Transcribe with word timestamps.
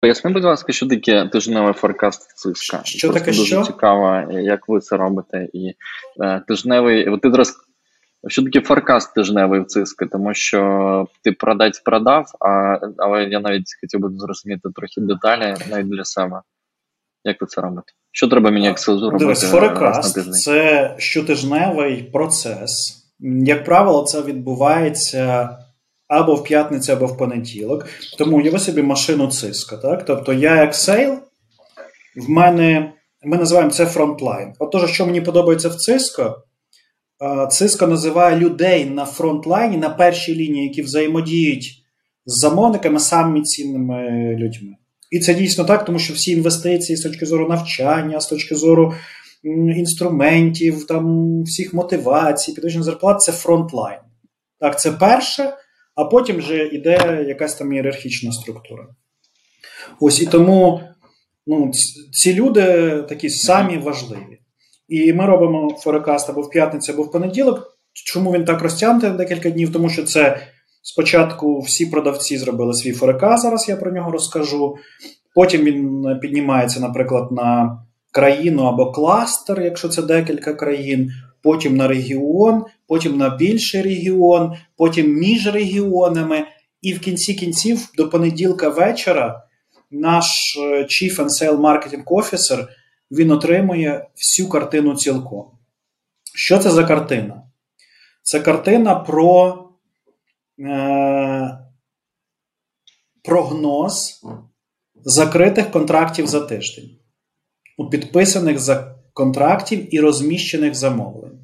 Поясни, 0.00 0.30
будь 0.30 0.44
ласка, 0.44 0.72
що 0.72 0.86
таке 0.86 1.28
тижневий 1.28 1.72
форкаст 1.72 2.36
циска? 2.36 2.80
Що 2.84 3.12
таке 3.12 3.32
дуже 3.32 3.44
що? 3.44 3.62
цікаво, 3.62 4.32
як 4.32 4.68
ви 4.68 4.80
це 4.80 4.96
робите. 4.96 5.48
І 5.52 5.74
е, 6.22 6.42
тижневий, 6.48 7.08
от 7.08 7.20
ти 7.20 7.30
зараз 7.30 7.56
що 8.26 8.42
таке 8.42 8.60
форкаст 8.60 9.14
тижневий 9.14 9.60
в 9.60 9.66
циска? 9.66 10.06
Тому 10.06 10.34
що 10.34 11.06
ти 11.24 11.32
продать 11.32 11.82
продав, 11.84 12.26
а, 12.40 12.78
але 12.96 13.24
я 13.24 13.40
навіть 13.40 13.66
хотів 13.80 14.00
би 14.00 14.10
зрозуміти 14.18 14.68
трохи 14.74 15.00
деталі 15.00 15.54
навіть 15.70 15.88
для 15.88 16.04
себе. 16.04 16.40
Як 17.24 17.40
ви 17.40 17.46
це 17.46 17.60
робите? 17.60 17.92
Що 18.12 18.28
треба 18.28 18.50
мені 18.50 18.66
як 18.66 18.78
селзу 18.78 19.04
робити? 19.04 19.24
Дивись, 19.24 19.50
форекаст 19.50 20.42
це 20.42 20.94
щотижневий 20.98 22.02
процес. 22.02 23.04
Як 23.44 23.64
правило, 23.64 24.02
це 24.02 24.22
відбувається 24.22 25.58
або 26.08 26.34
в 26.34 26.44
п'ятницю, 26.44 26.92
або 26.92 27.06
в 27.06 27.16
понеділок. 27.16 27.86
Тому 28.18 28.36
уяви 28.36 28.58
собі 28.58 28.82
машину 28.82 29.26
Cisco. 29.26 29.76
Так? 29.76 30.04
Тобто 30.04 30.32
я 30.32 30.56
як 30.56 30.74
sale, 30.74 31.18
в 32.16 32.30
мене 32.30 32.92
ми 33.24 33.36
називаємо 33.36 33.72
це 33.72 33.86
frontline. 33.86 34.52
Отож, 34.58 34.90
що 34.92 35.06
мені 35.06 35.20
подобається 35.20 35.68
в 35.68 35.74
Cisco, 35.74 36.42
Cisco 37.50 37.86
називає 37.86 38.36
людей 38.36 38.84
на 38.84 39.04
frontline 39.04 39.63
і, 39.63 39.76
на 39.76 39.90
першій 39.90 40.34
лінії, 40.34 40.68
які 40.68 40.82
взаємодіють 40.82 41.84
з 42.26 42.40
замовниками 42.40 43.00
самими 43.00 43.42
цінними 43.42 44.08
людьми. 44.38 44.72
І 45.10 45.18
це 45.18 45.34
дійсно 45.34 45.64
так, 45.64 45.84
тому 45.84 45.98
що 45.98 46.14
всі 46.14 46.32
інвестиції 46.32 46.96
з 46.96 47.02
точки 47.02 47.26
зору 47.26 47.48
навчання, 47.48 48.20
з 48.20 48.26
точки 48.26 48.54
зору 48.54 48.94
інструментів, 49.76 50.86
там 50.86 51.42
всіх 51.42 51.74
мотивацій, 51.74 52.52
підвищення 52.52 52.84
зарплат 52.84 53.20
це 53.20 53.32
frontline. 53.32 53.98
Так, 54.60 54.80
це 54.80 54.92
перше, 54.92 55.52
а 55.98 56.04
потім 56.04 56.36
вже 56.36 56.66
йде 56.66 57.24
якась 57.28 57.54
там 57.54 57.72
ієрархічна 57.72 58.32
структура. 58.32 58.86
Ось 60.00 60.22
і 60.22 60.26
тому 60.26 60.80
ну, 61.46 61.70
ці 62.12 62.34
люди 62.34 62.62
такі 63.08 63.30
самі 63.30 63.78
важливі. 63.78 64.38
І 64.88 65.12
ми 65.12 65.26
робимо 65.26 65.76
форекаст 65.78 66.30
або 66.30 66.40
в 66.40 66.50
п'ятницю, 66.50 66.92
або 66.92 67.02
в 67.02 67.12
понеділок. 67.12 67.78
Чому 67.92 68.32
він 68.32 68.44
так 68.44 68.62
розтягнутий 68.62 69.10
декілька 69.10 69.50
днів? 69.50 69.72
Тому 69.72 69.88
що 69.88 70.04
це 70.04 70.40
спочатку 70.82 71.60
всі 71.60 71.86
продавці 71.86 72.38
зробили 72.38 72.74
свій 72.74 72.92
форекаст, 72.92 73.42
зараз 73.42 73.68
я 73.68 73.76
про 73.76 73.92
нього 73.92 74.10
розкажу. 74.10 74.76
Потім 75.34 75.64
він 75.64 76.04
піднімається, 76.20 76.80
наприклад, 76.80 77.32
на 77.32 77.78
країну 78.12 78.62
або 78.62 78.92
кластер, 78.92 79.62
якщо 79.62 79.88
це 79.88 80.02
декілька 80.02 80.54
країн, 80.54 81.10
потім 81.42 81.76
на 81.76 81.88
регіон, 81.88 82.64
потім 82.86 83.16
на 83.16 83.36
більший 83.36 83.82
регіон, 83.82 84.54
потім 84.76 85.14
між 85.14 85.46
регіонами. 85.46 86.46
І 86.82 86.92
в 86.92 87.00
кінці 87.00 87.34
кінців 87.34 87.88
до 87.96 88.08
понеділка 88.08 88.68
вечора 88.68 89.42
наш 89.90 90.56
е, 90.56 90.82
Chief 90.82 91.16
and 91.16 91.28
Sale 91.28 91.56
Marketing 91.56 92.04
Officer 92.04 92.66
він 93.10 93.30
отримує 93.30 94.06
всю 94.16 94.48
картину 94.48 94.94
цілком. 94.94 95.50
Що 96.34 96.58
це 96.58 96.70
за 96.70 96.84
картина? 96.84 97.42
Це 98.22 98.40
картина 98.40 98.94
про 98.94 99.58
е, 100.60 101.58
прогноз 103.22 104.22
закритих 105.04 105.70
контрактів 105.70 106.26
за 106.26 106.40
тиждень, 106.40 106.90
у 107.76 107.90
підписаних 107.90 108.58
за 108.58 108.97
контрактів 109.18 109.94
і 109.94 110.00
розміщених 110.00 110.74
замовлень. 110.74 111.38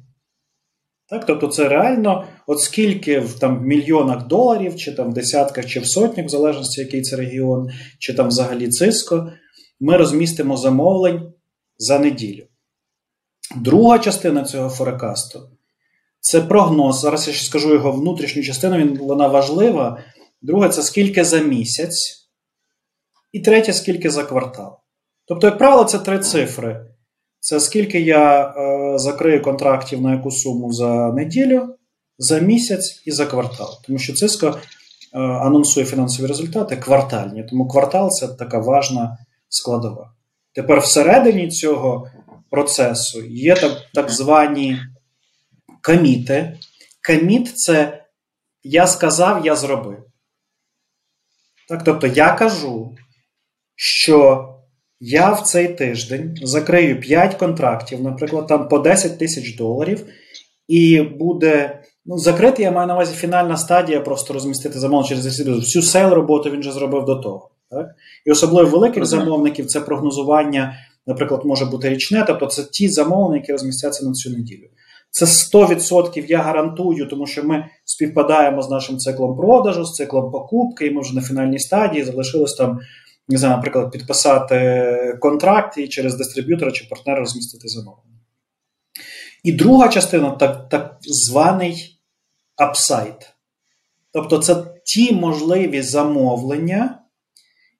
Так, 1.09 1.25
Тобто, 1.25 1.47
це 1.47 1.69
реально, 1.69 2.25
от 2.47 2.59
скільки 2.59 3.19
в 3.19 3.39
там, 3.39 3.65
мільйонах 3.65 4.27
доларів, 4.27 4.75
чи 4.75 4.91
там 4.91 5.11
в 5.11 5.13
десятках, 5.13 5.65
чи 5.65 5.79
в 5.79 5.87
сотнях, 5.87 6.25
в 6.25 6.29
залежності, 6.29 6.81
який 6.81 7.01
це 7.01 7.15
регіон, 7.15 7.69
чи 7.99 8.13
там 8.13 8.27
взагалі 8.27 8.69
циско, 8.69 9.31
ми 9.79 9.97
розмістимо 9.97 10.57
замовлень 10.57 11.33
за 11.77 11.99
неділю. 11.99 12.43
Друга 13.55 13.99
частина 13.99 14.43
цього 14.43 14.69
форекасту 14.69 15.49
це 16.19 16.41
прогноз. 16.41 16.99
Зараз 16.99 17.27
я 17.27 17.33
ще 17.33 17.45
скажу 17.45 17.73
його 17.73 17.91
внутрішню 17.91 18.43
частину, 18.43 18.77
він, 18.77 18.97
вона 18.97 19.27
важлива. 19.27 20.03
Друге, 20.41 20.69
це 20.69 20.81
скільки 20.81 21.23
за 21.23 21.39
місяць. 21.39 22.29
І 23.31 23.39
третє, 23.39 23.73
скільки 23.73 24.09
за 24.09 24.23
квартал. 24.23 24.77
Тобто, 25.25 25.47
як 25.47 25.57
правило, 25.57 25.83
це 25.83 25.99
три 25.99 26.19
цифри. 26.19 26.94
Це 27.45 27.59
скільки 27.59 27.99
я 27.99 28.41
е, 28.47 28.97
закрию 28.97 29.41
контрактів 29.41 30.01
на 30.01 30.11
яку 30.13 30.31
суму 30.31 30.73
за 30.73 31.11
неділю, 31.11 31.75
за 32.17 32.39
місяць 32.39 33.01
і 33.05 33.11
за 33.11 33.25
квартал. 33.25 33.69
Тому 33.83 33.99
що 33.99 34.13
Cisco 34.13 34.55
е, 34.55 34.59
анонсує 35.19 35.85
фінансові 35.85 36.27
результати 36.27 36.77
квартальні. 36.77 37.43
Тому 37.43 37.67
квартал 37.67 38.09
це 38.09 38.27
така 38.27 38.59
важна 38.59 39.17
складова. 39.49 40.13
Тепер 40.53 40.79
всередині 40.79 41.47
цього 41.47 42.07
процесу 42.49 43.25
є 43.25 43.55
так, 43.55 43.71
так 43.93 44.11
звані 44.11 44.77
каміти. 45.81 46.59
Каміт 47.01 47.57
це 47.57 48.05
я 48.63 48.87
сказав, 48.87 49.45
я 49.45 49.55
зробив. 49.55 50.03
Так, 51.69 51.83
Тобто 51.83 52.07
я 52.07 52.31
кажу, 52.31 52.95
що 53.75 54.49
я 54.99 55.31
в 55.31 55.41
цей 55.41 55.67
тиждень 55.67 56.35
закрию 56.43 56.99
5 56.99 57.35
контрактів, 57.35 58.01
наприклад, 58.01 58.47
там 58.47 58.67
по 58.67 58.79
10 58.79 59.19
тисяч 59.19 59.55
доларів, 59.55 60.05
і 60.67 61.01
буде. 61.01 61.81
Ну, 62.07 62.17
закрити, 62.17 62.63
я 62.63 62.71
маю 62.71 62.87
на 62.87 62.93
увазі 62.93 63.15
фінальна 63.15 63.57
стадія, 63.57 64.01
просто 64.01 64.33
розмістити 64.33 64.79
замовлення 64.79 65.09
через 65.09 65.23
засіду. 65.23 65.59
Всю 65.59 65.83
sale 65.83 66.09
роботу 66.09 66.49
він 66.49 66.59
вже 66.59 66.71
зробив 66.71 67.05
до 67.05 67.15
того. 67.15 67.49
Так? 67.69 67.87
І 68.25 68.31
особливо 68.31 68.69
великих 68.69 69.03
mm-hmm. 69.03 69.07
замовників 69.07 69.65
це 69.65 69.81
прогнозування, 69.81 70.75
наприклад, 71.07 71.41
може 71.45 71.65
бути 71.65 71.89
річне, 71.89 72.23
тобто 72.27 72.45
це 72.45 72.63
ті 72.63 72.89
замовлення, 72.89 73.37
які 73.37 73.51
розмістяться 73.51 74.05
на 74.05 74.13
цю 74.13 74.29
неділю. 74.29 74.67
Це 75.11 75.25
100% 75.25 76.25
я 76.27 76.41
гарантую, 76.41 77.07
тому 77.07 77.27
що 77.27 77.43
ми 77.43 77.65
співпадаємо 77.85 78.61
з 78.61 78.69
нашим 78.69 78.97
циклом 78.97 79.37
продажу, 79.37 79.85
з 79.85 79.93
циклом 79.93 80.31
покупки, 80.31 80.87
і 80.87 80.91
ми 80.91 81.01
вже 81.01 81.15
на 81.15 81.21
фінальній 81.21 81.59
стадії 81.59 82.03
залишилось 82.03 82.53
там 82.53 82.79
не 83.27 83.37
знаю, 83.37 83.55
наприклад, 83.55 83.91
підписати 83.91 85.17
контракт 85.21 85.77
і 85.77 85.87
через 85.87 86.15
дистриб'ютора 86.15 86.71
чи 86.71 86.87
партнера 86.89 87.19
розмістити 87.19 87.67
замовлення. 87.67 88.19
І 89.43 89.51
друга 89.51 89.87
частина 89.87 90.31
так, 90.31 90.69
так 90.69 90.97
званий 91.01 91.99
апсайт. 92.55 93.35
Тобто, 94.11 94.37
це 94.37 94.55
ті 94.85 95.13
можливі 95.13 95.81
замовлення, 95.81 96.99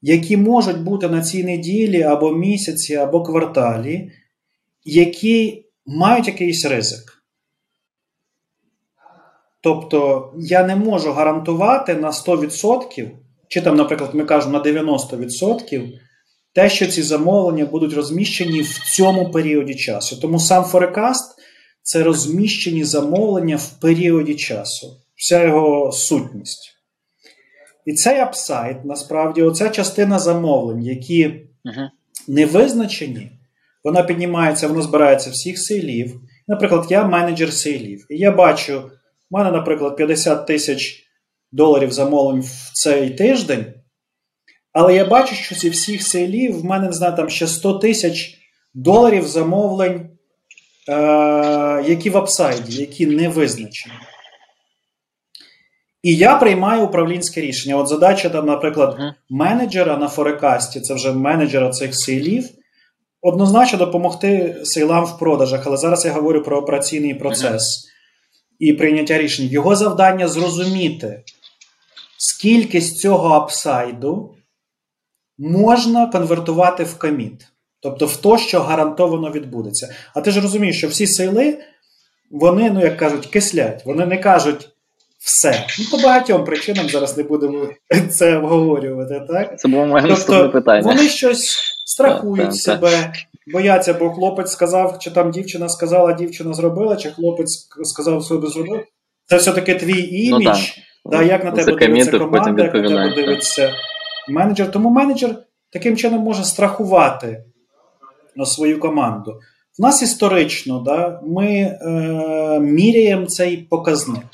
які 0.02 0.38
можуть 0.38 0.82
бути 0.82 1.10
на 1.10 1.22
цій 1.22 1.44
неділі 1.44 2.02
або 2.02 2.32
місяці, 2.32 2.96
або 2.96 3.24
кварталі, 3.24 4.12
які 4.84 5.66
мають 5.86 6.28
якийсь 6.28 6.66
ризик. 6.66 7.24
Тобто, 9.62 10.34
я 10.40 10.64
не 10.64 10.76
можу 10.76 11.14
гарантувати 11.14 11.96
на 11.96 12.12
100% 12.12 13.12
чи 13.56 13.62
там, 13.62 13.76
наприклад, 13.76 14.10
ми 14.14 14.26
кажемо 14.26 14.54
на 14.54 14.64
90%, 14.64 15.90
те, 16.54 16.70
що 16.70 16.88
ці 16.88 17.02
замовлення 17.02 17.66
будуть 17.66 17.94
розміщені 17.94 18.62
в 18.62 18.96
цьому 18.96 19.32
періоді 19.32 19.76
часу. 19.76 20.20
Тому 20.22 20.40
сам 20.40 20.64
форекаст 20.64 21.36
це 21.82 22.04
розміщені 22.04 22.84
замовлення 22.84 23.56
в 23.56 23.80
періоді 23.82 24.36
часу, 24.36 24.88
вся 25.16 25.44
його 25.44 25.92
сутність. 25.92 26.72
І 27.86 27.94
цей 27.94 28.20
апсайт, 28.20 28.86
насправді, 28.86 29.42
оця 29.42 29.70
частина 29.70 30.20
замовлень, 30.20 30.84
які 30.84 31.28
uh-huh. 31.28 31.90
не 32.28 32.46
визначені, 32.46 33.32
вона 33.84 34.04
піднімається, 34.04 34.68
вона 34.68 34.82
збирається 34.82 35.30
всіх 35.30 35.60
сейлів. 35.60 36.22
Наприклад, 36.48 36.86
я 36.90 37.08
менеджер 37.08 37.54
сейлів. 37.54 38.06
І 38.10 38.18
я 38.18 38.32
бачу, 38.32 38.80
в 39.32 39.38
мене, 39.38 39.52
наприклад, 39.52 39.96
50 39.96 40.48
тисяч 40.48 41.05
доларів 41.56 41.92
замовлень 41.92 42.42
в 42.42 42.72
цей 42.74 43.10
тиждень. 43.10 43.66
Але 44.74 44.96
я 44.96 45.06
бачу, 45.06 45.36
що 45.36 45.56
зі 45.56 45.70
всіх 45.70 46.04
селів 46.04 46.60
в 46.60 46.66
мене 46.66 46.88
не 46.88 46.94
знаю, 46.94 47.16
там 47.16 47.30
ще 47.30 47.48
100 47.48 47.74
тисяч 47.74 48.38
доларів 48.74 49.28
замовлень, 49.28 50.10
е, 50.90 50.94
які 51.88 52.10
в 52.10 52.18
апсайді, 52.18 52.82
які 52.82 53.06
не 53.06 53.30
визначені. 53.30 53.96
І 56.04 56.16
я 56.16 56.36
приймаю 56.36 56.86
управлінське 56.86 57.42
рішення. 57.42 57.78
От 57.78 57.88
задача, 57.88 58.30
там, 58.30 58.46
наприклад, 58.46 58.98
менеджера 59.30 59.98
на 59.98 60.08
Форекасті, 60.08 60.82
це 60.82 60.94
вже 60.94 61.12
менеджера 61.12 61.70
цих 61.70 61.96
сейлів, 61.96 62.50
однозначно 63.22 63.80
допомогти 63.80 64.58
сейлам 64.64 65.06
в 65.06 65.20
продажах. 65.20 65.68
Але 65.68 65.78
зараз 65.78 66.06
я 66.06 66.12
говорю 66.12 66.44
про 66.44 66.58
операційний 66.58 67.14
процес 67.14 67.88
і 68.60 68.74
прийняття 68.74 69.18
рішень. 69.18 69.46
Його 69.46 69.76
завдання 69.76 70.28
зрозуміти, 70.28 71.24
скільки 72.18 72.82
з 72.82 73.00
цього 73.00 73.30
апсайду 73.30 74.36
можна 75.38 76.08
конвертувати 76.08 76.84
в 76.84 77.00
коміт. 77.00 77.48
Тобто 77.80 78.06
в 78.06 78.18
то, 78.18 78.38
що 78.38 78.60
гарантовано 78.62 79.32
відбудеться. 79.32 79.96
А 80.14 80.22
ти 80.22 80.32
ж 80.32 80.42
розумієш, 80.42 80.78
що 80.78 80.88
всі 80.88 81.08
сейли, 81.08 81.58
вони, 82.32 82.72
ну 82.72 82.82
як 82.82 82.98
кажуть, 82.98 83.26
кислять. 83.26 83.86
Вони 83.86 84.06
не 84.06 84.18
кажуть 84.18 84.70
все. 85.20 85.68
Ну, 85.80 85.86
По 85.92 86.04
багатьом 86.04 86.46
причинам 86.46 86.90
зараз 86.90 87.18
не 87.18 87.24
будемо 87.24 87.70
це 88.12 88.38
обговорювати. 88.38 89.22
так? 89.30 89.60
Це 89.60 89.68
було 89.68 89.86
моє 89.86 90.08
тобто, 90.08 90.50
питання. 90.50 90.82
Вони 90.82 91.10
щось 91.10 91.58
страхують 91.86 92.46
так, 92.46 92.56
себе, 92.56 92.92
так. 92.92 93.14
бояться, 93.48 93.94
бо 93.94 94.10
хлопець 94.10 94.52
сказав, 94.52 95.00
чи 95.00 95.12
там 95.12 95.32
дівчина 95.32 95.70
сказала, 95.70 96.14
дівчина 96.14 96.54
зробила, 96.54 96.96
чи 96.96 97.10
хлопець 97.10 97.68
сказав, 97.84 98.24
собі 98.24 98.48
зробив. 98.48 98.84
Це 99.26 99.38
все-таки 99.38 99.76
твій 99.76 100.30
ну, 100.32 100.38
імідж. 100.38 100.48
Ну, 100.48 100.84
да, 101.06 101.24
як 101.24 101.44
на 101.44 101.52
тебе 101.52 101.76
дивиться 101.76 102.20
команда, 102.20 102.64
як 102.64 102.74
на 102.74 102.82
тебе 102.82 103.16
дивиться 103.16 103.74
менеджер. 104.28 104.72
Тому 104.72 104.90
менеджер 104.90 105.36
таким 105.72 105.98
чином 105.98 106.22
може 106.22 106.44
страхувати 106.44 107.44
на 108.36 108.46
свою 108.46 108.80
команду. 108.80 109.40
У 109.80 109.84
нас 109.84 110.02
історично 110.02 110.80
да, 110.80 111.22
ми 111.24 111.48
е, 111.48 112.60
міряємо 112.60 113.26
цей 113.26 113.58
показник. 113.58 114.26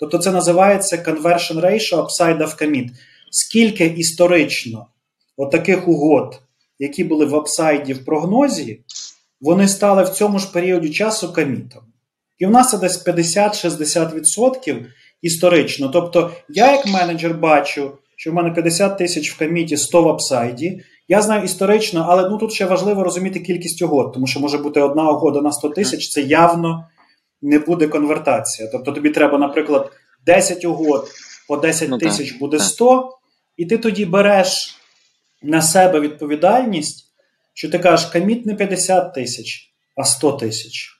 Тобто 0.00 0.18
це 0.18 0.32
називається 0.32 0.96
conversion 0.96 1.60
ratio 1.60 2.06
upside 2.06 2.38
of 2.38 2.62
commit. 2.62 2.88
Скільки 3.30 3.86
історично 3.86 4.86
отаких 5.36 5.88
угод, 5.88 6.40
які 6.78 7.04
були 7.04 7.26
в 7.26 7.36
апсайді 7.36 7.92
в 7.92 8.04
прогнозі, 8.04 8.80
вони 9.40 9.68
стали 9.68 10.02
в 10.02 10.08
цьому 10.08 10.38
ж 10.38 10.52
періоді 10.52 10.90
часу 10.90 11.32
комітом. 11.32 11.82
І 12.38 12.46
в 12.46 12.50
нас 12.50 12.70
це 12.70 12.78
десь 12.78 13.06
50-60% 13.06 14.84
історично. 15.22 15.88
Тобто, 15.88 16.30
я, 16.48 16.72
як 16.72 16.86
менеджер, 16.86 17.34
бачу, 17.34 17.92
що 18.16 18.30
в 18.30 18.34
мене 18.34 18.50
50 18.50 18.98
тисяч 18.98 19.30
в 19.30 19.38
коміті, 19.38 19.76
100 19.76 20.02
в 20.02 20.08
апсайді. 20.08 20.82
Я 21.08 21.22
знаю 21.22 21.44
історично, 21.44 22.06
але 22.08 22.28
ну 22.28 22.38
тут 22.38 22.52
ще 22.52 22.66
важливо 22.66 23.04
розуміти 23.04 23.40
кількість 23.40 23.82
угод, 23.82 24.12
тому 24.12 24.26
що 24.26 24.40
може 24.40 24.58
бути 24.58 24.80
одна 24.80 25.10
угода 25.10 25.40
на 25.40 25.52
100 25.52 25.68
тисяч, 25.68 26.08
це 26.08 26.20
явно 26.20 26.88
не 27.42 27.58
буде 27.58 27.86
конвертація. 27.86 28.68
Тобто 28.72 28.92
тобі 28.92 29.10
треба, 29.10 29.38
наприклад, 29.38 29.92
10 30.26 30.64
угод 30.64 31.08
по 31.48 31.56
10 31.56 31.88
ну, 31.88 31.98
тисяч 31.98 32.32
буде 32.32 32.58
100, 32.58 33.18
і 33.56 33.66
ти 33.66 33.78
тоді 33.78 34.04
береш 34.04 34.76
на 35.42 35.62
себе 35.62 36.00
відповідальність, 36.00 37.06
що 37.54 37.70
ти 37.70 37.78
кажеш, 37.78 38.06
коміт 38.06 38.46
не 38.46 38.54
50 38.54 39.14
тисяч, 39.14 39.72
а 39.96 40.04
100 40.04 40.32
тисяч. 40.32 40.90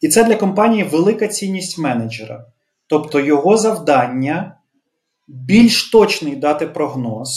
І 0.00 0.08
це 0.08 0.24
для 0.24 0.36
компанії 0.36 0.84
велика 0.84 1.28
цінність 1.28 1.78
менеджера. 1.78 2.46
Тобто 2.86 3.20
його 3.20 3.56
завдання 3.56 4.58
більш 5.28 5.90
точний 5.90 6.36
дати 6.36 6.66
прогноз, 6.66 7.28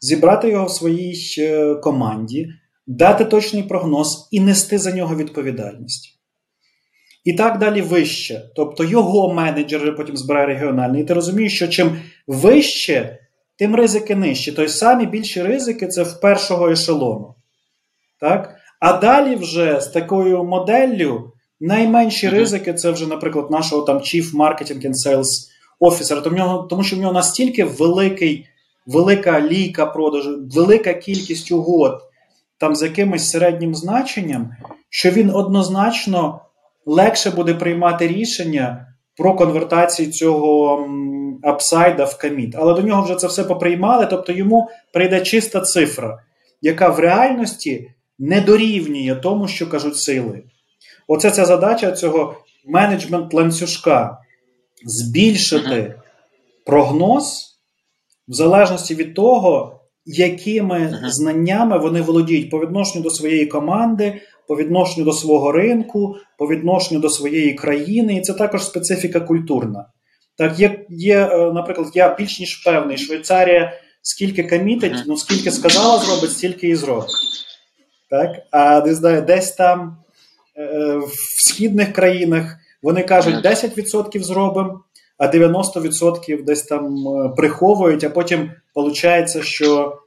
зібрати 0.00 0.48
його 0.48 0.66
в 0.66 0.70
своїй 0.70 1.34
е, 1.38 1.74
команді, 1.74 2.48
дати 2.86 3.24
точний 3.24 3.62
прогноз 3.62 4.28
і 4.30 4.40
нести 4.40 4.78
за 4.78 4.92
нього 4.92 5.16
відповідальність. 5.16 6.18
І 7.24 7.32
так 7.32 7.58
далі 7.58 7.82
вище. 7.82 8.50
Тобто 8.56 8.84
його 8.84 9.34
менеджер 9.34 9.96
потім 9.96 10.16
збирає 10.16 10.46
регіональний. 10.46 11.02
І 11.02 11.04
ти 11.04 11.14
розумієш, 11.14 11.56
що 11.56 11.68
чим 11.68 12.00
вище, 12.26 13.18
тим 13.58 13.74
ризики 13.74 14.16
нижчі. 14.16 14.52
Тобто 14.52 14.72
самі 14.72 15.06
більші 15.06 15.42
ризики 15.42 15.86
це 15.86 16.02
в 16.02 16.20
першого 16.20 16.70
ешелону. 16.70 17.34
Так? 18.20 18.56
А 18.80 18.98
далі 18.98 19.36
вже 19.36 19.80
з 19.80 19.86
такою 19.86 20.44
моделлю 20.44 21.32
найменші 21.60 22.26
mm-hmm. 22.26 22.30
ризики 22.30 22.74
це 22.74 22.90
вже, 22.90 23.06
наприклад, 23.06 23.50
нашого 23.50 23.82
там 23.82 23.98
Chief 23.98 24.32
Marketing 24.34 24.86
and 24.86 24.94
Sales 25.06 25.28
Officer, 25.80 26.22
тому, 26.22 26.66
тому 26.70 26.82
що 26.82 26.96
в 26.96 26.98
нього 26.98 27.12
настільки 27.12 27.64
великий, 27.64 28.46
велика 28.86 29.40
лійка 29.40 29.86
продажу, 29.86 30.38
велика 30.54 30.94
кількість 30.94 31.52
угод 31.52 32.00
там 32.58 32.76
з 32.76 32.82
якимось 32.82 33.30
середнім 33.30 33.74
значенням, 33.74 34.50
що 34.90 35.10
він 35.10 35.30
однозначно 35.30 36.40
легше 36.86 37.30
буде 37.30 37.54
приймати 37.54 38.08
рішення 38.08 38.86
про 39.16 39.34
конвертацію 39.34 40.12
цього 40.12 40.86
апсайда 41.42 42.04
в 42.04 42.20
коміт. 42.20 42.54
Але 42.58 42.74
до 42.74 42.82
нього 42.82 43.02
вже 43.02 43.14
це 43.14 43.26
все 43.26 43.44
поприймали, 43.44 44.06
тобто 44.06 44.32
йому 44.32 44.68
прийде 44.92 45.20
чиста 45.20 45.60
цифра, 45.60 46.22
яка 46.62 46.88
в 46.88 46.98
реальності 46.98 47.90
не 48.18 48.40
дорівнює 48.40 49.14
тому, 49.14 49.48
що 49.48 49.70
кажуть 49.70 49.96
сили. 49.96 50.42
Оце 51.08 51.30
ця 51.30 51.44
задача 51.44 51.92
цього 51.92 52.34
менеджмент 52.66 53.34
ланцюжка 53.34 54.18
збільшити 54.84 55.94
прогноз 56.66 57.44
в 58.28 58.32
залежності 58.32 58.94
від 58.94 59.14
того, 59.14 59.80
якими 60.06 61.00
знаннями 61.06 61.78
вони 61.78 62.02
володіють 62.02 62.50
по 62.50 62.60
відношенню 62.60 63.04
до 63.04 63.10
своєї 63.10 63.46
команди, 63.46 64.20
по 64.48 64.56
відношенню 64.56 65.04
до 65.04 65.12
свого 65.12 65.52
ринку, 65.52 66.16
по 66.38 66.46
відношенню 66.46 67.00
до 67.00 67.10
своєї 67.10 67.54
країни, 67.54 68.16
і 68.16 68.20
це 68.20 68.34
також 68.34 68.64
специфіка 68.64 69.20
культурна. 69.20 69.86
Так, 70.38 70.60
є, 70.60 70.86
є, 70.88 71.18
е, 71.18 71.52
наприклад, 71.52 71.88
я 71.94 72.14
більш 72.14 72.40
ніж 72.40 72.56
певний, 72.56 72.98
Швейцарія 72.98 73.72
скільки 74.02 74.44
комітить, 74.44 75.02
ну 75.06 75.16
скільки 75.16 75.50
сказала 75.50 75.98
зробить, 75.98 76.32
стільки 76.32 76.68
і 76.68 76.74
зробить. 76.74 77.10
Так? 78.10 78.30
А 78.50 78.80
не 78.80 78.94
знаю, 78.94 79.22
десь 79.22 79.52
там 79.52 79.96
в 81.06 81.40
східних 81.40 81.92
країнах 81.92 82.56
вони 82.82 83.02
кажуть, 83.02 83.44
10% 83.44 84.22
зробимо, 84.22 84.80
а 85.18 85.26
90% 85.26 86.44
десь 86.44 86.62
там 86.62 87.08
е, 87.08 87.28
приховують, 87.36 88.04
а 88.04 88.10
потім 88.10 88.50
виходить, 88.74 89.42
що 89.42 89.98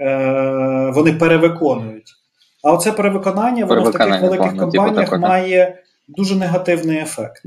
е, 0.00 0.90
вони 0.94 1.12
перевиконують. 1.12 2.12
А 2.62 2.72
оце 2.72 2.92
перевиконання, 2.92 3.64
воно 3.64 3.82
в 3.82 3.92
таких 3.92 4.22
великих 4.22 4.50
типу 4.50 4.58
компаніях 4.60 5.18
має 5.18 5.82
дуже 6.08 6.36
негативний 6.36 6.98
ефект. 6.98 7.42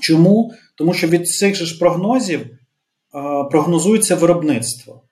Чому? 0.00 0.52
Тому 0.74 0.94
що 0.94 1.06
від 1.06 1.28
цих 1.28 1.54
же 1.54 1.66
ж 1.66 1.78
прогнозів 1.78 2.40
е, 2.40 2.48
прогнозується 3.50 4.14
виробництво. 4.14 5.02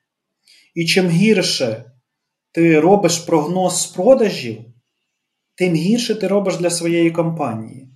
І 0.75 0.85
чим 0.85 1.09
гірше 1.09 1.85
ти 2.53 2.81
робиш 2.81 3.19
прогноз 3.19 3.83
з 3.83 3.87
продажів, 3.87 4.59
тим 5.59 5.75
гірше 5.75 6.15
ти 6.15 6.29
робиш 6.29 6.57
для 6.57 6.71
своєї 6.71 7.11
компанії. 7.11 7.89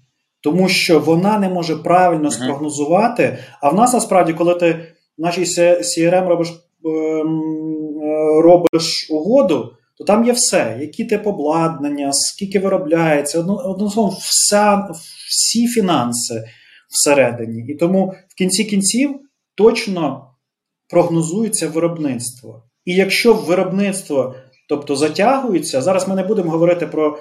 Тому 0.42 0.68
що 0.68 1.00
вона 1.00 1.38
не 1.38 1.48
може 1.48 1.76
правильно 1.76 2.28
uh-huh. 2.28 2.42
спрогнозувати. 2.42 3.38
А 3.62 3.68
в 3.68 3.74
нас 3.74 3.92
насправді, 3.92 4.32
коли 4.32 4.54
ти 4.54 4.72
в 5.18 5.22
нашій 5.22 5.44
CRM 5.80 6.28
робиш 6.28 6.48
ем, 6.84 7.42
е, 8.02 8.42
робиш 8.42 9.10
угоду, 9.10 9.72
то 9.98 10.04
там 10.04 10.24
є 10.24 10.32
все, 10.32 10.78
які 10.80 11.04
тип 11.04 11.26
обладнання, 11.26 12.12
скільки 12.12 12.58
виробляється, 12.58 13.40
одним 13.40 13.88
словом, 13.88 14.16
вся, 14.20 14.88
всі 15.28 15.66
фінанси 15.66 16.44
всередині. 16.90 17.66
І 17.68 17.74
тому 17.74 18.14
в 18.28 18.34
кінці 18.34 18.64
кінців 18.64 19.20
точно 19.54 20.26
прогнозується 20.88 21.68
виробництво. 21.68 22.62
І 22.84 22.94
якщо 22.94 23.34
виробництво 23.34 24.34
тобто 24.70 24.96
затягується, 24.96 25.82
зараз 25.82 26.08
ми 26.08 26.14
не 26.14 26.22
будемо 26.22 26.50
говорити 26.50 26.86
про 26.86 27.18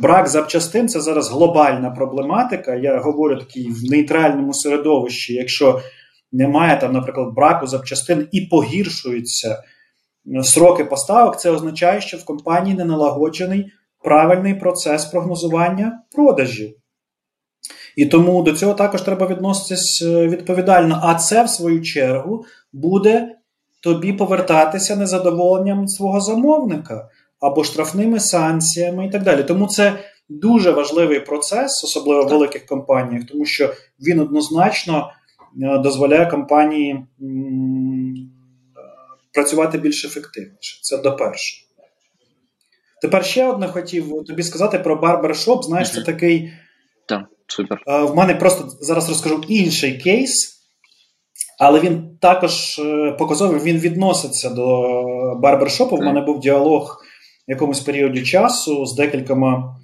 брак 0.00 0.28
запчастин, 0.28 0.88
це 0.88 1.00
зараз 1.00 1.30
глобальна 1.30 1.90
проблематика. 1.90 2.74
Я 2.74 2.98
говорю 2.98 3.38
такий 3.38 3.68
в 3.68 3.90
нейтральному 3.90 4.54
середовищі, 4.54 5.34
якщо 5.34 5.80
немає 6.32 6.80
там, 6.80 6.92
наприклад, 6.92 7.34
браку 7.34 7.66
запчастин 7.66 8.28
і 8.32 8.40
погіршуються 8.40 9.62
сроки 10.42 10.84
поставок, 10.84 11.40
це 11.40 11.50
означає, 11.50 12.00
що 12.00 12.16
в 12.16 12.24
компанії 12.24 12.76
не 12.76 12.84
налагоджений 12.84 13.72
правильний 14.04 14.54
процес 14.54 15.04
прогнозування 15.04 16.02
продажів. 16.14 16.74
І 17.96 18.06
тому 18.06 18.42
до 18.42 18.52
цього 18.52 18.74
також 18.74 19.02
треба 19.02 19.26
відноситись 19.26 20.02
е, 20.02 20.28
відповідально. 20.28 21.00
А 21.02 21.14
це, 21.14 21.44
в 21.44 21.48
свою 21.48 21.82
чергу, 21.82 22.44
буде 22.72 23.28
тобі 23.82 24.12
повертатися 24.12 24.96
незадоволенням 24.96 25.88
свого 25.88 26.20
замовника 26.20 27.08
або 27.40 27.64
штрафними 27.64 28.20
санкціями 28.20 29.06
і 29.06 29.10
так 29.10 29.22
далі. 29.22 29.42
Тому 29.42 29.66
це 29.66 29.98
дуже 30.28 30.70
важливий 30.70 31.20
процес, 31.20 31.84
особливо 31.84 32.24
в 32.24 32.28
великих 32.28 32.66
компаніях, 32.66 33.24
тому 33.28 33.44
що 33.44 33.74
він 34.00 34.20
однозначно 34.20 35.10
е, 35.62 35.78
дозволяє 35.78 36.26
компанії 36.26 37.06
працювати 39.34 39.78
більш 39.78 40.04
ефективніше. 40.04 40.78
Це 40.82 40.98
до 40.98 41.16
першого. 41.16 41.62
Тепер 43.02 43.24
ще 43.24 43.46
одне 43.46 43.68
хотів 43.68 44.24
тобі 44.26 44.42
сказати 44.42 44.78
про 44.78 44.96
барбершоп. 44.96 45.64
Знаєш, 45.64 45.88
uh-huh. 45.88 45.94
це 45.94 46.02
такий. 46.02 46.52
Так, 47.08 47.24
супер. 47.46 47.82
Е, 47.86 48.02
в 48.02 48.16
мене 48.16 48.34
просто 48.34 48.68
зараз 48.80 49.08
розкажу 49.08 49.44
інший 49.48 49.98
кейс, 49.98 50.61
але 51.58 51.80
він 51.80 52.18
також 52.20 52.78
е, 52.78 53.12
показовий, 53.18 53.60
він 53.60 53.78
відноситься 53.78 54.50
до 54.50 54.82
барбершопу. 55.34 55.96
В 55.96 56.02
мене 56.02 56.20
був 56.20 56.40
діалог 56.40 57.02
в 57.48 57.50
якомусь 57.50 57.80
періоді 57.80 58.22
часу 58.22 58.86
з 58.86 58.94
декількома 58.94 59.76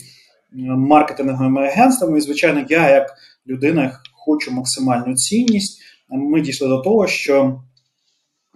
маркетинговими 0.77 1.67
агентствами. 1.67 2.19
І, 2.19 2.21
звичайно, 2.21 2.65
я, 2.69 2.91
як 2.91 3.15
людина, 3.47 4.01
хочу 4.27 4.53
максимальну 4.53 5.15
цінність. 5.15 5.83
Ми 6.11 6.41
дійшли 6.41 6.69
до 6.69 6.79
того, 6.79 7.07
що 7.07 7.61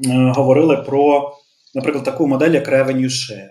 Е, 0.07 0.33
говорили 0.37 0.77
про, 0.77 1.33
наприклад, 1.75 2.05
таку 2.05 2.27
модель, 2.27 2.51
як 2.51 2.69
Revenue 2.69 3.09
Share. 3.09 3.49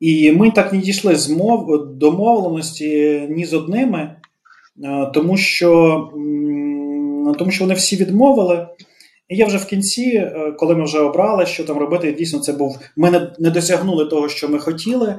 І 0.00 0.32
ми 0.32 0.50
так 0.50 0.72
не 0.72 0.78
дійшли 0.78 1.16
з 1.16 1.30
мов, 1.30 1.86
домовленості 1.96 3.20
ні 3.30 3.44
з 3.44 3.54
одними, 3.54 4.16
е, 4.84 5.10
тому 5.14 5.36
що 5.36 6.10
тому 7.32 7.50
що 7.50 7.64
вони 7.64 7.74
всі 7.74 7.96
відмовили. 7.96 8.68
І 9.28 9.36
я 9.36 9.46
вже 9.46 9.58
в 9.58 9.64
кінці, 9.64 10.02
е, 10.02 10.52
коли 10.58 10.74
ми 10.74 10.84
вже 10.84 10.98
обрали, 10.98 11.46
що 11.46 11.64
там 11.64 11.78
робити, 11.78 12.12
дійсно 12.12 12.38
це 12.38 12.52
був. 12.52 12.78
Ми 12.96 13.10
не, 13.10 13.32
не 13.38 13.50
досягнули 13.50 14.06
того, 14.06 14.28
що 14.28 14.48
ми 14.48 14.58
хотіли, 14.58 15.08
е, 15.08 15.18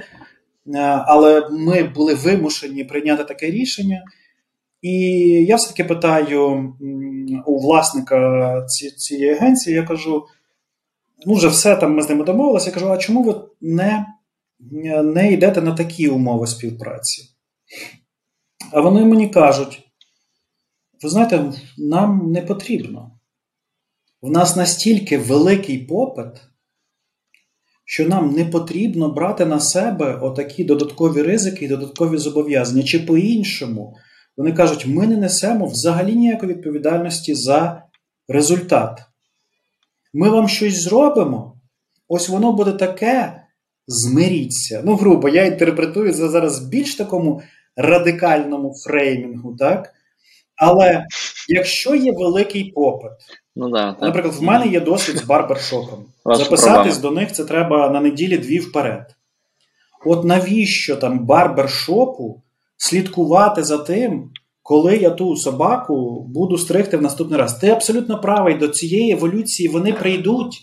але 1.08 1.50
ми 1.50 1.84
були 1.84 2.14
вимушені 2.14 2.84
прийняти 2.84 3.24
таке 3.24 3.52
рішення. 3.52 4.04
І 4.82 4.92
я 5.48 5.56
все-таки 5.56 5.84
питаю 5.84 6.74
у 7.46 7.60
власника 7.60 8.62
цієї 8.98 9.34
агенції, 9.34 9.76
я 9.76 9.84
кажу: 9.84 10.26
ну, 11.26 11.34
вже 11.34 11.48
все 11.48 11.76
там 11.76 11.96
ми 11.96 12.02
з 12.02 12.10
ними 12.10 12.24
домовилися. 12.24 12.70
Я 12.70 12.74
кажу, 12.74 12.92
а 12.92 12.98
чому 12.98 13.24
ви 13.24 13.36
не, 13.62 14.06
не 15.04 15.32
йдете 15.32 15.62
на 15.62 15.72
такі 15.72 16.08
умови 16.08 16.48
співпраці? 16.48 17.24
А 18.72 18.82
вони 18.82 19.06
мені 19.06 19.30
кажуть: 19.30 19.82
ви 21.04 21.10
знаєте, 21.10 21.54
нам 21.78 22.32
не 22.32 22.42
потрібно. 22.42 23.12
В 24.22 24.32
нас 24.32 24.56
настільки 24.56 25.18
великий 25.18 25.78
попит, 25.78 26.42
що 27.86 28.10
нам 28.10 28.32
не 28.32 28.46
потрібно 28.46 29.10
брати 29.10 29.46
на 29.46 29.60
себе 29.60 30.20
отакі 30.22 30.64
додаткові 30.64 31.22
ризики 31.22 31.66
і 31.66 31.68
додаткові 31.68 32.18
зобов'язання. 32.18 32.84
Чи 32.84 33.00
по-іншому, 33.00 33.96
вони 34.38 34.54
кажуть, 34.54 34.86
ми 34.86 35.08
не 35.08 35.18
несемо 35.18 35.66
взагалі 35.66 36.16
ніякої 36.16 36.54
відповідальності 36.54 37.36
за 37.36 37.84
результат. 38.28 39.02
Ми 40.14 40.30
вам 40.30 40.48
щось 40.48 40.82
зробимо, 40.82 41.62
ось 42.08 42.30
воно 42.30 42.54
буде 42.54 42.72
таке, 42.72 43.42
змиріться. 43.88 44.82
Ну, 44.86 44.96
грубо, 44.96 45.30
я 45.30 45.46
інтерпретую 45.46 46.14
це 46.14 46.30
зараз 46.30 46.60
більш 46.60 46.96
такому 46.96 47.42
радикальному 47.76 48.74
фреймінгу, 48.84 49.56
так? 49.56 49.95
Але 50.58 51.06
якщо 51.48 51.96
є 51.96 52.12
великий 52.12 52.72
попит, 52.72 53.12
ну 53.56 53.70
да, 53.70 53.92
так. 53.92 54.02
наприклад, 54.02 54.36
в 54.36 54.44
мене 54.44 54.68
є 54.68 54.80
досвід 54.80 55.18
з 55.18 55.24
барбершопом. 55.24 56.06
Записатись 56.26 56.98
до 56.98 57.12
них 57.12 57.32
це 57.32 57.46
треба 57.46 57.90
на 57.90 58.02
неділі 58.02 58.38
дві 58.38 58.60
вперед. 58.60 59.16
От 60.06 60.24
навіщо 60.24 60.96
там 60.96 61.26
барбершопу 61.26 62.42
слідкувати 62.78 63.64
за 63.64 63.78
тим, 63.78 64.30
коли 64.64 64.98
я 64.98 65.10
ту 65.10 65.36
собаку 65.36 66.26
буду 66.28 66.58
стригти 66.58 66.98
в 66.98 67.02
наступний 67.02 67.40
раз? 67.40 67.54
Ти 67.54 67.70
абсолютно 67.70 68.22
правий, 68.22 68.56
до 68.56 68.68
цієї 68.68 69.12
еволюції 69.12 69.70
вони 69.70 69.94
прийдуть. 69.94 70.62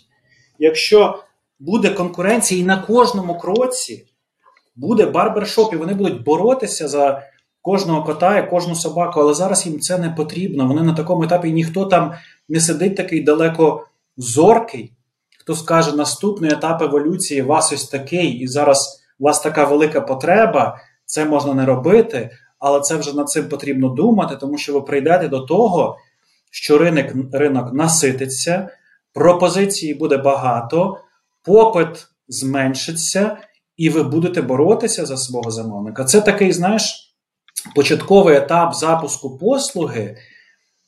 Якщо 0.59 1.19
буде 1.59 1.91
конкуренція 1.91 2.61
і 2.61 2.65
на 2.65 2.83
кожному 2.83 3.39
кроці 3.39 4.07
буде 4.77 5.07
барбершоп, 5.07 5.75
і 5.75 5.77
вони 5.77 5.95
будуть 5.95 6.25
боротися 6.25 6.89
за 6.89 7.23
кожного 7.63 8.05
кота 8.05 8.39
і 8.39 8.51
кожну 8.51 8.75
собаку, 8.75 9.21
але 9.21 9.35
зараз 9.35 9.67
їм 9.67 9.81
це 9.81 9.99
не 9.99 10.11
потрібно. 10.11 10.67
Вони 10.67 10.83
на 10.83 10.95
такому 10.95 11.25
етапі 11.25 11.53
ніхто 11.53 11.85
там 11.85 12.13
не 12.49 12.61
сидить 12.61 12.97
такий 12.97 13.23
далеко 13.23 13.87
зоркий, 14.17 14.93
хто 15.41 15.55
скаже, 15.55 15.97
наступний 15.97 16.53
етап 16.53 16.83
еволюції 16.83 17.43
у 17.43 17.47
вас 17.47 17.73
ось 17.73 17.89
такий, 17.89 18.29
і 18.29 18.47
зараз 18.47 19.03
у 19.19 19.25
вас 19.25 19.41
така 19.41 19.65
велика 19.65 20.01
потреба, 20.01 20.79
це 21.07 21.25
можна 21.25 21.55
не 21.55 21.67
робити, 21.67 22.31
але 22.59 22.81
це 22.81 22.97
вже 22.97 23.17
над 23.17 23.29
цим 23.29 23.49
потрібно 23.49 23.89
думати, 23.89 24.37
тому 24.37 24.59
що 24.59 24.73
ви 24.73 24.81
прийдете 24.81 25.29
до 25.29 25.41
того, 25.41 25.97
що 26.51 26.79
ринок, 26.79 27.07
ринок 27.33 27.73
насититься, 27.73 28.69
пропозиції 29.13 29.95
буде 29.95 30.17
багато, 30.17 30.97
попит 31.45 32.07
зменшиться. 32.29 33.37
І 33.77 33.91
ви 33.91 34.03
будете 34.03 34.43
боротися 34.43 35.07
за 35.07 35.17
свого 35.17 35.51
замовника. 35.51 36.05
Це 36.05 36.21
такий, 36.21 36.53
знаєш, 36.53 37.12
початковий 37.75 38.37
етап 38.37 38.75
запуску 38.75 39.39
послуги, 39.39 40.17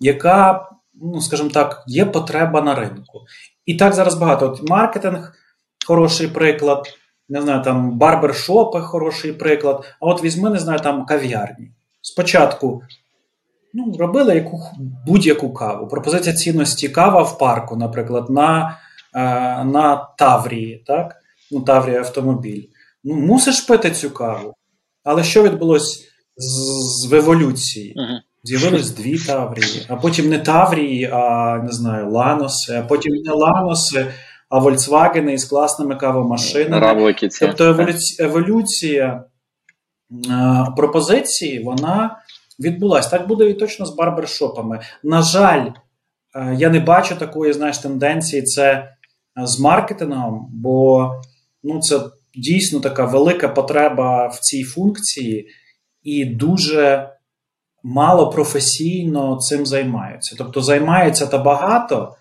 яка, 0.01 0.69
ну, 0.95 1.21
скажімо 1.21 1.51
так, 1.51 1.85
є 1.87 2.05
потреба 2.05 2.63
на 2.63 2.75
ринку. 2.75 3.21
І 3.67 3.75
так 3.75 3.93
зараз 3.93 4.15
багато. 4.15 4.47
От 4.47 4.71
Маркетинг 4.71 5.33
хороший 5.87 6.29
приклад, 6.29 6.87
не 7.29 7.43
знаю, 7.43 7.63
там 7.63 7.99
барбершопи 7.99 8.81
хороший 8.81 9.33
приклад. 9.33 9.85
А 10.01 10.07
от 10.07 10.25
візьми, 10.25 10.51
не 10.51 10.59
знаю, 10.59 10.81
там 10.81 11.07
кав'ярні. 11.07 11.71
Спочатку 12.01 12.83
ну, 13.75 13.97
робили 13.99 14.35
яку, 14.35 14.61
будь-яку 15.07 15.53
каву. 15.53 15.89
Пропозиція 15.89 16.35
цінності 16.35 16.89
кава 16.89 17.23
в 17.23 17.39
парку, 17.39 17.77
наприклад, 17.77 18.31
на 18.31 18.79
е, 19.15 19.21
на 19.65 20.09
Таврії, 20.19 20.85
так? 20.87 21.17
Ну, 21.51 21.61
Таврія 21.61 21.99
автомобіль. 21.99 22.63
Ну, 23.05 23.15
мусиш 23.15 23.61
пити 23.61 23.91
цю 23.91 24.11
каву. 24.11 24.55
Але 25.05 25.25
що 25.25 25.43
відбулося 25.43 26.05
з, 26.37 27.13
еволюції. 27.13 27.95
Uh-huh. 27.97 28.19
З'явились 28.45 28.91
дві 28.91 29.19
Таврії, 29.19 29.87
а 29.89 29.97
потім 29.97 30.29
не 30.29 30.39
Таврії, 30.39 31.11
а 31.13 31.57
не 31.65 31.73
знаю, 31.73 32.11
Ланоси, 32.11 32.75
а 32.75 32.83
потім 32.83 33.15
не 33.15 33.33
Ланоси, 33.33 34.07
а 34.49 34.61
Volkswagen 34.61 35.31
із 35.31 35.45
класними 35.45 35.97
кавомашинами. 35.97 36.81
Тобто 37.47 37.65
еволюція, 37.65 38.29
еволюція 38.29 39.25
е, 40.31 40.67
пропозиції 40.77 41.63
вона 41.63 42.17
відбулася. 42.61 43.11
Так 43.11 43.29
буде 43.29 43.51
і 43.51 43.55
точно 43.55 43.87
з 43.87 43.95
барбершопами. 43.95 44.81
На 45.03 45.23
жаль, 45.23 45.67
е, 46.37 46.57
я 46.59 46.71
не 46.71 46.81
бачу 46.81 47.17
такої 47.17 47.53
знаєш, 47.53 47.79
тенденції 47.79 48.43
це 48.43 48.95
з 49.37 49.61
маркетингом, 49.61 50.49
бо 50.53 51.11
ну, 51.63 51.81
це 51.81 52.01
дійсно 52.35 52.81
така 52.81 53.05
велика 53.05 53.49
потреба 53.49 54.27
в 54.27 54.39
цій 54.39 54.63
функції 54.65 55.49
і 56.05 56.25
дуже 56.25 57.11
мало 57.83 58.31
професійно 58.31 59.37
цим 59.37 59.67
займаються. 59.67 60.35
Тобто 60.39 60.63
займаються 60.63 61.27
та 61.27 61.39
багато, 61.39 62.15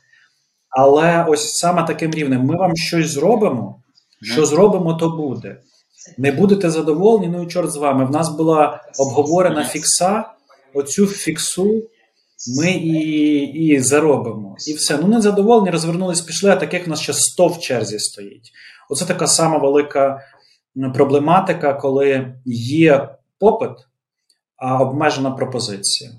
але 0.69 1.25
ось 1.29 1.53
саме 1.53 1.83
таким 1.83 2.11
рівнем 2.11 2.45
ми 2.45 2.57
вам 2.57 2.75
щось 2.75 3.09
зробимо, 3.09 3.81
що 4.21 4.45
зробимо, 4.45 4.93
то 4.93 5.09
буде. 5.09 5.57
Не 6.17 6.31
будете 6.31 6.69
задоволені, 6.69 7.27
ну 7.27 7.43
і 7.43 7.47
чорт 7.47 7.71
з 7.71 7.75
вами. 7.75 8.05
В 8.05 8.11
нас 8.11 8.29
була 8.29 8.81
обговорена 8.99 9.65
фікса, 9.65 10.25
оцю 10.73 11.07
фіксу. 11.07 11.83
Ми 12.59 12.71
і 12.71 13.41
і 13.41 13.79
заробимо. 13.79 14.55
І 14.67 14.73
все. 14.73 14.97
Ну, 14.97 15.07
не 15.07 15.21
задоволені, 15.21 15.69
розвернулись, 15.69 16.21
пішли, 16.21 16.49
а 16.51 16.55
таких 16.55 16.87
у 16.87 16.89
нас 16.89 16.99
ще 16.99 17.13
100 17.13 17.47
в 17.47 17.59
черзі 17.59 17.99
стоїть. 17.99 18.51
Оце 18.89 19.05
така 19.05 19.27
сама 19.27 19.57
велика 19.57 20.21
проблематика, 20.93 21.73
коли 21.73 22.33
є 22.45 23.09
попит, 23.43 23.77
а 24.57 24.81
обмежена 24.81 25.31
пропозиція. 25.31 26.11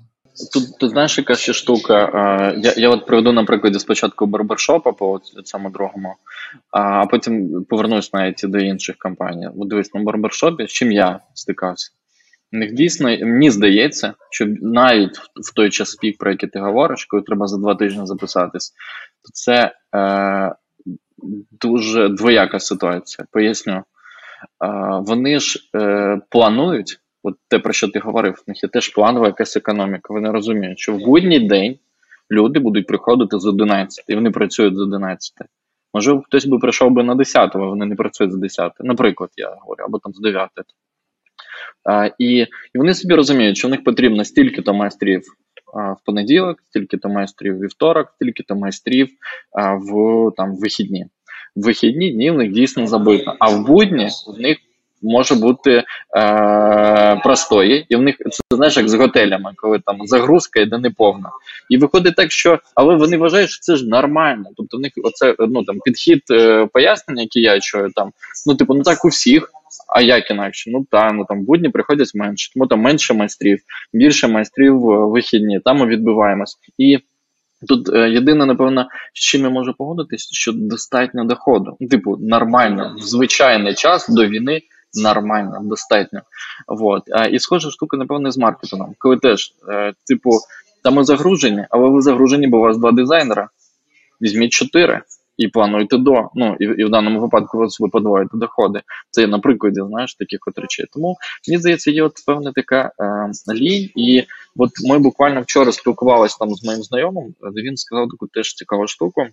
Тут 0.53 0.79
ти 0.79 0.89
знаєш, 0.89 1.17
яка 1.17 1.35
ще 1.35 1.53
штука. 1.53 2.09
Я 2.57 2.73
я 2.77 2.89
от 2.89 3.05
приведу 3.05 3.31
на 3.31 3.43
прикладі 3.43 3.79
спочатку 3.79 4.25
барбершопа 4.25 4.91
по 4.91 5.19
цьому 5.43 5.69
другому, 5.69 6.15
а 6.71 7.05
потім 7.05 7.65
повернусь 7.69 8.13
навіть 8.13 8.41
до 8.43 8.59
інших 8.59 8.97
компаній. 8.97 9.49
От 9.57 9.67
дивись, 9.67 9.93
на 9.93 10.03
барбершопі, 10.03 10.67
з 10.67 10.71
чим 10.71 10.91
я 10.91 11.19
стикався. 11.33 11.91
У 12.53 12.57
них 12.57 12.73
дійсно, 12.73 13.09
мені 13.09 13.51
здається, 13.51 14.13
що 14.31 14.45
навіть 14.61 15.17
в 15.17 15.53
той 15.55 15.69
час 15.69 15.95
пік, 15.95 16.17
про 16.17 16.31
який 16.31 16.49
ти 16.49 16.59
говориш, 16.59 17.05
коли 17.05 17.23
треба 17.23 17.47
за 17.47 17.57
два 17.57 17.75
тижні 17.75 18.07
записатись, 18.07 18.73
то 19.23 19.29
це 19.33 19.71
е, 19.95 20.55
дуже 21.61 22.09
двояка 22.09 22.59
ситуація. 22.59 23.25
Поясню 23.31 23.83
вони 25.01 25.39
ж 25.39 25.59
е, 25.75 26.21
планують, 26.29 26.99
от 27.25 27.35
те, 27.47 27.59
про 27.59 27.73
що 27.73 27.87
ти 27.87 27.99
говорив, 27.99 28.33
в 28.33 28.43
них 28.47 28.63
є 28.63 28.69
теж 28.69 28.89
планова 28.89 29.27
якась 29.27 29.57
економіка. 29.57 30.13
Вони 30.13 30.31
розуміють, 30.31 30.79
що 30.79 30.93
в 30.93 30.99
будній 30.99 31.39
день 31.39 31.77
люди 32.31 32.59
будуть 32.59 32.87
приходити 32.87 33.39
з 33.39 33.45
11, 33.45 34.05
і 34.07 34.15
вони 34.15 34.31
працюють 34.31 34.75
з 34.75 34.79
11. 34.79 35.33
Може, 35.93 36.21
хтось 36.25 36.45
би 36.45 36.59
прийшов 36.59 36.91
би 36.91 37.03
на 37.03 37.15
10, 37.15 37.55
а 37.55 37.59
вони 37.59 37.85
не 37.85 37.95
працюють 37.95 38.33
з 38.33 38.37
10. 38.37 38.71
Наприклад, 38.79 39.29
я 39.37 39.57
говорю, 39.61 39.83
або 39.87 39.99
там 39.99 40.13
з 40.13 40.21
9. 40.21 40.49
А, 41.83 42.09
і, 42.19 42.37
і 42.37 42.47
вони 42.75 42.93
собі 42.93 43.15
розуміють, 43.15 43.57
що 43.57 43.67
в 43.67 43.71
них 43.71 43.83
потрібно 43.83 44.23
стільки-то 44.23 44.73
майстрів 44.73 45.21
а, 45.73 45.91
в 45.91 45.97
понеділок, 46.05 46.57
стільки-то 46.69 47.09
майстрів 47.09 47.57
в 47.57 47.59
вівторок, 47.59 48.11
стільки-то 48.15 48.55
майстрів 48.55 49.09
а, 49.51 49.73
в 49.73 50.31
там, 50.37 50.55
вихідні 50.55 51.05
вихідні 51.55 52.11
дні 52.11 52.31
в 52.31 52.37
них 52.37 52.51
дійсно 52.51 52.87
забито. 52.87 53.35
А 53.39 53.49
в 53.49 53.65
будні 53.65 54.07
в 54.27 54.39
них 54.39 54.57
може 55.05 55.35
бути 55.35 55.83
е, 56.17 57.15
простої, 57.23 57.85
і 57.89 57.95
в 57.95 58.01
них 58.01 58.15
це 58.17 58.55
знаєш, 58.55 58.77
як 58.77 58.89
з 58.89 58.93
готелями, 58.93 59.51
коли 59.55 59.79
там 59.85 59.97
загрузка 60.03 60.59
йде 60.59 60.77
неповна. 60.77 61.29
І 61.69 61.77
виходить 61.77 62.15
так, 62.15 62.31
що 62.31 62.59
але 62.75 62.95
вони 62.95 63.17
вважають, 63.17 63.49
що 63.49 63.61
це 63.61 63.75
ж 63.75 63.87
нормально. 63.87 64.45
Тобто 64.57 64.77
в 64.77 64.79
них 64.79 64.91
оце 65.03 65.35
ну 65.39 65.63
там 65.63 65.79
підхід 65.85 66.21
е, 66.31 66.67
пояснення, 66.73 67.21
які 67.21 67.41
я 67.41 67.59
чую 67.59 67.89
там. 67.95 68.11
Ну, 68.45 68.55
типу, 68.55 68.73
ну 68.73 68.83
так 68.83 69.05
у 69.05 69.07
всіх. 69.07 69.51
А 69.95 70.01
як 70.01 70.31
інакше? 70.31 70.71
Ну 70.71 70.85
та 70.91 71.11
ну 71.11 71.25
там 71.25 71.45
будні 71.45 71.69
приходять 71.69 72.11
менше, 72.15 72.53
тому 72.53 72.67
там 72.67 72.79
менше 72.79 73.13
майстрів, 73.13 73.59
більше 73.93 74.27
майстрів 74.27 74.79
в 74.79 75.09
вихідні. 75.09 75.59
Там 75.65 75.77
ми 75.77 75.85
відбиваємось 75.85 76.57
і. 76.77 76.99
Тут 77.67 77.89
е, 77.93 78.09
єдине, 78.09 78.45
напевно, 78.45 78.87
з 79.13 79.19
чим 79.19 79.41
я 79.41 79.49
можу 79.49 79.73
погодитись, 79.77 80.29
що 80.31 80.51
достатньо 80.51 81.25
доходу. 81.25 81.77
Типу, 81.89 82.17
нормально, 82.17 82.95
в 82.97 83.01
звичайний 83.01 83.73
час 83.73 84.09
до 84.09 84.27
війни 84.27 84.61
нормально, 84.95 85.59
достатньо. 85.63 86.21
Вот. 86.67 87.03
І 87.31 87.39
схожа 87.39 87.71
штука, 87.71 87.97
напевно, 87.97 88.31
з 88.31 88.37
маркетингом. 88.37 88.95
Коли 88.97 89.17
теж, 89.17 89.53
е, 89.69 89.93
типу, 90.07 90.31
Та 90.85 90.91
ми 90.91 91.03
загружені, 91.03 91.65
але 91.69 91.89
ви 91.89 92.01
загружені, 92.01 92.47
бо 92.47 92.57
у 92.57 92.61
вас 92.61 92.77
два 92.77 92.91
дизайнера. 92.91 93.49
Візьміть 94.21 94.51
чотири 94.51 95.01
і 95.37 95.47
плануйте 95.47 95.97
до. 95.97 96.29
Ну 96.35 96.57
і, 96.59 96.63
і 96.63 96.85
в 96.85 96.89
даному 96.89 97.19
випадку 97.19 97.67
ви 97.79 97.89
подвоїте 97.89 98.37
доходи. 98.37 98.81
Це 99.11 99.21
є 99.21 99.27
на 99.27 99.39
прикладі, 99.39 99.81
знаєш, 99.87 100.15
таких 100.15 100.39
от 100.47 100.57
речей. 100.57 100.85
Тому 100.93 101.17
мені 101.47 101.59
здається, 101.59 101.91
є 101.91 102.03
от 102.03 102.13
певна 102.27 102.51
така 102.51 102.91
е, 102.99 103.53
лінь. 103.53 103.89
І 103.95 104.23
от 104.57 104.69
ми 104.89 104.99
буквально 104.99 105.41
вчора 105.41 105.71
спілкувалися 105.71 106.37
там 106.39 106.55
з 106.55 106.63
моїм 106.63 106.83
знайомим, 106.83 107.35
де 107.53 107.61
він 107.61 107.77
сказав 107.77 108.07
таку 108.09 108.27
теж 108.27 108.53
цікаву 108.53 108.87
штуку 108.87 109.27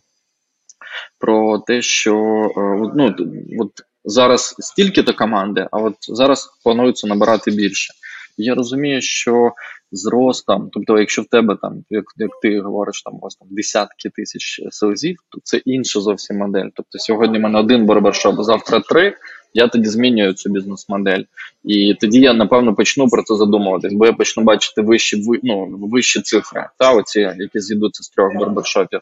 про 1.18 1.58
те, 1.58 1.82
що 1.82 2.14
е, 2.56 2.90
ну, 2.94 3.14
от 3.60 3.70
зараз 4.04 4.54
стільки-то 4.58 5.14
команди, 5.14 5.68
а 5.70 5.78
от 5.78 5.94
зараз 6.00 6.48
планується 6.64 7.06
набирати 7.06 7.50
більше. 7.50 7.94
Я 8.36 8.54
розумію, 8.54 9.00
що 9.00 9.52
зростом, 9.92 10.68
тобто, 10.72 10.98
якщо 10.98 11.22
в 11.22 11.26
тебе 11.26 11.56
там, 11.62 11.84
як 11.90 12.04
як 12.16 12.30
ти 12.42 12.60
говориш, 12.60 13.02
там 13.02 13.18
вас 13.22 13.36
там 13.36 13.48
десятки 13.50 14.08
тисяч 14.08 14.60
селезів, 14.70 15.16
то 15.28 15.38
це 15.44 15.56
інша 15.56 16.00
зовсім 16.00 16.38
модель. 16.38 16.68
Тобто 16.74 16.98
сьогодні 16.98 17.38
в 17.38 17.40
мене 17.40 17.58
один 17.58 17.86
барбершоп, 17.86 18.34
завтра 18.38 18.80
три. 18.80 19.16
Я 19.54 19.68
тоді 19.68 19.88
змінюю 19.88 20.32
цю 20.32 20.50
бізнес-модель, 20.50 21.22
і 21.64 21.94
тоді 22.00 22.20
я 22.20 22.32
напевно 22.32 22.74
почну 22.74 23.08
про 23.08 23.22
це 23.22 23.36
задумуватись, 23.36 23.92
бо 23.92 24.06
я 24.06 24.12
почну 24.12 24.42
бачити 24.42 24.82
вищі 24.82 25.24
ну, 25.42 25.66
вищі 25.92 26.20
цифри, 26.20 26.66
та 26.78 26.92
оці, 26.92 27.20
які 27.20 27.60
зійдуться 27.60 28.02
з 28.02 28.08
трьох 28.08 28.34
барбершопів. 28.34 29.00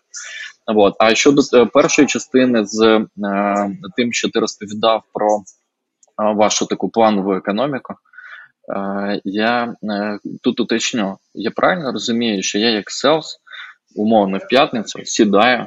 От. 0.77 0.95
А 0.99 1.15
щодо 1.15 1.43
е, 1.55 1.67
першої 1.67 2.09
частини 2.09 2.65
з 2.67 2.83
е, 2.83 3.07
тим, 3.97 4.13
що 4.13 4.29
ти 4.29 4.41
розповідав 4.41 5.03
про 5.13 5.37
е, 5.37 5.43
вашу 6.35 6.67
таку 6.67 6.89
планову 6.89 7.35
економіку, 7.35 7.95
я 9.25 9.75
тут 10.43 10.61
уточню, 10.61 11.19
я 11.35 11.51
правильно 11.51 11.93
розумію, 11.93 12.43
що 12.43 12.59
я 12.59 12.71
як 12.71 12.91
селс, 12.91 13.37
умовно 13.97 14.39
в 14.39 14.49
п'ятницю 14.49 15.01
сідаю, 15.05 15.67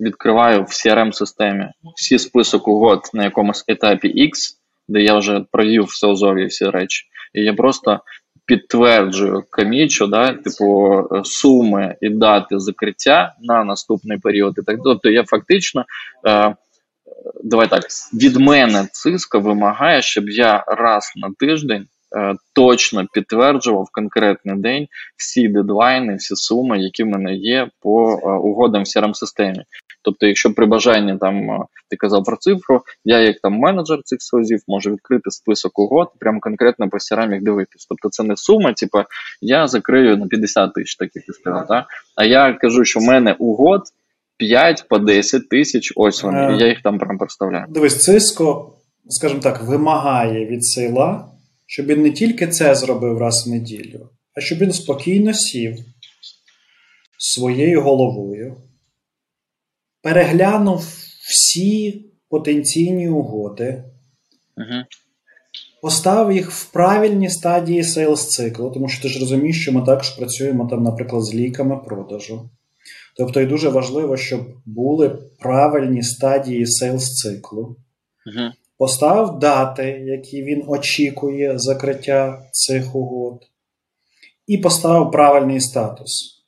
відкриваю 0.00 0.62
в 0.62 0.66
crm 0.66 1.12
системі 1.12 1.68
всі 1.96 2.18
список 2.18 2.68
угод 2.68 3.00
на 3.14 3.24
якомусь 3.24 3.64
етапі 3.68 4.28
X, 4.28 4.30
де 4.88 5.02
я 5.02 5.18
вже 5.18 5.44
провів 5.52 5.84
в 5.84 5.94
селзові 5.94 6.46
всі 6.46 6.70
речі, 6.70 7.04
і 7.34 7.42
я 7.42 7.54
просто 7.54 8.00
підтверджую 8.46 9.44
комічу, 9.50 10.06
да, 10.06 10.32
типу 10.32 11.02
суми 11.24 11.96
і 12.00 12.08
дати 12.08 12.58
закриття 12.58 13.34
на 13.40 13.64
наступний 13.64 14.18
період. 14.18 14.54
І 14.58 14.62
так 14.62 14.78
тобто 14.84 15.10
я 15.10 15.24
фактично. 15.24 15.84
Е, 16.26 16.54
Давай 17.44 17.68
так 17.68 17.82
від 18.14 18.36
мене 18.36 18.88
циска 18.92 19.38
вимагає, 19.38 20.02
щоб 20.02 20.28
я 20.28 20.64
раз 20.66 21.12
на 21.16 21.30
тиждень 21.38 21.82
е, 21.82 21.86
точно 22.52 23.06
підтверджував 23.12 23.88
конкретний 23.92 24.56
день 24.56 24.86
всі 25.16 25.48
дедлайни, 25.48 26.14
всі 26.14 26.36
суми, 26.36 26.78
які 26.78 27.04
в 27.04 27.06
мене 27.06 27.34
є 27.34 27.68
по 27.80 28.12
е, 28.12 28.30
угодам 28.30 28.82
в 28.82 28.84
crm 28.84 29.14
системі 29.14 29.64
Тобто, 30.04 30.26
якщо 30.26 30.54
при 30.54 30.66
бажанні 30.66 31.18
там 31.18 31.50
е, 31.50 31.58
ти 31.90 31.96
казав 31.96 32.24
про 32.24 32.36
цифру, 32.36 32.82
я 33.04 33.18
як 33.20 33.40
там 33.40 33.52
менеджер 33.52 34.02
цих 34.04 34.22
союзів 34.22 34.60
можу 34.68 34.90
відкрити 34.90 35.30
список 35.30 35.78
угод, 35.78 36.08
прям 36.18 36.40
конкретно 36.40 36.88
по 36.88 36.96
CRM 36.96 37.42
дивитись. 37.42 37.86
Тобто 37.88 38.08
це 38.08 38.22
не 38.22 38.36
сума, 38.36 38.72
типу 38.72 38.98
я 39.40 39.68
закрию 39.68 40.16
на 40.16 40.26
50 40.26 40.74
тисяч, 40.74 40.96
так 40.96 41.08
як 41.14 41.24
ти. 41.24 41.32
Так? 41.68 41.86
А 42.16 42.24
я 42.24 42.52
кажу, 42.52 42.84
що 42.84 43.00
в 43.00 43.02
мене 43.02 43.36
угод 43.38 43.82
5 44.36 44.84
по 44.88 44.98
10 44.98 45.48
тисяч, 45.48 45.92
ось 45.96 46.22
вони, 46.22 46.56
і 46.56 46.58
я 46.58 46.68
їх 46.68 46.82
там 46.82 46.98
прям 46.98 47.18
представляю. 47.18 47.66
Дивись, 47.68 48.02
Cisco, 48.02 48.72
скажімо 49.08 49.40
так, 49.40 49.62
вимагає 49.62 50.46
від 50.46 50.64
sale 50.64 51.07
а, 51.07 51.28
щоб 51.72 51.86
він 51.86 52.02
не 52.02 52.10
тільки 52.10 52.48
це 52.48 52.74
зробив 52.74 53.18
раз 53.18 53.46
в 53.46 53.50
неділю, 53.50 54.08
а 54.34 54.40
щоб 54.40 54.58
він 54.58 54.72
спокійно 54.72 55.34
сів 55.34 55.76
своєю 57.18 57.82
головою 57.82 58.56
переглянув 60.02 60.78
всі 61.28 62.04
потенційні 62.28 63.08
угоди, 63.08 63.84
uh 64.56 64.84
поставив 65.82 66.36
їх 66.36 66.50
в 66.50 66.72
правильні 66.72 67.30
стадії 67.30 67.84
sales 67.84 68.28
циклу, 68.28 68.70
тому 68.70 68.88
що 68.88 69.02
ти 69.02 69.08
ж 69.08 69.20
розумієш, 69.20 69.62
що 69.62 69.72
ми 69.72 69.82
також 69.82 70.10
працюємо 70.10 70.68
там, 70.70 70.82
наприклад, 70.82 71.24
з 71.24 71.34
циклами 71.34 71.76
продажу. 71.76 72.50
Тобто 73.16 73.40
і 73.40 73.46
дуже 73.46 73.68
важливо, 73.68 74.16
щоб 74.16 74.56
були 74.66 75.08
правильні 75.38 76.02
стадії 76.02 76.66
sales 76.66 77.14
циклу. 77.14 77.76
uh 78.36 78.52
Поставив 78.82 79.38
дати, 79.38 79.84
які 80.04 80.42
він 80.42 80.64
очікує 80.66 81.58
закриття 81.58 82.42
цих 82.52 82.94
угод, 82.94 83.42
і 84.46 84.58
поставив 84.58 85.10
правильний 85.10 85.60
статус. 85.60 86.42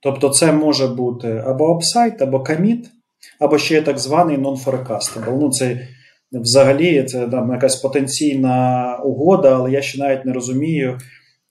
Тобто, 0.00 0.28
це 0.28 0.52
може 0.52 0.86
бути 0.86 1.28
або 1.28 1.74
upside, 1.74 2.22
або 2.22 2.44
commit, 2.44 2.90
або 3.38 3.58
ще 3.58 3.74
є 3.74 3.82
так 3.82 3.98
званий 3.98 4.38
non-forecastable. 4.38 5.38
Ну, 5.40 5.50
це 5.50 5.88
взагалі 6.32 7.02
це 7.02 7.28
там 7.28 7.52
якась 7.52 7.76
потенційна 7.76 8.96
угода, 9.04 9.56
але 9.56 9.70
я 9.70 9.82
ще 9.82 9.98
навіть 9.98 10.24
не 10.24 10.32
розумію 10.32 10.98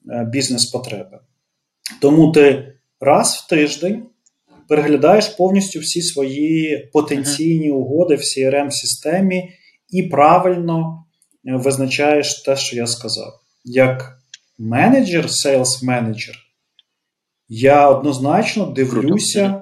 е, 0.09 0.29
бізнес-потреби. 0.31 1.19
Тому 2.01 2.31
ти 2.31 2.73
раз 2.99 3.35
в 3.35 3.49
тиждень 3.49 4.03
переглядаєш 4.67 5.27
повністю 5.27 5.79
всі 5.79 6.01
свої 6.01 6.89
потенційні 6.93 7.71
угоди 7.71 8.15
в 8.15 8.19
crm 8.19 8.71
системі 8.71 9.49
і 9.89 10.03
правильно 10.03 11.05
е, 11.47 11.55
визначаєш 11.55 12.41
те, 12.43 12.55
що 12.55 12.75
я 12.75 12.87
сказав. 12.87 13.39
Як 13.63 14.19
менеджер, 14.57 15.29
сейлс 15.29 15.83
менеджер, 15.83 16.35
я 17.49 17.89
однозначно 17.89 18.65
дивлюся 18.65 19.61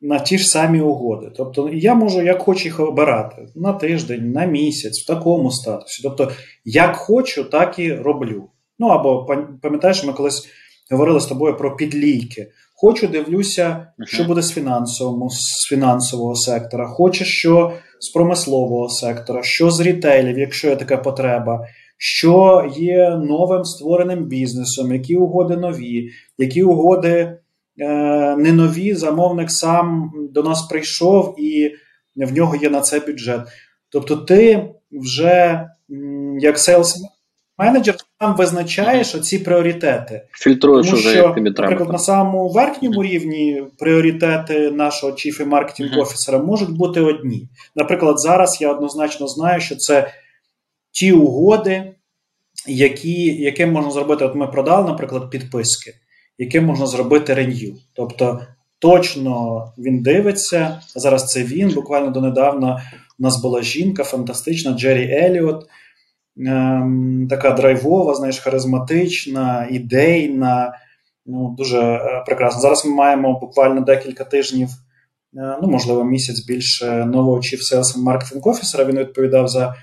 на 0.00 0.18
ті 0.18 0.38
ж 0.38 0.48
самі 0.48 0.80
угоди. 0.80 1.32
Тобто 1.36 1.70
я 1.72 1.94
можу 1.94 2.22
як 2.22 2.42
хочу 2.42 2.64
їх 2.64 2.80
обирати 2.80 3.48
на 3.54 3.72
тиждень, 3.72 4.32
на 4.32 4.44
місяць, 4.44 5.02
в 5.02 5.06
такому 5.06 5.50
статусі. 5.50 6.02
Тобто, 6.02 6.32
як 6.64 6.96
хочу, 6.96 7.44
так 7.44 7.78
і 7.78 7.94
роблю. 7.94 8.48
Ну 8.78 8.86
або 8.86 9.26
пам'ятаєш, 9.62 10.04
ми 10.04 10.12
колись 10.12 10.48
говорили 10.90 11.20
з 11.20 11.26
тобою 11.26 11.56
про 11.56 11.76
підлійки. 11.76 12.52
Хочу, 12.74 13.06
дивлюся, 13.06 13.86
що 14.06 14.24
буде 14.24 14.42
з 14.42 14.52
фінансового, 14.52 15.30
з 15.30 15.66
фінансового 15.68 16.36
сектора, 16.36 16.88
хочу, 16.88 17.24
що 17.24 17.72
з 18.00 18.08
промислового 18.08 18.88
сектора, 18.88 19.42
що 19.42 19.70
з 19.70 19.80
рітейлів, 19.80 20.38
якщо 20.38 20.68
є 20.68 20.76
така 20.76 20.96
потреба, 20.96 21.66
що 21.96 22.66
є 22.76 23.10
новим 23.10 23.64
створеним 23.64 24.24
бізнесом, 24.24 24.92
які 24.92 25.16
угоди 25.16 25.56
нові, 25.56 26.10
які 26.38 26.62
угоди 26.62 27.38
Е, 27.80 28.36
не 28.36 28.52
нові, 28.52 28.94
замовник 28.94 29.50
сам 29.50 30.12
до 30.30 30.42
нас 30.42 30.62
прийшов 30.62 31.34
і 31.38 31.74
в 32.16 32.32
нього 32.32 32.56
є 32.56 32.70
на 32.70 32.80
це 32.80 33.00
бюджет. 33.00 33.40
Тобто, 33.88 34.16
ти 34.16 34.70
вже 34.92 35.68
як 36.40 36.58
селс 36.58 37.02
менеджер 37.58 37.96
сам 38.20 38.36
визначаєш 38.36 39.14
оці 39.14 39.38
пріоритети. 39.38 40.22
Фільтруєш 40.32 40.86
Тому 40.86 40.98
вже, 40.98 41.10
що, 41.10 41.18
як 41.18 41.34
тобі 41.34 41.50
наприклад, 41.50 41.92
на 41.92 41.98
самому 41.98 42.48
верхньому 42.48 43.02
рівні 43.02 43.62
пріоритети 43.78 44.70
нашого 44.70 45.12
чіфі 45.12 45.44
маркетинг 45.44 45.98
офісера 45.98 46.38
можуть 46.38 46.70
бути 46.70 47.00
одні. 47.00 47.48
Наприклад, 47.76 48.20
зараз 48.20 48.60
я 48.60 48.72
однозначно 48.72 49.28
знаю, 49.28 49.60
що 49.60 49.76
це 49.76 50.10
ті 50.90 51.12
угоди, 51.12 51.94
які, 52.66 53.24
яким 53.24 53.72
можна 53.72 53.90
зробити. 53.90 54.24
От 54.24 54.34
ми 54.34 54.46
продали, 54.46 54.88
наприклад, 54.88 55.30
підписки 55.30 55.94
яке 56.38 56.60
можна 56.60 56.86
зробити 56.86 57.34
ренью. 57.34 57.76
Тобто 57.92 58.40
точно 58.78 59.64
він 59.78 60.02
дивиться. 60.02 60.80
Зараз 60.94 61.26
це 61.26 61.42
він. 61.42 61.68
Буквально 61.68 62.10
донедавна 62.10 62.82
у 63.18 63.22
нас 63.22 63.42
була 63.42 63.62
жінка 63.62 64.04
фантастична, 64.04 64.72
Джері 64.72 65.10
Еліот. 65.12 65.66
Ем, 66.46 67.26
така 67.30 67.50
драйвова, 67.50 68.14
знаєш, 68.14 68.38
харизматична, 68.38 69.68
ідейна, 69.70 70.74
ну, 71.26 71.54
дуже 71.58 71.80
е, 71.80 72.22
прекрасна. 72.26 72.60
Зараз 72.60 72.86
ми 72.86 72.94
маємо 72.94 73.40
буквально 73.40 73.80
декілька 73.80 74.24
тижнів, 74.24 74.68
е, 75.36 75.58
ну, 75.62 75.68
можливо, 75.68 76.04
місяць 76.04 76.46
більше 76.46 77.04
нового 77.06 77.36
Chief 77.36 77.74
Sales 77.74 78.42
Officer, 78.42 78.86
Він 78.86 78.98
відповідав 78.98 79.48
за 79.48 79.74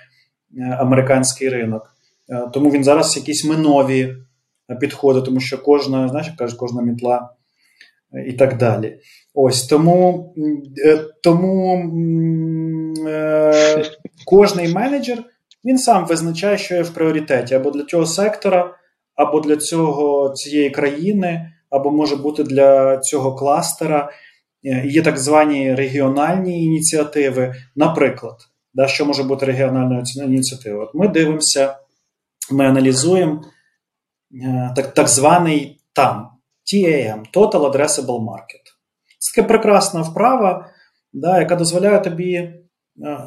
е, 0.57 0.77
американський 0.79 1.49
ринок. 1.49 1.91
Тому 2.53 2.69
він 2.69 2.83
зараз 2.83 3.17
якісь 3.17 3.45
ми 3.45 3.57
нові 3.57 4.15
підходи, 4.79 5.21
тому 5.21 5.39
що 5.39 5.57
кожна, 5.57 6.09
знаєш, 6.09 6.29
кажуть, 6.37 6.57
кожна 6.59 6.81
мітла 6.81 7.29
і 8.27 8.33
так 8.33 8.57
далі. 8.57 8.99
Ось 9.33 9.67
тому 9.67 10.33
тому 11.23 11.91
е, 13.07 13.83
кожний 14.25 14.73
менеджер 14.73 15.23
він 15.65 15.77
сам 15.77 16.05
визначає, 16.05 16.57
що 16.57 16.75
є 16.75 16.81
в 16.81 16.89
пріоритеті 16.89 17.55
або 17.55 17.71
для 17.71 17.83
цього 17.83 18.05
сектора, 18.05 18.75
або 19.15 19.39
для 19.39 19.57
цього 19.57 20.29
цієї 20.29 20.69
країни, 20.69 21.51
або 21.69 21.91
може 21.91 22.15
бути 22.15 22.43
для 22.43 22.97
цього 22.97 23.35
кластера. 23.35 24.09
Е, 24.63 24.83
є 24.87 25.01
так 25.01 25.17
звані 25.17 25.75
регіональні 25.75 26.63
ініціативи. 26.63 27.55
Наприклад, 27.75 28.35
да, 28.73 28.87
що 28.87 29.05
може 29.05 29.23
бути 29.23 29.45
регіональною 29.45 30.03
ініціативою? 30.15 30.89
Ми 30.93 31.07
дивимося, 31.07 31.75
ми 32.51 32.65
аналізуємо 32.65 33.41
Е, 34.43 34.73
так 34.75 34.93
так 34.93 35.07
званий 35.07 35.81
там. 35.93 36.31
TAM 36.73 37.25
Total 37.33 37.71
Addressable 37.71 38.21
Market. 38.25 38.65
Це 39.19 39.35
така 39.35 39.47
прекрасна 39.47 40.01
вправа, 40.01 40.69
да, 41.13 41.39
яка 41.39 41.55
дозволяє 41.55 41.99
тобі 41.99 42.53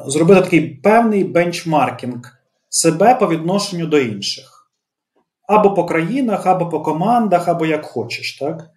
зробити 0.07 0.41
такий 0.41 0.69
певний 0.75 1.23
бенчмаркінг 1.23 2.39
себе 2.69 3.15
по 3.15 3.27
відношенню 3.27 3.85
до 3.85 3.99
інших. 3.99 4.71
Або 5.47 5.73
по 5.73 5.85
країнах, 5.85 6.47
або 6.47 6.69
по 6.69 6.81
командах, 6.81 7.47
або 7.47 7.65
як 7.65 7.85
хочеш. 7.85 8.37
так? 8.37 8.69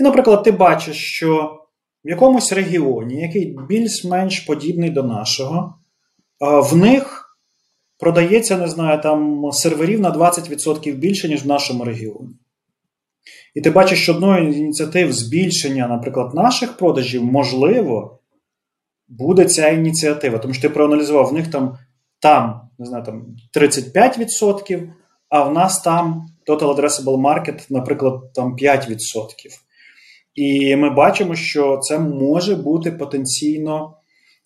І, 0.00 0.02
наприклад, 0.02 0.42
ти 0.42 0.52
бачиш, 0.52 0.96
що 0.96 1.60
в 2.04 2.08
якомусь 2.08 2.52
регіоні, 2.52 3.20
який 3.20 3.56
більш-менш 3.68 4.40
подібний 4.40 4.90
до 4.90 5.02
нашого, 5.02 5.74
в 6.40 6.76
них 6.76 7.22
продається, 7.98 8.56
не 8.56 8.68
знаю, 8.68 9.00
там 9.02 9.50
серверів 9.52 10.00
на 10.00 10.12
20% 10.12 10.94
більше, 10.94 11.28
ніж 11.28 11.44
в 11.44 11.46
нашому 11.46 11.84
регіоні. 11.84 12.34
І 13.54 13.60
ти 13.60 13.70
бачиш, 13.70 14.02
що 14.02 14.14
одною 14.14 14.52
з 14.52 14.56
ініціатив 14.56 15.12
збільшення, 15.12 15.88
наприклад, 15.88 16.34
наших 16.34 16.76
продажів, 16.76 17.24
можливо, 17.24 18.18
буде 19.08 19.44
ця 19.44 19.68
ініціатива. 19.68 20.38
Тому 20.38 20.54
що 20.54 20.62
ти 20.62 20.68
проаналізував, 20.68 21.26
в 21.26 21.32
них 21.32 21.50
там 21.50 21.78
там, 22.20 22.60
не 22.78 22.86
знаю, 22.86 23.04
там 23.04 23.26
35%, 23.56 24.88
а 25.28 25.42
в 25.42 25.52
нас 25.52 25.80
там 25.80 26.26
Total 26.48 26.76
Addressable 26.76 27.20
Market, 27.20 27.66
наприклад, 27.70 28.32
там 28.32 28.56
5%. 28.56 28.96
І 30.34 30.76
ми 30.76 30.90
бачимо, 30.90 31.34
що 31.34 31.78
це 31.78 31.98
може 31.98 32.56
бути 32.56 32.92
потенційно 32.92 33.94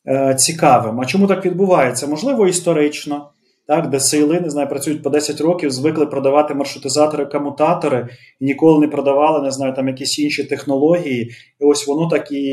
е, 0.09 0.35
цікавим. 0.35 1.01
А 1.01 1.05
чому 1.05 1.27
так 1.27 1.47
відбувається? 1.47 2.07
Можливо, 2.07 2.47
історично 2.47 3.31
так, 3.71 3.91
де 3.91 4.01
сейли, 4.01 4.41
не 4.41 4.51
знаю, 4.51 4.69
працюють 4.69 5.03
по 5.03 5.11
10 5.11 5.41
років, 5.41 5.71
звикли 5.71 6.07
продавати 6.07 6.55
маршрутизатори, 6.55 7.27
комутатори 7.27 8.09
і 8.41 8.45
ніколи 8.45 8.81
не 8.81 8.89
продавали, 8.89 9.43
не 9.43 9.51
знаю, 9.51 9.75
там 9.75 9.89
якісь 9.89 10.19
інші 10.19 10.45
технології, 10.45 11.31
і 11.61 11.65
ось 11.65 11.87
воно 11.87 12.09
так 12.09 12.33
і 12.33 12.45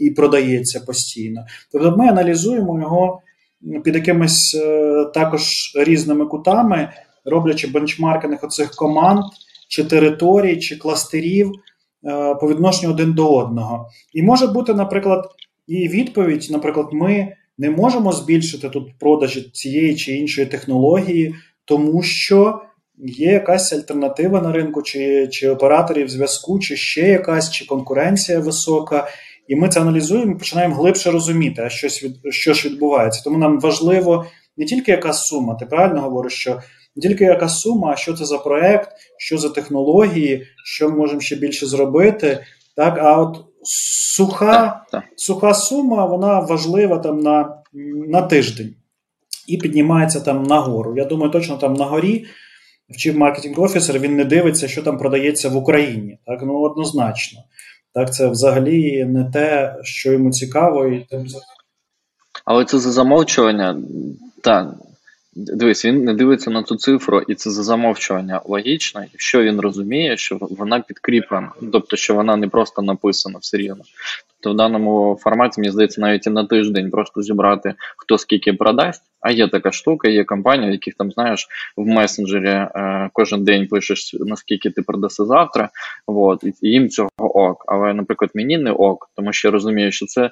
і 0.00 0.10
продається 0.10 0.80
постійно. 0.80 1.44
Тобто 1.72 1.96
ми 1.96 2.08
аналізуємо 2.08 2.80
його 2.80 3.20
під 3.84 3.94
якимись 3.94 4.60
е, 4.64 5.04
також 5.14 5.42
різними 5.76 6.26
кутами, 6.26 6.88
роблячи 7.24 7.66
бенчмаркинг 7.66 8.38
оцих 8.42 8.70
команд, 8.70 9.24
чи 9.68 9.84
територій, 9.84 10.58
чи 10.58 10.76
кластерів 10.76 11.50
е, 11.50 12.34
по 12.34 12.48
відношенню 12.48 12.92
один 12.92 13.12
до 13.12 13.34
одного. 13.34 13.88
І 14.12 14.22
може 14.22 14.46
бути, 14.46 14.74
наприклад, 14.74 15.24
і 15.66 15.88
відповідь, 15.88 16.48
наприклад, 16.50 16.86
ми 16.92 17.32
не 17.58 17.70
можемо 17.70 18.12
збільшити 18.12 18.68
тут 18.68 18.98
продажі 18.98 19.50
цієї 19.52 19.96
чи 19.96 20.12
іншої 20.12 20.46
технології, 20.46 21.34
тому 21.64 22.02
що 22.02 22.62
є 22.98 23.32
якась 23.32 23.72
альтернатива 23.72 24.40
на 24.40 24.52
ринку, 24.52 24.82
чи 24.82 25.28
чи 25.28 25.48
операторів 25.48 26.08
зв'язку, 26.08 26.58
чи 26.58 26.76
ще 26.76 27.08
якась, 27.08 27.50
чи 27.50 27.66
конкуренція 27.66 28.40
висока. 28.40 29.08
І 29.48 29.56
ми 29.56 29.68
це 29.68 29.80
аналізуємо 29.80 30.32
і 30.32 30.38
починаємо 30.38 30.74
глибше 30.74 31.10
розуміти, 31.10 31.62
а 31.62 31.68
щось 31.68 32.04
від 32.04 32.16
що 32.30 32.54
ж 32.54 32.68
відбувається. 32.68 33.22
Тому 33.24 33.38
нам 33.38 33.60
важливо 33.60 34.26
не 34.56 34.64
тільки 34.64 34.90
яка 34.90 35.12
сума, 35.12 35.54
ти 35.54 35.66
правильно 35.66 36.00
говориш, 36.00 36.32
що 36.32 36.60
не 36.96 37.02
тільки 37.02 37.24
яка 37.24 37.48
сума, 37.48 37.90
а 37.92 37.96
що 37.96 38.14
це 38.14 38.24
за 38.24 38.38
проект, 38.38 38.90
що 39.18 39.38
за 39.38 39.48
технології, 39.48 40.46
що 40.64 40.90
ми 40.90 40.96
можемо 40.96 41.20
ще 41.20 41.36
більше 41.36 41.66
зробити. 41.66 42.38
Так, 42.76 42.98
а 42.98 43.20
от 43.20 43.36
суха 43.66 44.84
суха 45.16 45.54
сума, 45.54 46.06
вона 46.06 46.40
важлива 46.40 46.98
там 46.98 47.20
на 47.20 47.62
на 48.08 48.22
тиждень 48.22 48.74
і 49.46 49.56
піднімається 49.56 50.20
там 50.20 50.42
нагору. 50.42 50.96
Я 50.96 51.04
думаю, 51.04 51.30
точно 51.30 51.56
там 51.56 51.74
на 51.74 51.84
горі 51.84 52.26
вчив 52.88 53.18
маркетинг 53.18 53.60
офісер, 53.60 53.98
він 53.98 54.16
не 54.16 54.24
дивиться, 54.24 54.68
що 54.68 54.82
там 54.82 54.98
продається 54.98 55.48
в 55.48 55.56
Україні. 55.56 56.18
Так, 56.26 56.42
ну 56.42 56.60
однозначно. 56.60 57.40
Так, 57.94 58.14
це 58.14 58.28
взагалі 58.28 59.04
не 59.04 59.30
те, 59.30 59.76
що 59.82 60.12
йому 60.12 60.30
цікаво, 60.30 60.86
і 60.86 61.06
тим 61.10 61.26
але 62.44 62.64
це 62.64 62.78
за 62.78 62.92
замовчування, 62.92 63.82
так, 64.42 64.74
Дивись, 65.38 65.84
він 65.84 66.04
не 66.04 66.14
дивиться 66.14 66.50
на 66.50 66.62
цю 66.62 66.76
цифру, 66.76 67.20
і 67.20 67.34
це 67.34 67.50
за 67.50 67.62
замовчування 67.62 68.40
логічно, 68.44 69.04
якщо 69.12 69.42
він 69.42 69.60
розуміє, 69.60 70.16
що 70.16 70.38
вона 70.40 70.80
підкріплена, 70.80 71.52
тобто 71.72 71.96
що 71.96 72.14
вона 72.14 72.36
не 72.36 72.48
просто 72.48 72.82
написана 72.82 73.38
все 73.38 73.56
рівно. 73.56 73.84
Тобто 74.40 74.54
в 74.54 74.56
даному 74.56 75.18
форматі, 75.20 75.60
мені 75.60 75.72
здається, 75.72 76.00
навіть 76.00 76.26
і 76.26 76.30
на 76.30 76.44
тиждень 76.44 76.90
просто 76.90 77.22
зібрати 77.22 77.74
хто 77.96 78.18
скільки 78.18 78.52
продасть. 78.52 79.02
А 79.20 79.30
є 79.30 79.48
така 79.48 79.72
штука, 79.72 80.08
є 80.08 80.24
компанії, 80.24 80.72
яких 80.72 80.94
там 80.94 81.10
знаєш 81.10 81.48
в 81.76 81.86
месенджері 81.86 82.48
е, 82.48 83.10
кожен 83.12 83.44
день 83.44 83.68
пишеш 83.68 84.16
наскільки 84.20 84.70
ти 84.70 84.82
продаси 84.82 85.24
завтра. 85.24 85.70
От, 86.06 86.44
і 86.44 86.52
їм 86.60 86.88
цього 86.88 87.10
ок. 87.18 87.64
Але, 87.66 87.94
наприклад, 87.94 88.30
мені 88.34 88.58
не 88.58 88.70
ок, 88.70 89.10
тому 89.16 89.32
що 89.32 89.48
я 89.48 89.52
розумію, 89.52 89.92
що 89.92 90.06
це 90.06 90.30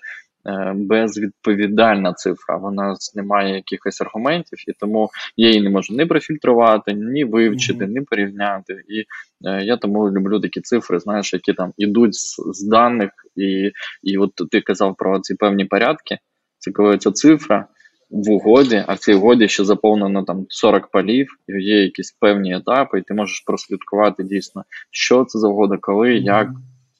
безвідповідальна 0.75 2.13
цифра. 2.13 2.57
Вона 2.57 2.97
не 3.15 3.23
має 3.23 3.55
якихось 3.55 4.01
аргументів, 4.01 4.59
і 4.69 4.73
тому 4.81 5.11
я 5.37 5.49
її 5.49 5.63
не 5.63 5.71
можу 5.71 5.95
ні 5.95 6.07
профільтрувати, 6.07 6.93
ні 6.93 7.25
вивчити, 7.25 7.87
ні 7.87 8.01
порівняти. 8.01 8.73
І 8.73 9.05
е, 9.49 9.65
я 9.65 9.77
тому 9.77 10.11
люблю 10.11 10.41
такі 10.41 10.61
цифри, 10.61 11.01
знаєш, 11.01 11.33
які 11.33 11.53
там 11.53 11.73
ідуть 11.77 12.15
з, 12.15 12.37
з 12.53 12.69
даних, 12.69 13.11
і 13.37 13.71
і 14.03 14.19
от 14.19 14.31
ти 14.51 14.61
казав 14.61 14.97
про 14.99 15.21
ці 15.21 15.35
певні 15.35 15.65
порядки. 15.65 16.19
Це 16.59 16.73
коли 16.73 16.99
ця 16.99 17.11
цифра. 17.11 17.67
В 18.11 18.31
угоді, 18.31 18.85
а 18.87 18.95
в 18.95 18.99
цій 18.99 19.15
угоді 19.15 19.49
ще 19.49 19.65
заповнено 19.65 20.23
там 20.23 20.47
40 20.49 20.91
полів, 20.91 21.29
і 21.49 21.53
є 21.63 21.83
якісь 21.83 22.17
певні 22.21 22.57
етапи, 22.57 22.99
і 22.99 23.03
ти 23.03 23.15
можеш 23.15 23.41
прослідкувати 23.41 24.25
дійсно, 24.25 24.65
що 24.91 25.25
це 25.25 25.39
за 25.39 25.49
угода, 25.49 25.79
коли, 25.81 26.15
як, 26.15 26.49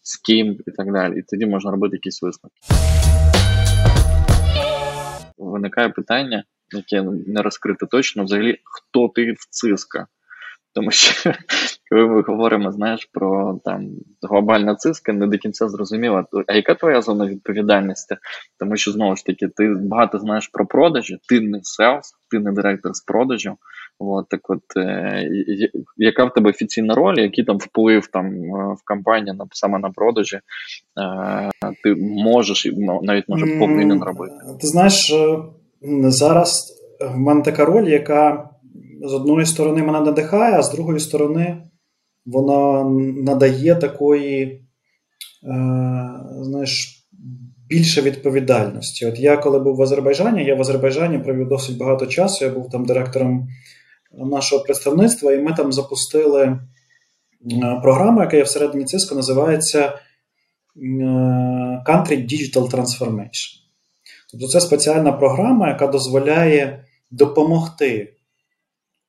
з 0.03 0.17
ким 0.17 0.57
і 0.67 0.71
так 0.71 0.93
далі. 0.93 1.19
І 1.19 1.23
тоді 1.23 1.47
можна 1.47 1.71
робити 1.71 1.97
якісь 1.97 2.23
висновки 2.23 2.57
виникає 5.39 5.89
питання, 5.89 6.45
яке 6.73 7.03
не 7.27 7.43
розкрите 7.43 7.87
точно, 7.87 8.25
взагалі, 8.25 8.59
хто 8.65 9.09
ти 9.09 9.33
в 9.33 9.47
циска. 9.51 10.07
Тому 10.75 10.91
що 10.91 11.33
коли 11.91 12.07
ми 12.07 12.23
говоримо 12.23 12.73
знаєш, 12.73 13.09
про 13.13 13.61
там 13.65 13.91
глобальна 14.23 14.75
циска, 14.75 15.13
не 15.13 15.27
до 15.27 15.39
кінця 15.39 15.69
зрозуміло, 15.69 16.25
а 16.47 16.55
яка 16.55 16.75
твоя 16.75 17.03
зона 17.03 17.27
відповідальності? 17.27 18.17
Тому 18.59 18.77
що 18.77 18.93
знову 18.93 19.17
ж 19.17 19.25
таки, 19.25 19.49
ти 19.49 19.75
багато 19.81 20.19
знаєш 20.19 20.49
про 20.49 20.67
продажі, 20.67 21.19
ти 21.29 21.41
не 21.41 21.61
селс, 21.63 22.15
ти 22.31 22.39
не 22.39 22.53
директор 22.53 22.95
з 22.95 23.01
продажів. 23.01 23.53
От, 23.99 24.29
так 24.29 24.51
от, 24.51 24.63
е, 24.77 25.29
Яка 25.97 26.25
в 26.25 26.35
тебе 26.35 26.51
офіційна 26.51 26.95
роль, 26.95 27.19
який 27.19 27.45
там 27.45 27.59
вплив 27.59 28.07
там 28.07 28.31
в 28.53 28.85
компанії 28.85 29.37
на 29.37 29.47
саме 29.53 29.79
на 29.79 29.91
продажі? 29.91 30.37
Е, 30.37 31.73
Ти 31.83 31.95
можеш 32.01 32.73
навіть 33.03 33.29
може 33.29 33.47
повинен 33.59 34.03
робити? 34.03 34.35
Ти 34.61 34.67
знаєш, 34.67 35.13
е, 35.13 35.39
зараз 36.11 36.81
в 37.01 37.19
мене 37.19 37.43
така 37.43 37.65
роль, 37.65 37.89
яка 37.89 38.51
з 39.03 39.15
одної 39.15 39.47
сторони 39.47 39.83
мене 39.83 40.01
надихає, 40.01 40.55
а 40.55 40.63
з 40.63 40.73
другої 40.73 41.01
сторони, 41.01 41.63
вона 42.27 42.91
надає 43.23 43.75
такої, 43.75 44.43
е, 44.43 44.61
знаєш, 46.41 47.05
більше 47.69 48.03
відповідальності. 48.03 49.07
От 49.07 49.19
я, 49.19 49.37
коли 49.37 49.59
був 49.59 49.77
в 49.77 49.83
Азербайджані, 49.83 50.45
я 50.45 50.55
в 50.55 50.61
Азербайджані 50.61 51.19
провів 51.19 51.49
досить 51.49 51.79
багато 51.79 52.07
часу. 52.07 52.45
Я 52.45 52.51
був 52.51 52.71
там 52.71 52.85
директором 52.85 53.49
нашого 54.19 54.65
представництва, 54.65 55.33
і 55.33 55.39
ми 55.39 55.53
там 55.53 55.73
запустили 55.73 56.43
е, 56.45 56.59
програму, 57.83 58.21
яка 58.21 58.37
є 58.37 58.43
всередині 58.43 58.85
ЦИСКО, 58.85 59.15
називається 59.15 59.81
е, 59.85 59.93
Country 61.87 62.33
Digital 62.33 62.71
Transformation. 62.71 63.65
Тобто 64.31 64.49
це 64.49 64.61
спеціальна 64.61 65.13
програма, 65.13 65.69
яка 65.69 65.87
дозволяє 65.87 66.85
допомогти 67.11 68.15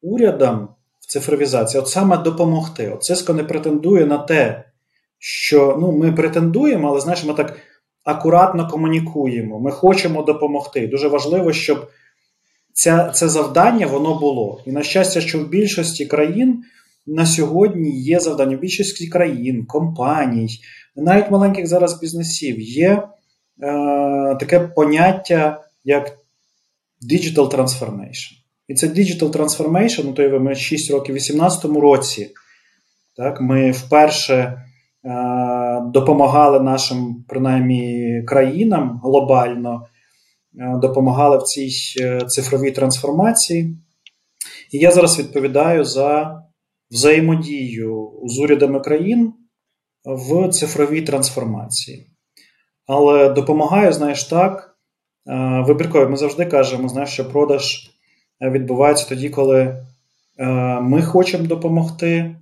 урядам 0.02 0.70
в 1.00 1.06
цифровізації, 1.08 1.82
от 1.82 1.90
саме 1.90 2.18
допомогти. 2.18 2.92
От 2.92 3.10
Cisco 3.12 3.34
не 3.34 3.44
претендує 3.44 4.06
на 4.06 4.18
те, 4.18 4.64
що 5.20 5.78
ну, 5.82 5.92
ми 5.92 6.12
претендуємо, 6.12 6.88
але 6.88 7.00
знаєш, 7.00 7.24
ми 7.24 7.34
так 7.34 7.58
акуратно 8.04 8.68
комунікуємо. 8.68 9.60
Ми 9.60 9.72
хочемо 9.72 10.24
допомогти. 10.24 10.88
Дуже 10.88 11.08
важливо, 11.08 11.54
щоб 11.54 11.88
ця, 12.76 13.10
це 13.10 13.30
завдання 13.30 13.88
воно 13.88 14.20
було. 14.20 14.62
І 14.66 14.72
на 14.72 14.84
щастя, 14.84 15.22
що 15.22 15.40
в 15.40 15.50
більшості 15.50 16.06
країн 16.06 16.64
на 17.08 17.26
сьогодні 17.26 18.02
є 18.02 18.20
завдання 18.20 18.58
в 18.58 18.60
більшості 18.60 19.08
країн, 19.08 19.66
компаній, 19.66 20.50
навіть 20.96 21.32
маленьких 21.32 21.68
зараз 21.68 22.00
бізнесів 22.00 22.62
є 22.62 22.90
е, 22.92 23.04
таке 24.40 24.60
поняття 24.60 25.62
як 25.84 26.18
digital 27.12 27.50
transformation. 27.50 28.32
І 28.68 28.74
це 28.74 28.88
Digital 28.88 29.32
Transformation, 29.32 30.14
то 30.14 30.40
ми 30.40 30.56
6 30.56 30.92
років 30.92 31.16
у 31.16 31.18
2018 31.18 31.66
році. 31.66 32.30
Так, 33.18 33.42
Ми 33.42 33.72
вперше 33.72 34.36
е, 34.36 34.58
допомагали 35.94 36.60
нашим, 36.60 37.26
принаймні, 37.28 38.24
країнам 38.28 39.00
глобально, 39.04 39.88
допомагали 40.82 41.38
в 41.38 41.44
цій 41.44 41.70
е, 42.02 42.22
цифровій 42.28 42.72
трансформації. 42.72 43.78
І 44.72 44.78
я 44.78 44.92
зараз 44.92 45.20
відповідаю 45.20 45.86
за 45.86 46.42
взаємодію 46.92 48.12
з 48.24 48.40
урядами 48.40 48.80
країн 48.80 49.34
в 50.06 50.50
цифровій 50.50 51.02
трансформації. 51.02 52.08
Але 52.88 53.30
допомагає, 53.30 53.94
знаєш, 53.94 54.24
так, 54.24 54.78
е, 55.28 55.64
вибірково. 55.68 56.10
Ми 56.10 56.18
завжди 56.18 56.46
кажемо, 56.46 56.90
знаєш, 56.90 57.10
що 57.10 57.30
продаж 57.30 57.92
відбувається 58.42 59.10
тоді, 59.10 59.30
коли 59.30 59.60
е, 59.60 60.46
ми 60.82 61.02
хочемо 61.02 61.48
допомогти, 61.48 62.36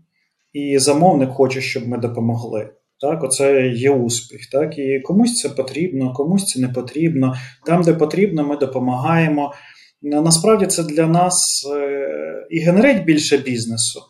і 0.53 0.79
замовник 0.79 1.29
хоче, 1.29 1.61
щоб 1.61 1.87
ми 1.87 1.97
допомогли. 1.97 2.69
Так, 3.03 3.23
Оце 3.23 3.67
є 3.67 3.91
успіх. 3.91 4.49
Так, 4.49 4.77
І 4.77 4.99
комусь 4.99 5.35
це 5.35 5.49
потрібно, 5.49 6.13
комусь 6.13 6.45
це 6.45 6.59
не 6.59 6.69
потрібно. 6.69 7.35
Там, 7.65 7.81
де 7.81 7.93
потрібно, 7.93 8.43
ми 8.43 8.57
допомагаємо. 8.57 9.53
Насправді 10.01 10.65
це 10.65 10.83
для 10.83 11.07
нас 11.07 11.67
е, 11.75 12.47
і 12.49 12.59
генерить 12.59 13.03
більше 13.03 13.37
бізнесу, 13.37 14.01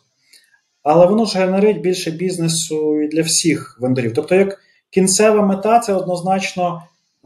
але 0.82 1.06
воно 1.06 1.24
ж 1.24 1.38
генерить 1.38 1.80
більше 1.80 2.10
бізнесу 2.10 3.00
і 3.02 3.08
для 3.08 3.22
всіх 3.22 3.78
вендорів. 3.80 4.14
Тобто, 4.14 4.34
як 4.34 4.58
кінцева 4.90 5.46
мета, 5.46 5.78
це 5.78 5.92
однозначно 5.92 6.82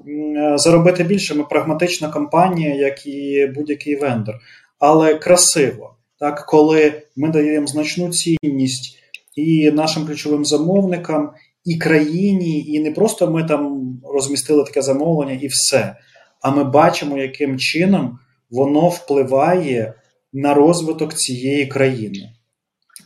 е, 0.08 0.58
заробити 0.58 1.04
більше. 1.04 1.34
Ми 1.34 1.44
прагматична 1.44 2.08
компанія, 2.08 2.74
як 2.74 3.06
і 3.06 3.46
будь-який 3.54 3.96
вендор. 3.96 4.34
Але 4.78 5.14
красиво, 5.14 5.94
так, 6.18 6.46
коли 6.46 7.02
ми 7.16 7.28
даємо 7.28 7.66
значну 7.66 8.10
цінність 8.12 8.98
і 9.36 9.70
нашим 9.70 10.06
ключовим 10.06 10.44
замовникам, 10.44 11.30
і 11.68 11.78
країні, 11.78 12.64
і 12.66 12.80
не 12.80 12.90
просто 12.90 13.30
ми 13.30 13.44
там 13.44 13.92
розмістили 14.14 14.64
таке 14.64 14.82
замовлення 14.82 15.38
і 15.42 15.46
все. 15.46 15.96
А 16.42 16.50
ми 16.50 16.64
бачимо, 16.64 17.18
яким 17.18 17.58
чином 17.58 18.18
воно 18.50 18.88
впливає 18.88 19.94
на 20.32 20.54
розвиток 20.54 21.14
цієї 21.14 21.66
країни. 21.66 22.32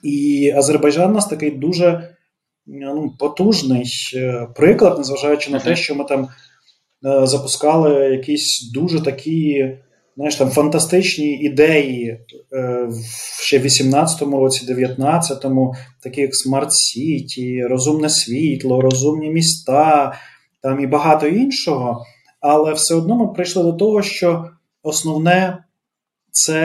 І 0.03 0.51
Азербайджан 0.57 1.11
у 1.11 1.15
нас 1.15 1.27
такий 1.27 1.51
дуже 1.51 2.17
ну, 2.67 3.17
потужний 3.19 3.87
е, 4.15 4.49
приклад, 4.57 4.99
незважаючи 4.99 5.51
на 5.51 5.59
те, 5.59 5.77
що 5.77 5.95
ми 5.95 6.05
там 6.05 6.29
е, 7.07 7.27
запускали 7.27 7.95
якісь 7.95 8.71
дуже 8.75 9.03
такі 9.03 9.69
знаєш, 10.17 10.37
там 10.37 10.51
фантастичні 10.51 11.33
ідеї 11.33 12.19
е, 12.53 12.89
ще 13.41 13.59
в 13.59 13.63
18-му 13.65 14.39
році, 14.39 14.75
19-му, 14.75 15.75
такі 16.03 16.21
як 16.21 16.31
City, 16.69 17.69
розумне 17.69 18.09
світло, 18.09 18.81
розумні 18.81 19.31
міста 19.31 20.15
там 20.63 20.81
і 20.81 20.87
багато 20.87 21.27
іншого. 21.27 22.05
Але 22.41 22.73
все 22.73 22.95
одно 22.95 23.17
ми 23.17 23.29
прийшли 23.29 23.63
до 23.63 23.73
того, 23.73 24.03
що 24.03 24.49
основне 24.83 25.65
це 26.31 26.61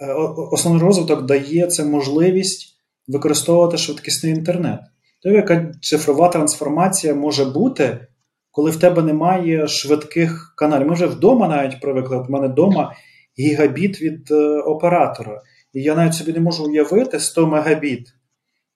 е, 0.00 0.12
основний 0.52 0.82
розвиток 0.82 1.26
дає 1.26 1.66
це 1.66 1.84
можливість 1.84 2.76
використовувати 3.08 3.76
швидкісний 3.76 4.32
інтернет. 4.32 4.80
Тобто, 5.22 5.36
яка 5.36 5.72
цифрова 5.82 6.28
трансформація 6.28 7.14
може 7.14 7.44
бути, 7.44 8.06
коли 8.50 8.70
в 8.70 8.76
тебе 8.76 9.02
немає 9.02 9.68
швидких 9.68 10.54
каналів. 10.56 10.86
Ми 10.86 10.94
вже 10.94 11.06
вдома 11.06 11.48
навіть 11.48 11.80
привикли. 11.80 12.16
От 12.16 12.28
в 12.28 12.30
мене 12.30 12.48
вдома 12.48 12.94
гігабіт 13.38 14.02
від 14.02 14.30
е, 14.30 14.60
оператора. 14.60 15.42
І 15.72 15.82
я 15.82 15.94
навіть 15.94 16.14
собі 16.14 16.32
не 16.32 16.40
можу 16.40 16.64
уявити 16.64 17.20
100 17.20 17.46
мегабіт 17.46 18.08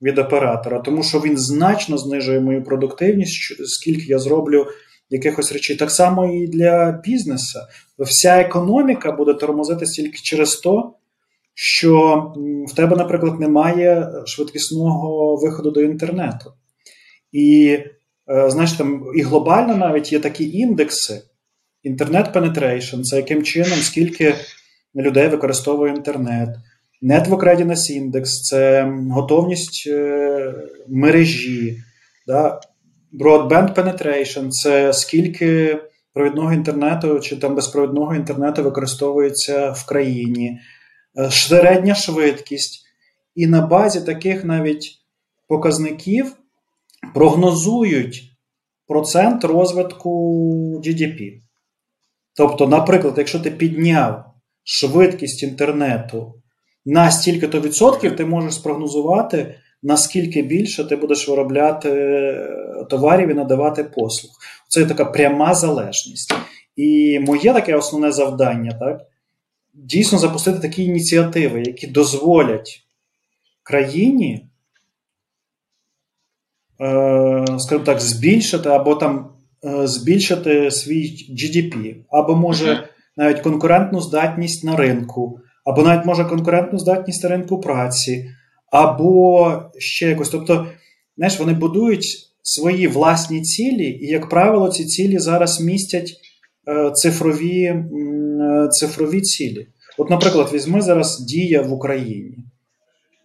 від 0.02 0.18
оператора, 0.18 0.78
тому 0.78 1.02
що 1.02 1.20
він 1.20 1.38
значно 1.38 1.98
знижує 1.98 2.40
мою 2.40 2.64
продуктивність, 2.64 3.66
скільки 3.66 4.04
я 4.06 4.18
зроблю 4.18 4.66
якихось 5.10 5.52
речей. 5.52 5.76
Так 5.76 5.90
само 5.90 6.26
і 6.26 6.46
для 6.46 7.00
бізнесу. 7.04 7.58
Вся 7.98 8.40
економіка 8.40 9.12
буде 9.12 9.34
тормозити 9.34 9.86
тільки 9.86 10.18
через 10.22 10.56
то, 10.56 10.94
що 11.54 12.32
в 12.68 12.74
тебе, 12.74 12.96
наприклад, 12.96 13.40
немає 13.40 14.12
швидкісного 14.26 15.36
виходу 15.36 15.70
до 15.70 15.82
інтернету. 15.82 16.52
І 17.32 17.78
знаєш, 18.26 18.72
там 18.72 19.04
і 19.16 19.22
глобально 19.22 19.76
навіть 19.76 20.12
є 20.12 20.20
такі 20.20 20.58
індекси. 20.58 21.22
Інтернет 21.82 22.36
penetration, 22.36 23.02
це 23.02 23.16
яким 23.16 23.42
чином, 23.42 23.78
скільки 23.78 24.34
людей 24.96 25.28
використовує 25.28 25.92
інтернет. 25.92 26.48
Network 27.02 27.42
Readiness 27.44 27.90
Index 27.90 28.24
це 28.24 28.92
готовність 29.10 29.84
е, 29.86 30.54
мережі. 30.88 31.82
Да? 32.26 32.60
Broadband 33.20 33.74
Penetration 33.74 34.48
це 34.50 34.92
скільки 34.92 35.78
провідного 36.12 36.52
інтернету 36.52 37.20
чи 37.20 37.36
там 37.36 37.54
безпровідного 37.54 38.14
інтернету 38.14 38.62
використовується 38.62 39.70
в 39.70 39.86
країні, 39.86 40.60
е, 41.18 41.30
середня 41.30 41.94
швидкість. 41.94 42.84
І 43.34 43.46
на 43.46 43.66
базі 43.66 44.00
таких 44.00 44.44
навіть 44.44 44.98
показників 45.48 46.32
прогнозують 47.14 48.22
процент 48.86 49.44
розвитку 49.44 50.10
GDP. 50.84 51.40
Тобто, 52.36 52.68
наприклад, 52.68 53.14
якщо 53.18 53.40
ти 53.40 53.50
підняв 53.50 54.24
швидкість 54.64 55.42
інтернету 55.42 56.34
на 56.84 57.10
стільки-то 57.10 57.60
відсотків, 57.60 58.16
ти 58.16 58.24
можеш 58.24 58.54
спрогнозувати, 58.54 59.54
наскільки 59.82 60.42
більше 60.42 60.84
ти 60.84 60.96
будеш 60.96 61.28
виробляти 61.28 61.90
е, 61.90 62.84
товарів 62.90 63.28
і 63.28 63.34
надавати 63.34 63.84
послуг. 63.84 64.32
Це 64.68 64.86
така 64.86 65.04
пряма 65.04 65.54
залежність. 65.54 66.34
І 66.76 67.20
моє 67.20 67.52
таке 67.52 67.76
основне 67.76 68.12
завдання 68.12 68.72
так, 68.80 69.00
дійсно 69.74 70.18
запустити 70.18 70.58
такі 70.58 70.84
ініціативи, 70.84 71.62
які 71.66 71.86
дозволять 71.86 72.80
країні 73.62 74.48
скажімо 77.58 77.84
так, 77.84 78.00
збільшити 78.00 78.68
або 78.68 78.94
там 78.94 79.28
е, 79.64 79.86
збільшити 79.86 80.70
свій 80.70 81.26
GDP, 81.30 81.94
або 82.10 82.36
може 82.36 82.88
навіть 83.16 83.40
конкурентну 83.40 84.00
здатність 84.00 84.64
на 84.64 84.76
ринку, 84.76 85.40
або 85.64 85.82
навіть 85.82 86.06
може 86.06 86.24
конкурентну 86.24 86.78
здатність 86.78 87.22
на 87.22 87.30
ринку 87.30 87.60
праці, 87.60 88.30
або 88.72 89.52
ще 89.78 90.08
якось. 90.08 90.28
Тобто, 90.28 90.66
знаєш, 91.16 91.38
вони 91.38 91.52
будують 91.52 92.30
свої 92.42 92.88
власні 92.88 93.42
цілі, 93.42 93.86
і, 93.86 94.06
як 94.06 94.28
правило, 94.28 94.68
ці 94.68 94.84
цілі 94.84 95.18
зараз 95.18 95.60
містять 95.60 96.12
е, 96.68 96.90
цифрові, 96.90 97.84
цифрові 98.70 99.20
цілі. 99.20 99.68
От, 99.98 100.10
наприклад, 100.10 100.50
візьми 100.52 100.80
зараз 100.80 101.20
дія 101.20 101.62
в 101.62 101.72
Україні. 101.72 102.38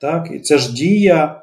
Так? 0.01 0.29
І 0.33 0.39
це 0.39 0.57
ж 0.57 0.73
дія 0.73 1.41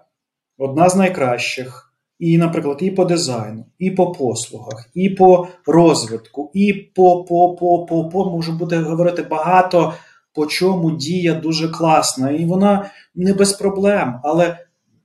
одна 0.59 0.89
з 0.89 0.97
найкращих. 0.97 1.86
І, 2.19 2.39
наприклад, 2.39 2.79
і 2.81 2.91
по 2.91 3.05
дизайну, 3.05 3.65
і 3.79 3.91
по 3.91 4.13
послугах, 4.13 4.91
і 4.95 5.11
по 5.11 5.49
розвитку, 5.67 6.51
і 6.55 6.73
по 6.73 7.25
по, 7.25 7.55
по, 7.55 7.87
по, 7.87 8.09
по 8.09 8.31
може 8.31 8.53
бути 8.53 8.77
говорити 8.77 9.23
багато 9.23 9.95
по 10.37 10.47
чому 10.47 10.91
дія 10.91 11.35
дуже 11.35 11.69
класна. 11.69 12.31
І 12.31 12.45
вона 12.45 12.91
не 13.15 13.35
без 13.35 13.53
проблем, 13.53 14.21
але 14.25 14.59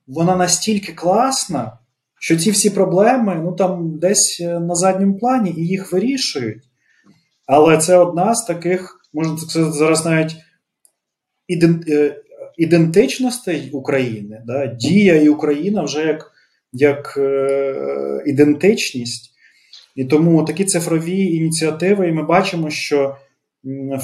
вона 0.08 0.36
настільки 0.36 0.93
класна, 0.93 1.78
що 2.19 2.38
ці 2.38 2.52
всі 2.52 2.69
проблеми 2.69 3.41
ну 3.43 3.52
там 3.52 4.00
десь 4.00 4.41
е, 4.41 4.60
на 4.60 4.76
задньому 4.76 5.17
плані 5.17 5.54
і 5.58 5.67
їх 5.67 5.93
вирішують. 5.93 6.63
Але 7.47 7.78
це 7.78 7.97
одна 7.97 8.36
з 8.36 8.45
таких, 8.45 9.00
можна 9.13 9.38
сказати, 9.38 9.71
зараз 9.71 10.06
навіть 10.06 10.36
е, 11.88 12.21
ідентичностей 12.58 13.69
України. 13.71 14.41
Да? 14.45 14.65
Дія 14.65 15.15
і 15.15 15.30
Україна 15.30 15.84
вже 15.84 16.06
як 16.06 16.30
як 16.73 17.13
е, 17.17 18.23
ідентичність. 18.25 19.31
І 19.95 20.05
тому 20.05 20.43
такі 20.43 20.65
цифрові 20.65 21.36
ініціативи, 21.36 22.07
і 22.07 22.12
ми 22.12 22.23
бачимо, 22.23 22.69
що 22.69 23.15
е, 23.65 23.99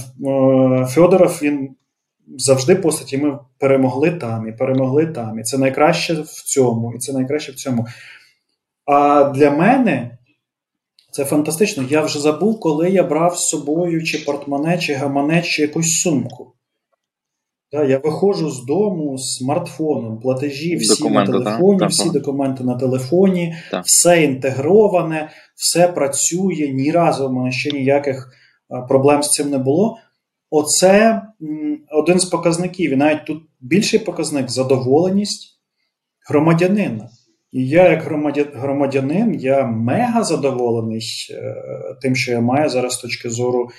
Федоров 0.90 1.40
він 1.42 1.70
завжди 2.38 2.76
постать, 2.76 3.14
і 3.14 3.18
ми 3.18 3.40
перемогли 3.60 4.12
там, 4.12 4.48
і 4.48 4.52
перемогли 4.52 5.06
там. 5.06 5.40
І 5.40 5.44
це 5.44 5.58
найкраще 5.58 6.14
в 6.14 6.44
цьому, 6.46 6.94
і 6.96 6.98
це 6.98 7.14
найкраще 7.14 7.52
в 7.52 7.56
цьому. 7.56 7.88
А 8.86 9.24
для 9.24 9.52
мене 9.52 10.18
це 11.12 11.26
фантастично. 11.26 11.86
Я 11.90 12.02
вже 12.02 12.20
забув, 12.20 12.60
коли 12.60 12.90
я 12.90 13.04
брав 13.04 13.38
з 13.38 13.48
собою 13.48 14.04
чи 14.04 14.18
портмоне, 14.18 14.78
чи 14.78 14.94
гамане, 14.94 15.42
чи 15.42 15.62
якусь 15.62 16.02
сумку. 16.02 16.54
Да, 17.72 17.84
Я 17.84 17.98
виходжу 17.98 18.50
з 18.50 18.66
дому 18.66 19.18
з 19.18 19.38
смартфоном, 19.38 20.20
платежі 20.20 20.76
всі 20.76 21.04
документи, 21.04 21.32
на 21.32 21.38
телефоні, 21.38 21.80
так, 21.80 21.90
всі 21.90 22.04
так. 22.04 22.14
документи 22.14 22.64
на 22.64 22.76
телефоні, 22.76 23.56
так. 23.72 23.86
все 23.86 24.24
інтегроване, 24.24 25.30
все 25.56 25.88
працює. 25.88 26.72
Ні 26.74 26.92
разу 26.92 27.28
в 27.28 27.34
мене 27.34 27.52
ще 27.52 27.72
ніяких 27.72 28.32
проблем 28.88 29.24
з 29.24 29.30
цим 29.30 29.50
не 29.50 29.58
було. 29.58 29.98
Оце 30.50 31.22
один 31.92 32.20
з 32.20 32.26
показників. 32.26 32.92
І 32.92 32.96
навіть 32.96 33.26
тут 33.26 33.44
більший 33.62 34.00
показник 34.00 34.50
задоволеність 34.50 35.60
громадянина. 36.30 37.10
І 37.52 37.68
я, 37.68 37.90
як 37.90 38.04
громадянин, 38.54 39.36
я 39.40 39.66
мега 39.66 40.24
задоволений 40.24 41.02
е, 41.32 41.56
тим, 42.02 42.16
що 42.16 42.32
я 42.32 42.42
маю 42.42 42.70
зараз 42.70 42.94
з 42.94 43.02
точки 43.02 43.30
зору 43.30 43.70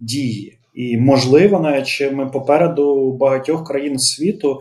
дії. 0.00 0.58
І, 0.74 0.98
можливо, 0.98 1.60
навіть 1.60 1.86
ще 1.86 2.10
ми 2.10 2.26
попереду 2.26 3.12
багатьох 3.12 3.66
країн 3.66 3.98
світу, 3.98 4.60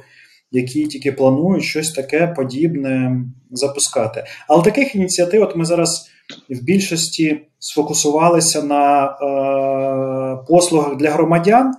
які 0.51 0.87
тільки 0.87 1.11
планують 1.11 1.63
щось 1.63 1.91
таке 1.91 2.27
подібне 2.27 3.21
запускати. 3.51 4.23
Але 4.47 4.63
таких 4.63 4.95
ініціатив, 4.95 5.41
от 5.41 5.55
ми 5.55 5.65
зараз 5.65 6.09
в 6.49 6.63
більшості 6.63 7.41
сфокусувалися 7.59 8.63
на 8.63 9.05
е, 9.05 10.45
послугах 10.47 10.97
для 10.97 11.09
громадян, 11.11 11.73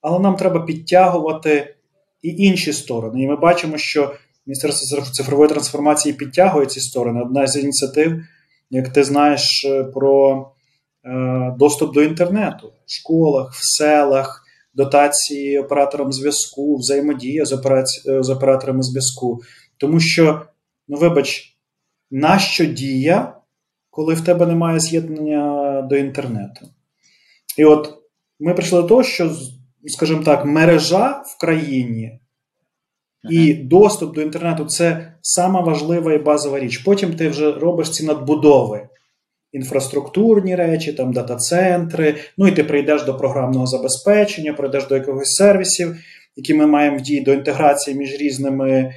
але 0.00 0.18
нам 0.18 0.36
треба 0.36 0.60
підтягувати 0.60 1.74
і 2.22 2.28
інші 2.28 2.72
сторони. 2.72 3.22
І 3.22 3.26
ми 3.26 3.36
бачимо, 3.36 3.78
що 3.78 4.12
Міністерство 4.46 5.02
цифрової 5.12 5.48
трансформації 5.48 6.12
підтягує 6.12 6.66
ці 6.66 6.80
сторони. 6.80 7.20
Одна 7.22 7.46
з 7.46 7.56
ініціатив, 7.56 8.22
як 8.70 8.88
ти 8.88 9.04
знаєш, 9.04 9.64
е, 9.64 9.84
про 9.84 10.46
доступ 11.58 11.94
до 11.94 12.02
інтернету 12.02 12.72
в 12.86 12.92
школах, 12.92 13.52
в 13.52 13.76
селах, 13.78 14.42
дотації 14.74 15.58
операторам 15.58 16.12
зв'язку, 16.12 16.76
взаємодія 16.76 17.44
з, 17.44 17.52
операці... 17.52 18.10
Е, 18.10 18.22
з 18.22 18.30
операторами 18.30 18.82
зв'язку. 18.82 19.40
Тому 19.76 20.00
що, 20.00 20.42
ну 20.88 20.96
вибач, 20.96 21.56
нащо 22.10 22.64
дія, 22.64 23.36
коли 23.90 24.14
в 24.14 24.20
тебе 24.20 24.46
немає 24.46 24.80
з'єднання 24.80 25.82
до 25.82 25.96
інтернету? 25.96 26.66
І 27.58 27.64
от 27.64 27.94
ми 28.40 28.54
прийшли 28.54 28.82
до 28.82 28.88
того, 28.88 29.02
що, 29.02 29.36
скажімо 29.86 30.22
так, 30.22 30.44
мережа 30.44 31.22
в 31.26 31.40
країні. 31.40 32.18
І 33.30 33.54
доступ 33.54 34.14
до 34.14 34.22
інтернету 34.22 34.64
це 34.64 35.14
сама 35.20 35.60
важлива 35.60 36.12
і 36.12 36.18
базова 36.18 36.60
річ. 36.60 36.78
Потім 36.78 37.16
ти 37.16 37.28
вже 37.28 37.52
робиш 37.52 37.90
ці 37.90 38.06
надбудови, 38.06 38.88
інфраструктурні 39.52 40.56
речі, 40.56 40.92
там 40.92 41.12
дата-центри. 41.12 42.14
Ну 42.38 42.48
і 42.48 42.52
ти 42.52 42.64
прийдеш 42.64 43.02
до 43.02 43.16
програмного 43.16 43.66
забезпечення, 43.66 44.52
прийдеш 44.52 44.86
до 44.86 44.94
якогось 44.94 45.34
сервісів, 45.34 45.96
які 46.36 46.54
ми 46.54 46.66
маємо 46.66 46.96
в 46.96 47.00
дії 47.00 47.20
до 47.20 47.32
інтеграції 47.32 47.96
між 47.96 48.16
різними 48.20 48.94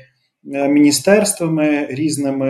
е, 0.53 0.67
міністерствами, 0.67 1.87
різними 1.89 2.47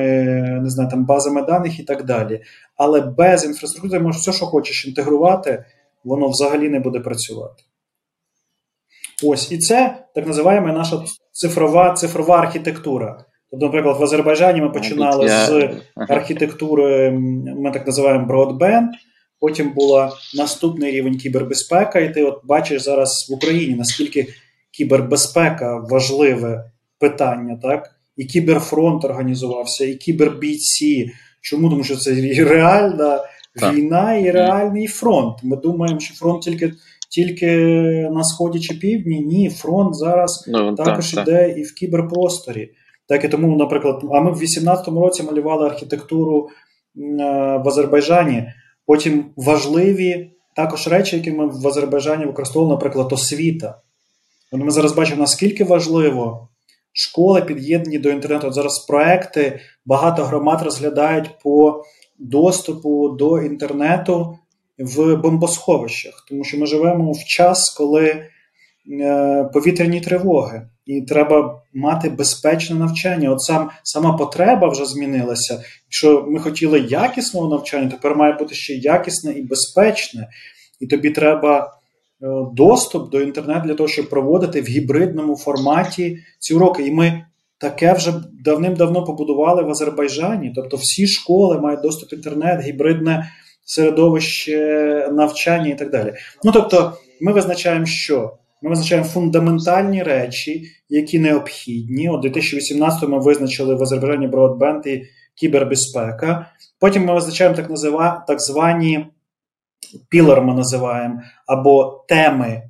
не 0.64 0.70
знаю, 0.70 0.90
там 0.90 1.06
базами 1.06 1.42
даних 1.42 1.80
і 1.80 1.84
так 1.84 2.04
далі. 2.04 2.42
Але 2.78 3.02
без 3.02 3.46
інфраструктури 3.46 4.00
можеш 4.00 4.22
все, 4.22 4.32
що 4.32 4.46
хочеш 4.46 4.86
інтегрувати, 4.86 5.66
воно 6.04 6.28
взагалі 6.28 6.70
не 6.70 6.80
буде 6.80 7.00
працювати. 7.00 7.64
Ось, 9.24 9.52
і 9.52 9.58
це 9.58 10.06
так 10.16 10.28
називаємо 10.28 10.68
наша 10.68 11.04
цифрова 11.32 11.94
цифрова 11.94 12.40
архітектура. 12.40 13.26
Наприклад, 13.62 13.98
в 14.00 14.04
Азербайджані 14.04 14.62
ми 14.62 14.70
починали 14.70 15.28
з 15.28 15.70
архітектури, 15.96 17.12
ми 17.58 17.72
так 17.72 17.88
називаємо 17.88 18.34
Broadband, 18.34 18.88
Потім 19.40 19.74
була 19.74 20.12
наступний 20.36 20.92
рівень 20.92 21.18
кібербезпека, 21.18 22.00
і 22.00 22.14
ти 22.14 22.24
от 22.24 22.42
бачиш 22.44 22.82
зараз 22.82 23.28
в 23.30 23.34
Україні, 23.34 23.76
наскільки 23.76 24.28
кібербезпека 24.72 25.78
важливе 25.78 26.72
питання, 27.00 27.60
так? 27.62 27.92
І 28.18 28.26
кіберфронт 28.26 29.06
організувався, 29.06 29.86
і 29.86 29.96
кібербійці. 29.96 31.12
Чому? 31.42 31.70
Тому 31.70 31.84
що 31.84 31.96
це 31.96 32.12
реальна 32.44 33.20
так. 33.60 33.74
війна 33.74 34.16
і 34.16 34.32
реальний 34.32 34.88
фронт. 34.88 35.38
Ми 35.44 35.58
думаємо, 35.58 36.00
що 36.00 36.16
фронт 36.16 36.42
тільки 36.42 36.74
тільки 37.10 37.56
на 38.12 38.24
сході 38.24 38.60
чи 38.60 38.74
півдні. 38.74 39.20
Ні, 39.20 39.50
фронт 39.50 39.96
зараз 39.96 40.46
ну, 40.48 40.76
також 40.76 41.12
так, 41.12 41.28
іде 41.28 41.48
так. 41.48 41.58
і 41.58 41.62
в 41.62 41.74
кіберпросторі. 41.74 42.70
Так 43.08 43.24
і 43.24 43.28
тому, 43.30 43.58
наприклад, 43.58 44.02
а 44.14 44.22
ми 44.22 44.32
в 44.32 44.42
18-му 44.42 45.02
році 45.02 45.24
малювали 45.24 45.66
архітектуру 45.66 46.50
в 46.96 47.68
Азербайджані. 47.68 48.44
Потім 48.86 49.26
важливі 49.36 50.32
також 50.56 50.88
речі, 50.88 51.16
які 51.16 51.32
ми 51.32 51.46
в 51.46 51.68
Азербайджані 51.68 52.26
використовували, 52.26 52.76
наприклад, 52.76 53.14
освіта. 53.14 53.82
Ми 54.52 54.72
зараз 54.72 54.94
бачимо, 54.94 55.22
наскільки 55.22 55.64
важливо 55.64 56.50
школи 56.94 57.42
під'єднані 57.42 58.00
до 58.00 58.10
інтернету. 58.10 58.52
Зараз 58.52 58.80
проекти 58.80 59.60
багато 59.86 60.24
громад 60.24 60.62
розглядають 60.62 61.30
по 61.44 61.84
доступу 62.20 63.10
до 63.10 63.42
інтернету 63.42 64.38
в 64.78 65.16
бомбосховищах, 65.16 66.26
тому 66.30 66.44
що 66.44 66.58
ми 66.58 66.66
живемо 66.66 67.12
в 67.12 67.24
час, 67.24 67.70
коли 67.70 68.26
е, 69.02 69.50
повітряні 69.54 70.02
тривоги, 70.02 70.70
і 70.86 71.02
треба 71.02 71.62
мати 71.74 72.10
безпечне 72.10 72.76
навчання. 72.76 73.32
От 73.32 73.42
сам 73.42 73.70
сама 73.84 74.14
потреба 74.18 74.70
вже 74.70 74.86
змінилася. 74.86 75.62
Якщо 75.88 76.26
ми 76.28 76.40
хотіли 76.40 76.80
якісного 76.80 77.50
навчання, 77.50 77.90
тепер 77.90 78.16
має 78.16 78.34
бути 78.34 78.56
ще 78.56 78.74
якісне 78.74 79.32
і 79.32 79.42
безпечне, 79.42 80.28
і 80.80 80.88
тобі 80.88 81.10
треба 81.10 81.74
е, 82.22 82.28
доступ 82.54 83.12
до 83.12 83.22
інтернету 83.22 83.68
для 83.68 83.74
того, 83.74 83.90
щоб 83.90 84.10
проводити 84.10 84.62
в 84.62 84.66
гібридному 84.66 85.38
форматі 85.38 86.20
ці 86.40 86.54
уроки. 86.54 86.88
І 86.88 86.92
ми 86.92 87.26
таке 87.58 87.94
вже 87.94 88.14
давним-давно 88.46 89.04
побудували 89.04 89.64
в 89.64 89.70
Азербайджані. 89.70 90.54
Тобто, 90.56 90.78
всі 90.78 91.08
школи 91.08 91.60
мають 91.60 91.82
доступ 91.82 92.12
в 92.12 92.14
інтернет, 92.14 92.62
гібридне 92.62 93.32
середовище 93.66 95.10
навчання 95.12 95.70
і 95.70 95.78
так 95.78 95.92
далі. 95.92 96.14
Ну 96.44 96.52
тобто, 96.52 96.94
ми 97.22 97.32
визначаємо, 97.32 97.86
що 97.86 98.38
ми 98.62 98.70
визначаємо 98.70 99.08
фундаментальні 99.08 100.04
речі, 100.04 100.64
які 100.90 101.20
необхідні. 101.20 102.10
У 102.10 102.18
2018 102.18 103.10
ми 103.10 103.20
визначили 103.20 103.76
в 103.76 103.84
Азербайджані 103.84 104.28
Broadband 104.28 104.88
і 104.88 105.04
кібербезпека. 105.36 106.52
Потім 106.80 107.06
ми 107.06 107.14
визначаємо 107.14 107.56
так 107.56 107.70
назива, 107.70 108.26
так 108.28 108.42
звані 108.42 109.06
пілер, 110.10 110.42
ми 110.42 110.54
називаємо, 110.54 111.22
або 111.48 112.06
теми, 112.08 112.70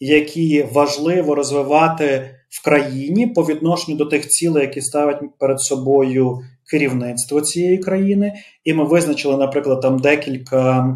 які 0.00 0.62
важливо 0.72 1.34
розвивати 1.34 2.30
в 2.48 2.64
країні 2.64 3.26
по 3.26 3.42
відношенню 3.42 3.96
до 3.96 4.04
тих 4.04 4.28
цілей, 4.28 4.62
які 4.62 4.80
ставить 4.80 5.38
перед 5.38 5.60
собою 5.60 6.38
керівництво 6.70 7.40
цієї 7.40 7.78
країни, 7.78 8.32
і 8.64 8.74
ми 8.74 8.84
визначили, 8.84 9.36
наприклад, 9.36 9.80
там 9.80 9.98
декілька 9.98 10.86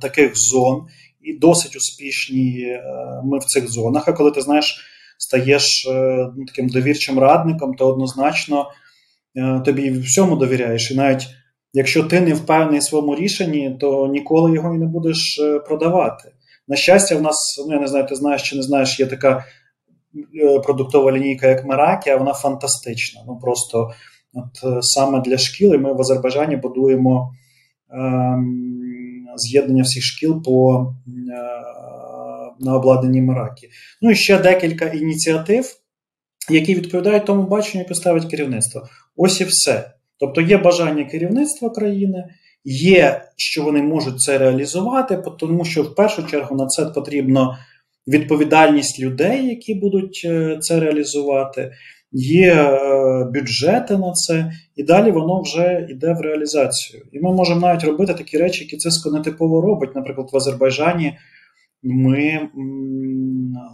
таких 0.00 0.36
зон, 0.36 0.86
і 1.28 1.38
досить 1.38 1.76
успішні 1.76 2.60
е, 2.60 2.82
ми 3.24 3.38
в 3.38 3.44
цих 3.44 3.68
зонах. 3.68 4.08
А 4.08 4.12
коли 4.12 4.30
ти 4.30 4.40
знаєш, 4.40 4.80
стаєш 5.18 5.86
е, 5.90 6.26
ну, 6.36 6.44
таким 6.44 6.68
довірчим 6.68 7.18
радником, 7.18 7.74
то 7.74 7.88
однозначно 7.88 8.66
е, 9.36 9.62
тобі 9.64 9.90
всьому 9.90 10.36
довіряєш. 10.36 10.90
І 10.90 10.94
навіть 10.94 11.26
якщо 11.72 12.04
ти 12.04 12.20
не 12.20 12.34
впевнений 12.34 12.80
в 12.80 12.82
своєму 12.82 13.16
рішенні, 13.16 13.76
то 13.80 14.06
ніколи 14.06 14.54
його 14.54 14.74
і 14.74 14.78
не 14.78 14.86
будеш 14.86 15.40
продавати. 15.66 16.32
На 16.68 16.76
щастя, 16.76 17.16
в 17.16 17.22
нас, 17.22 17.64
ну 17.68 17.74
я 17.74 17.80
не 17.80 17.86
знаю, 17.86 18.06
ти 18.06 18.14
знаєш 18.14 18.42
чи 18.42 18.56
не 18.56 18.62
знаєш, 18.62 19.00
є 19.00 19.06
така 19.06 19.44
продуктова 20.64 21.12
лінійка, 21.12 21.46
як 21.46 21.64
Меракі, 21.64 22.10
а 22.10 22.16
вона 22.16 22.32
фантастична. 22.32 23.22
Ну 23.26 23.38
просто 23.38 23.90
От 24.34 24.84
Саме 24.84 25.20
для 25.20 25.38
шкіл 25.38 25.74
і 25.74 25.78
ми 25.78 25.92
в 25.92 26.00
Азербайджані 26.00 26.56
будуємо 26.56 27.32
е, 27.90 28.38
з'єднання 29.40 29.82
всіх 29.82 30.02
шкіл 30.02 30.42
по 30.42 30.86
е, 31.06 31.12
на 32.60 32.74
обладнанні 32.76 33.22
Маракі. 33.22 33.68
Ну 34.02 34.10
і 34.10 34.14
ще 34.14 34.38
декілька 34.38 34.86
ініціатив, 34.86 35.76
які 36.50 36.74
відповідають 36.74 37.24
тому 37.24 37.42
баченню, 37.42 37.82
яке 37.82 37.94
ставить 37.94 38.24
керівництво. 38.24 38.88
Ось 39.16 39.40
і 39.40 39.44
все. 39.44 39.90
Тобто 40.20 40.40
є 40.40 40.58
бажання 40.58 41.04
керівництва 41.04 41.70
країни, 41.70 42.24
є, 42.64 43.22
що 43.36 43.62
вони 43.62 43.82
можуть 43.82 44.20
це 44.20 44.38
реалізувати, 44.38 45.22
тому 45.38 45.64
що 45.64 45.82
в 45.82 45.94
першу 45.94 46.26
чергу 46.26 46.56
на 46.56 46.66
це 46.66 46.84
потрібно 46.84 47.58
відповідальність 48.08 49.00
людей, 49.00 49.46
які 49.46 49.74
будуть 49.74 50.22
е, 50.24 50.58
це 50.60 50.80
реалізувати 50.80 51.72
є 52.12 52.54
е, 52.54 53.24
бюджети 53.34 53.98
на 53.98 54.12
це, 54.12 54.52
і 54.76 54.82
далі 54.82 55.10
воно 55.10 55.42
вже 55.42 55.86
йде 55.90 56.12
в 56.12 56.20
реалізацію. 56.20 57.02
І 57.12 57.20
ми 57.20 57.32
можемо 57.32 57.60
навіть 57.60 57.84
робити 57.84 58.14
такі 58.14 58.38
речі, 58.38 58.64
які 58.64 58.76
Циско 58.76 59.10
не 59.10 59.20
типово 59.20 59.60
робить. 59.60 59.94
Наприклад, 59.94 60.28
в 60.32 60.36
Азербайджані 60.36 61.18
ми 61.82 62.48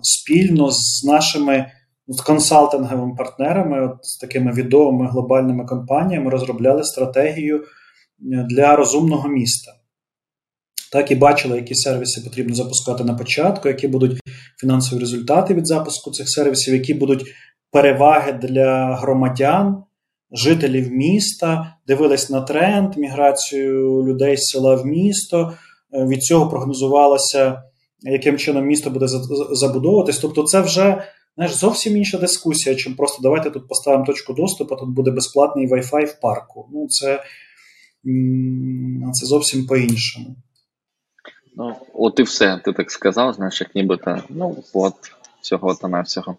спільно 0.02 0.70
з 0.70 1.04
нашими 1.04 1.66
з 2.08 2.20
консалтинговими 2.20 3.14
партнерами, 3.14 3.86
от 3.86 3.96
з 4.02 4.16
такими 4.18 4.52
відомими 4.52 5.10
глобальними 5.10 5.64
компаніями, 5.66 6.30
розробляли 6.30 6.84
стратегію 6.84 7.56
е, 7.56 7.64
для 8.50 8.76
розумного 8.76 9.28
міста. 9.28 9.72
Так 10.92 11.10
і 11.10 11.14
бачили, 11.14 11.56
які 11.56 11.74
сервіси 11.74 12.20
потрібно 12.20 12.54
запускати 12.54 13.04
на 13.04 13.14
початку, 13.14 13.68
які 13.68 13.88
будуть 13.88 14.20
фінансові 14.60 15.00
результати 15.00 15.54
від 15.54 15.66
запуску 15.66 16.10
цих 16.10 16.30
сервісів, 16.30 16.74
які 16.74 16.94
будуть 16.94 17.24
переваги 17.74 18.32
для 18.32 18.94
громадян, 18.94 19.84
жителів 20.32 20.92
міста, 20.92 21.76
дивились 21.86 22.30
на 22.30 22.40
тренд, 22.40 22.96
міграцію 22.96 24.04
людей 24.06 24.36
з 24.36 24.48
села 24.48 24.74
в 24.74 24.86
місто. 24.86 25.52
Е, 25.92 26.06
від 26.06 26.22
цього 26.22 26.50
прогнозувалося, 26.50 27.62
яким 28.02 28.38
чином 28.38 28.66
місто 28.66 28.90
буде 28.90 29.06
забудовуватись. 29.50 30.18
Тобто, 30.18 30.42
це 30.42 30.60
вже 30.60 31.04
знаєш, 31.36 31.54
зовсім 31.54 31.96
інша 31.96 32.18
дискусія, 32.18 32.76
чим 32.76 32.94
просто 32.94 33.22
давайте 33.22 33.50
тут 33.50 33.68
поставимо 33.68 34.06
точку 34.06 34.32
доступу, 34.32 34.76
тут 34.76 34.88
буде 34.88 35.10
безплатний 35.10 35.68
Wi-Fi 35.68 36.04
в 36.04 36.20
парку. 36.20 36.68
Ну, 36.72 36.86
це, 36.88 37.22
це 39.12 39.26
зовсім 39.26 39.66
по-іншому. 39.66 40.36
Ну, 41.56 41.74
от 41.94 42.20
і 42.20 42.22
все, 42.22 42.60
ти 42.64 42.72
так 42.72 42.90
сказав, 42.90 43.34
знаєш, 43.34 43.60
як 43.60 43.74
нібито, 43.74 44.22
ну 44.28 44.56
от 44.74 44.94
всього 45.44 45.74
та 45.74 45.88
навсього. 45.88 46.36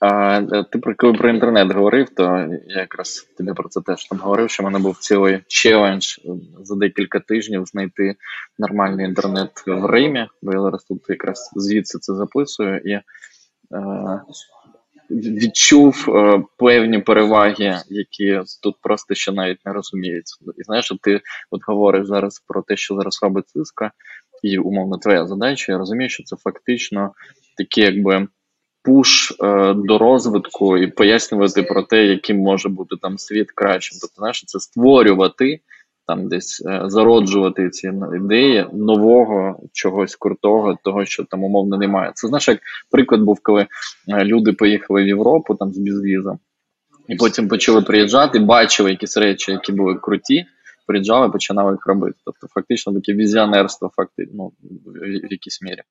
А, 0.00 0.42
Ти 0.72 0.78
про 0.78 0.94
коли 0.94 1.12
про 1.12 1.30
інтернет 1.30 1.72
говорив, 1.72 2.08
то 2.16 2.22
я 2.66 2.80
якраз 2.80 3.28
тобі 3.38 3.52
про 3.52 3.68
це 3.68 3.80
теж 3.80 4.04
там 4.04 4.18
говорив, 4.18 4.50
що 4.50 4.62
в 4.62 4.66
мене 4.66 4.78
був 4.78 4.98
цілий 4.98 5.40
челендж 5.46 6.18
за 6.62 6.76
декілька 6.76 7.20
тижнів 7.20 7.66
знайти 7.66 8.14
нормальний 8.58 9.06
інтернет 9.06 9.50
в 9.66 9.86
Римі, 9.86 10.28
бо 10.42 10.52
я 10.52 10.60
зараз 10.60 10.84
тут 10.84 11.02
якраз 11.08 11.50
звідси 11.56 11.98
це 11.98 12.14
записую 12.14 12.78
і. 12.78 12.92
Е, 12.92 13.02
відчув 15.10 16.06
е, 16.08 16.42
певні 16.56 16.98
переваги, 16.98 17.80
які 17.88 18.40
тут 18.62 18.76
просто 18.80 19.14
ще 19.14 19.32
навіть 19.32 19.66
не 19.66 19.72
розуміються. 19.72 20.36
І 20.58 20.62
знаєш, 20.62 20.92
ти 21.02 21.20
от 21.50 21.60
говориш 21.66 22.06
зараз 22.06 22.44
про 22.46 22.62
те, 22.62 22.76
що 22.76 22.94
зараз 22.94 23.18
робить 23.22 23.48
циска, 23.48 23.90
і 24.42 24.58
умовно 24.58 24.98
твоя 24.98 25.26
задача. 25.26 25.72
Я 25.72 25.78
розумію, 25.78 26.10
що 26.10 26.22
це 26.22 26.36
фактично 26.36 27.12
такі, 27.58 27.80
якби. 27.80 28.28
Пуш 28.82 29.30
е, 29.30 29.74
до 29.74 29.98
розвитку 29.98 30.78
і 30.78 30.86
пояснювати 30.86 31.62
про 31.62 31.82
те, 31.82 32.04
яким 32.04 32.38
може 32.38 32.68
бути 32.68 32.96
там 33.02 33.18
світ 33.18 33.52
кращим. 33.52 33.98
Тобто, 34.00 34.14
знаєш, 34.16 34.44
це 34.46 34.60
створювати 34.60 35.60
там 36.06 36.28
десь 36.28 36.62
е, 36.66 36.82
зароджувати 36.86 37.70
ці 37.70 37.92
ідеї 38.16 38.66
нового 38.72 39.60
чогось 39.72 40.16
крутого, 40.16 40.78
того, 40.82 41.04
що 41.04 41.24
там 41.24 41.44
умовно 41.44 41.76
немає. 41.78 42.12
Це 42.14 42.28
знаєш, 42.28 42.48
як 42.48 42.58
приклад 42.90 43.20
був, 43.20 43.40
коли 43.42 43.66
е, 44.08 44.24
люди 44.24 44.52
поїхали 44.52 45.04
в 45.04 45.06
Європу 45.06 45.54
там 45.54 45.72
з 45.72 45.78
безвізом, 45.78 46.38
і 47.08 47.16
потім 47.16 47.48
почали 47.48 47.82
приїжджати, 47.82 48.38
бачили 48.38 48.90
якісь 48.90 49.16
речі, 49.16 49.52
які 49.52 49.72
були 49.72 49.94
круті. 49.94 50.44
Приїжджали, 50.86 51.28
починали 51.28 51.72
їх 51.72 51.86
робити. 51.86 52.16
Тобто, 52.24 52.46
фактично 52.54 52.94
таке 52.94 53.12
візіонерство, 53.12 53.90
факти, 53.96 54.28
ну, 54.34 54.52
в 54.86 55.32
якійсь 55.32 55.62
мірі. 55.62 55.82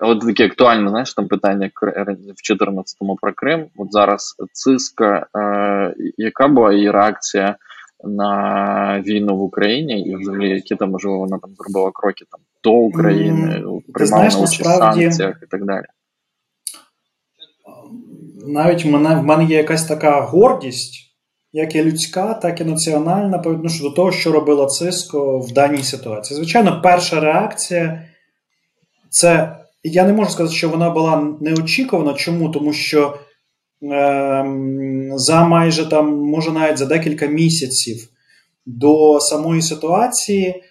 От 0.00 0.20
таке 0.20 0.46
актуальне, 0.46 0.88
знаєш, 0.88 1.14
там 1.14 1.28
питання 1.28 1.70
в 1.76 2.52
14-му 2.52 3.16
про 3.20 3.32
Крим. 3.32 3.66
От 3.76 3.92
зараз 3.92 4.34
циска, 4.52 5.26
е, 5.36 5.94
яка 6.16 6.48
була 6.48 6.72
її 6.72 6.90
реакція 6.90 7.56
на 8.04 9.02
війну 9.06 9.36
в 9.36 9.42
Україні, 9.42 10.02
і 10.02 10.16
взагалі, 10.16 10.50
які 10.50 10.76
там 10.76 10.90
можливо 10.90 11.18
вона 11.18 11.38
там 11.38 11.50
зробила 11.58 11.90
кроки 11.94 12.24
там 12.30 12.40
до 12.64 12.72
України, 12.72 13.64
приймала 13.92 14.22
на 14.22 14.28
участь 14.28 14.60
в 14.60 14.64
санкціях 14.64 15.40
і 15.42 15.46
так 15.46 15.64
далі. 15.64 15.84
Навіть 18.46 18.84
мене 18.84 19.14
в 19.14 19.24
мене 19.24 19.44
є 19.44 19.56
якась 19.56 19.86
така 19.86 20.20
гордість, 20.20 21.11
як 21.52 21.74
і 21.74 21.82
людська, 21.82 22.34
так 22.34 22.60
і 22.60 22.64
національна, 22.64 23.38
по 23.38 23.52
відношенню 23.52 23.88
до 23.88 23.94
того, 23.94 24.12
що 24.12 24.32
робила 24.32 24.66
Циско 24.66 25.38
в 25.38 25.52
даній 25.52 25.82
ситуації. 25.82 26.36
Звичайно, 26.36 26.80
перша 26.82 27.20
реакція 27.20 28.08
це 29.10 29.56
я 29.84 30.04
не 30.04 30.12
можу 30.12 30.30
сказати, 30.30 30.56
що 30.56 30.68
вона 30.68 30.90
була 30.90 31.34
неочікувана. 31.40 32.14
Чому? 32.14 32.48
Тому 32.48 32.72
що 32.72 33.18
е, 33.82 34.44
за 35.14 35.44
майже 35.44 35.88
там, 35.88 36.16
може 36.18 36.52
навіть 36.52 36.78
за 36.78 36.86
декілька 36.86 37.26
місяців 37.26 38.08
до 38.66 39.20
самої 39.20 39.62
ситуації 39.62 40.62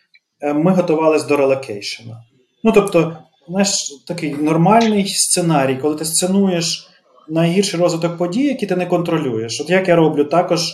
е, 0.41 0.53
ми 0.53 0.73
готувалися 0.73 1.27
до 1.27 1.37
релокейшена. 1.37 2.23
Ну 2.63 2.71
тобто, 2.71 3.17
знаєш, 3.47 4.03
такий 4.07 4.33
нормальний 4.33 5.07
сценарій, 5.07 5.77
коли 5.77 5.95
ти 5.95 6.05
сценуєш 6.05 6.90
найгірший 7.31 7.79
розвиток 7.79 8.17
подій, 8.17 8.43
які 8.43 8.65
ти 8.65 8.75
не 8.75 8.85
контролюєш. 8.85 9.61
От 9.61 9.69
як 9.69 9.87
я 9.87 9.95
роблю 9.95 10.23
також. 10.23 10.73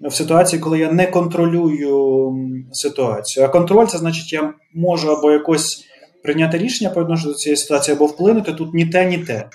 В 0.00 0.14
ситуації, 0.14 0.60
коли 0.60 0.78
я 0.78 0.92
не 0.92 1.06
контролюю 1.06 2.34
ситуацію. 2.72 3.46
А 3.46 3.48
контроль 3.48 3.86
це 3.86 3.98
значить, 3.98 4.32
я 4.32 4.54
можу 4.74 5.12
або 5.12 5.32
якось 5.32 5.84
прийняти 6.22 6.58
рішення 6.58 6.90
по 6.90 7.00
відношенню 7.00 7.32
до 7.32 7.38
цієї 7.38 7.56
ситуації 7.56 7.96
або 7.96 8.06
вплинути 8.06 8.52
тут 8.52 8.74
ні 8.74 8.86
те, 8.86 9.06
ні 9.06 9.18
те. 9.18 9.48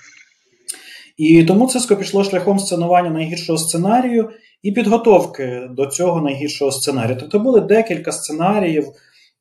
І 1.18 1.44
тому 1.44 1.68
Циско 1.68 1.96
пішло 1.96 2.24
шляхом 2.24 2.60
сценування 2.60 3.10
найгіршого 3.10 3.58
сценарію 3.58 4.30
і 4.64 4.72
підготовки 4.72 5.62
до 5.70 5.86
цього 5.86 6.22
найгіршого 6.22 6.72
сценарію. 6.72 7.18
Тобто 7.20 7.40
були 7.40 7.62
декілька 7.62 8.12
сценаріїв 8.12 8.88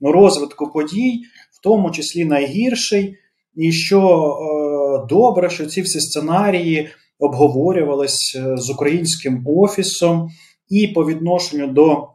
розвитку 0.01 0.73
подій, 0.73 1.21
в 1.53 1.63
тому 1.63 1.91
числі 1.91 2.25
найгірший. 2.25 3.17
І 3.57 3.73
що 3.73 4.01
е, 4.01 4.70
добре, 4.99 5.51
що 5.51 5.67
ці 5.67 5.83
всі 5.83 6.01
сценарії 6.01 6.89
обговорювалися 7.19 8.41
е, 8.41 8.57
з 8.57 8.71
українським 8.71 9.43
офісом, 9.47 10.29
і 10.69 10.89
по 10.89 11.07
відношенню 11.07 11.67
до 11.67 12.09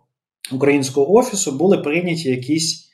українського 0.52 1.14
офісу 1.14 1.52
були 1.52 1.78
прийняті 1.78 2.30
якісь 2.30 2.90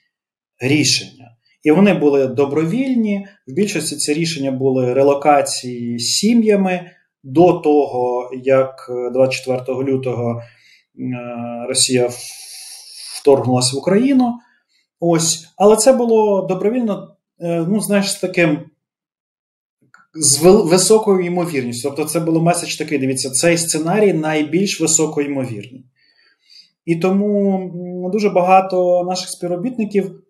рішення. 0.60 1.32
І 1.64 1.72
вони 1.72 1.94
були 1.94 2.28
добровільні. 2.28 3.28
В 3.48 3.54
більшості 3.54 3.96
ці 3.96 4.14
рішення 4.14 4.52
були 4.52 4.94
релокації 4.94 6.00
сім'ями 6.00 6.92
до 7.24 7.54
того, 7.54 8.32
як 8.44 8.92
24 9.14 9.84
лютого 9.84 10.42
е, 10.42 10.44
Росія 11.68 12.10
вторгнулася 13.22 13.76
в 13.76 13.80
Україну. 13.80 14.34
Ось, 15.00 15.48
але 15.58 15.76
це 15.76 15.94
було 15.94 16.42
добровільно, 16.42 17.16
е, 17.40 17.66
ну, 17.70 17.80
знаєш, 17.80 18.12
з 18.12 18.20
таким. 18.20 18.71
З 20.14 20.44
високою 20.44 21.26
ймовірністю. 21.26 21.90
Тобто, 21.90 22.06
це 22.06 22.20
було 22.20 22.42
меседж 22.42 22.76
такий: 22.76 22.98
дивіться, 22.98 23.30
цей 23.30 23.58
сценарій 23.58 24.14
найбільш 24.14 24.82
високоймовірний. 24.82 25.86
І 26.86 26.96
тому 26.96 28.10
дуже 28.14 28.30
багато 28.30 29.04
наших 29.04 29.30
співробітників 29.30 30.22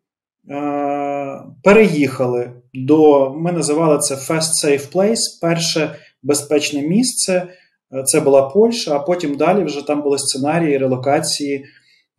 Е, 0.49 1.41
переїхали 1.63 2.51
до, 2.73 3.29
ми 3.29 3.51
називали 3.51 3.97
це 3.97 4.15
Fast 4.15 4.65
Safe 4.65 4.91
Place, 4.91 5.39
перше 5.41 5.95
безпечне 6.23 6.81
місце. 6.81 7.47
Е, 7.93 8.03
це 8.03 8.19
була 8.19 8.41
Польща, 8.41 8.95
а 8.95 8.99
потім 8.99 9.37
далі 9.37 9.63
вже 9.63 9.87
там 9.87 10.01
були 10.01 10.17
сценарії 10.17 10.77
релокації 10.77 11.65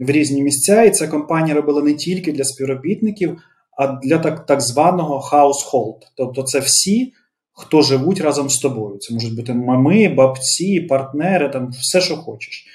в 0.00 0.10
різні 0.10 0.42
місця. 0.42 0.82
І 0.82 0.90
ця 0.90 1.08
компанія 1.08 1.54
робила 1.54 1.82
не 1.82 1.94
тільки 1.94 2.32
для 2.32 2.44
співробітників, 2.44 3.38
а 3.78 3.86
для 3.86 4.18
так 4.18 4.46
так 4.46 4.60
званого 4.60 5.28
household. 5.32 5.98
Тобто 6.16 6.42
це 6.42 6.60
всі, 6.60 7.12
хто 7.52 7.82
живуть 7.82 8.20
разом 8.20 8.50
з 8.50 8.58
тобою. 8.58 8.98
Це 8.98 9.14
можуть 9.14 9.36
бути 9.36 9.54
мами, 9.54 10.08
бабці, 10.08 10.80
партнери, 10.80 11.48
там 11.48 11.70
все, 11.70 12.00
що 12.00 12.16
хочеш. 12.16 12.66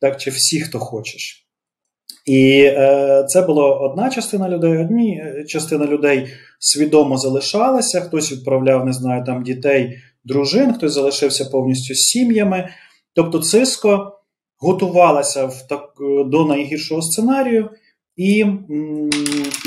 Так, 0.00 0.20
Чи 0.20 0.30
всі, 0.30 0.60
хто 0.60 0.78
хочеш. 0.78 1.44
І 2.26 2.62
е, 2.64 3.24
це 3.28 3.42
була 3.42 3.76
одна 3.76 4.10
частина 4.10 4.48
людей. 4.48 4.78
Одні 4.78 5.22
е, 5.24 5.44
частина 5.44 5.86
людей 5.86 6.28
свідомо 6.58 7.16
залишалася, 7.16 8.00
хтось 8.00 8.32
відправляв, 8.32 8.86
не 8.86 8.92
знаю, 8.92 9.24
там 9.24 9.42
дітей, 9.42 9.98
дружин, 10.24 10.74
хтось 10.74 10.92
залишився 10.92 11.44
повністю 11.44 11.94
з 11.94 11.98
сім'ями. 11.98 12.68
Тобто, 13.14 13.38
Циско 13.38 14.20
готувалася 14.58 15.44
в 15.44 15.66
так, 15.68 15.94
до 16.26 16.44
найгіршого 16.44 17.02
сценарію 17.02 17.70
і, 18.16 18.46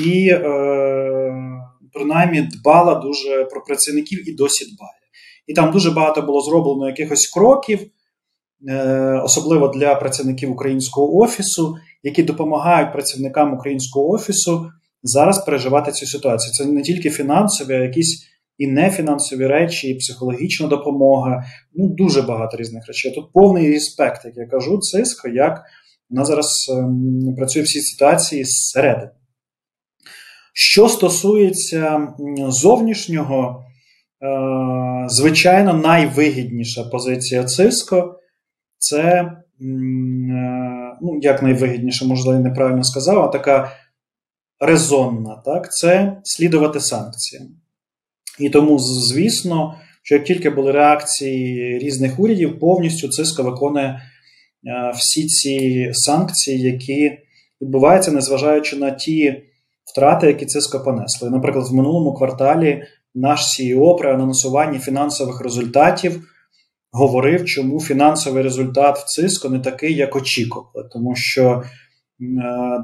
і 0.05 0.27
е, 0.27 1.50
принаймні 1.93 2.41
дбала 2.41 2.95
дуже 2.95 3.45
про 3.45 3.63
працівників 3.63 4.29
і 4.29 4.33
досі 4.33 4.65
дбає. 4.65 5.01
І 5.47 5.53
там 5.53 5.71
дуже 5.71 5.91
багато 5.91 6.21
було 6.21 6.41
зроблено 6.41 6.87
якихось 6.87 7.27
кроків, 7.27 7.79
е, 8.69 9.21
особливо 9.23 9.67
для 9.67 9.95
працівників 9.95 10.51
українського 10.51 11.17
офісу 11.17 11.75
які 12.03 12.23
допомагають 12.23 12.93
працівникам 12.93 13.53
українського 13.53 14.09
офісу 14.09 14.69
зараз 15.03 15.45
переживати 15.45 15.91
цю 15.91 16.05
ситуацію. 16.05 16.53
Це 16.53 16.65
не 16.65 16.81
тільки 16.81 17.09
фінансові, 17.09 17.73
а 17.73 17.83
якісь 17.83 18.27
і 18.57 18.67
нефінансові 18.67 19.47
речі, 19.47 19.89
і 19.89 19.95
психологічна 19.95 20.67
допомога. 20.67 21.43
Ну 21.73 21.87
дуже 21.87 22.21
багато 22.21 22.57
різних 22.57 22.87
речей. 22.87 23.11
Тут 23.11 23.33
повний 23.33 23.73
респект, 23.73 24.25
як 24.25 24.37
я 24.37 24.45
кажу, 24.45 24.77
циско, 24.77 25.27
як 25.27 25.61
вона 26.09 26.25
зараз 26.25 26.71
ем, 26.71 27.35
працює 27.37 27.63
в 27.63 27.67
цій 27.67 27.81
ситуації 27.81 28.43
зсередини. 28.43 29.09
Що 30.63 30.89
стосується 30.89 32.07
зовнішнього, 32.47 33.65
е, 34.23 35.09
звичайно, 35.09 35.73
найвигідніша 35.73 36.83
позиція 36.83 37.43
Циско 37.43 38.19
це 38.77 39.01
е, 39.01 39.35
ну, 41.01 41.19
як 41.21 41.43
найвигідніше, 41.43 42.05
можливо, 42.05 42.39
неправильно 42.39 42.83
сказав, 42.83 43.23
а 43.23 43.27
така 43.27 43.71
резонна, 44.59 45.41
так, 45.45 45.71
це 45.71 46.17
слідувати 46.23 46.79
санкціям. 46.79 47.47
І 48.39 48.49
тому, 48.49 48.79
звісно, 48.79 49.75
що 50.03 50.15
як 50.15 50.23
тільки 50.23 50.49
були 50.49 50.71
реакції 50.71 51.79
різних 51.79 52.19
урядів, 52.19 52.59
повністю 52.59 53.07
ЦИСКО 53.07 53.43
виконує 53.43 53.87
е, 53.87 54.01
всі 54.95 55.25
ці 55.25 55.89
санкції, 55.93 56.61
які 56.61 57.11
відбуваються, 57.61 58.11
незважаючи 58.11 58.75
на 58.75 58.91
ті 58.91 59.43
втрати, 59.91 60.27
які 60.27 60.45
ЦИСКО 60.45 60.79
понесли. 60.79 61.29
Наприклад, 61.29 61.67
в 61.69 61.73
минулому 61.73 62.13
кварталі 62.13 62.83
наш 63.15 63.41
CEO 63.41 63.97
при 63.97 64.13
анонсуванні 64.13 64.79
фінансових 64.79 65.41
результатів 65.41 66.23
говорив, 66.91 67.45
чому 67.45 67.79
фінансовий 67.79 68.43
результат 68.43 68.97
в 68.97 69.05
Циско 69.05 69.49
не 69.49 69.59
такий, 69.59 69.95
як 69.95 70.15
очікували, 70.15 70.89
тому 70.91 71.15
що 71.15 71.43
е, 71.51 71.63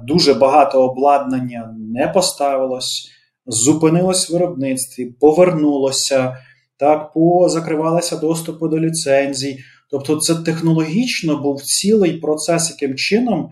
дуже 0.03 0.33
багато 0.33 0.83
обладнання 0.83 1.75
не 1.93 2.07
поставилось. 2.07 3.09
зупинилось 3.45 4.29
в 4.29 4.33
виробництві, 4.33 5.05
повернулося, 5.05 6.37
так, 6.79 7.13
позакривалися 7.13 8.17
доступи 8.17 8.67
до 8.67 8.79
ліцензій. 8.79 9.57
Тобто, 9.91 10.15
це 10.15 10.35
технологічно 10.35 11.41
був 11.41 11.61
цілий 11.61 12.13
процес, 12.13 12.69
яким 12.69 12.95
чином 12.95 13.49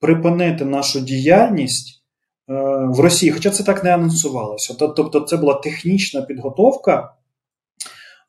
припинити 0.00 0.64
нашу 0.64 1.00
діяльність 1.00 2.03
в 2.88 3.00
Росії, 3.00 3.32
хоча 3.32 3.50
це 3.50 3.64
так 3.64 3.84
не 3.84 3.94
анонсувалося. 3.94 4.74
Тобто, 4.78 5.20
це 5.20 5.36
була 5.36 5.54
технічна 5.54 6.22
підготовка 6.22 7.14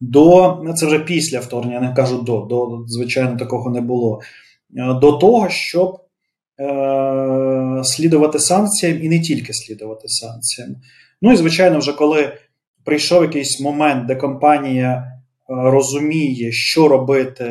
до 0.02 0.64
це 0.76 0.86
вже 0.86 1.00
після 1.00 1.40
вторгнення, 1.40 1.80
не 1.80 1.94
кажу 1.94 2.22
до, 2.22 2.40
до 2.42 2.84
звичайно, 2.88 3.38
такого 3.38 3.70
не 3.70 3.82
було. 3.82 4.22
Е, 4.78 4.94
до 4.94 5.12
того, 5.12 5.50
щоб 5.50 6.00
е, 6.60 7.82
слідувати 7.84 8.40
санкціям 8.40 9.04
і 9.04 9.10
не 9.10 9.20
тільки 9.20 9.54
слідувати 9.54 10.08
санкціям. 10.08 10.70
Ну 11.22 11.32
і 11.32 11.36
звичайно, 11.36 11.80
вже 11.80 11.94
коли 11.94 12.34
прийшов 12.84 13.24
якийсь 13.24 13.62
момент, 13.62 14.06
де 14.06 14.16
компанія 14.16 14.92
е, 14.92 15.12
розуміє, 15.48 16.52
що 16.52 16.88
робити 16.88 17.44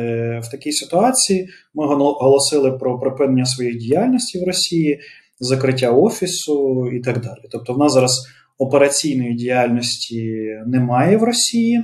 в 0.43 0.51
такій 0.51 0.71
ситуації, 0.71 1.49
ми 1.73 1.85
оголосили 1.85 2.71
про 2.71 2.99
припинення 2.99 3.45
своєї 3.45 3.77
діяльності 3.77 4.39
в 4.39 4.47
Росії, 4.47 4.99
закриття 5.39 5.91
офісу 5.91 6.89
і 6.93 6.99
так 6.99 7.21
далі. 7.21 7.41
Тобто, 7.51 7.73
в 7.73 7.77
нас 7.77 7.93
зараз 7.93 8.27
операційної 8.57 9.33
діяльності 9.33 10.47
немає 10.65 11.17
в 11.17 11.23
Росії, 11.23 11.83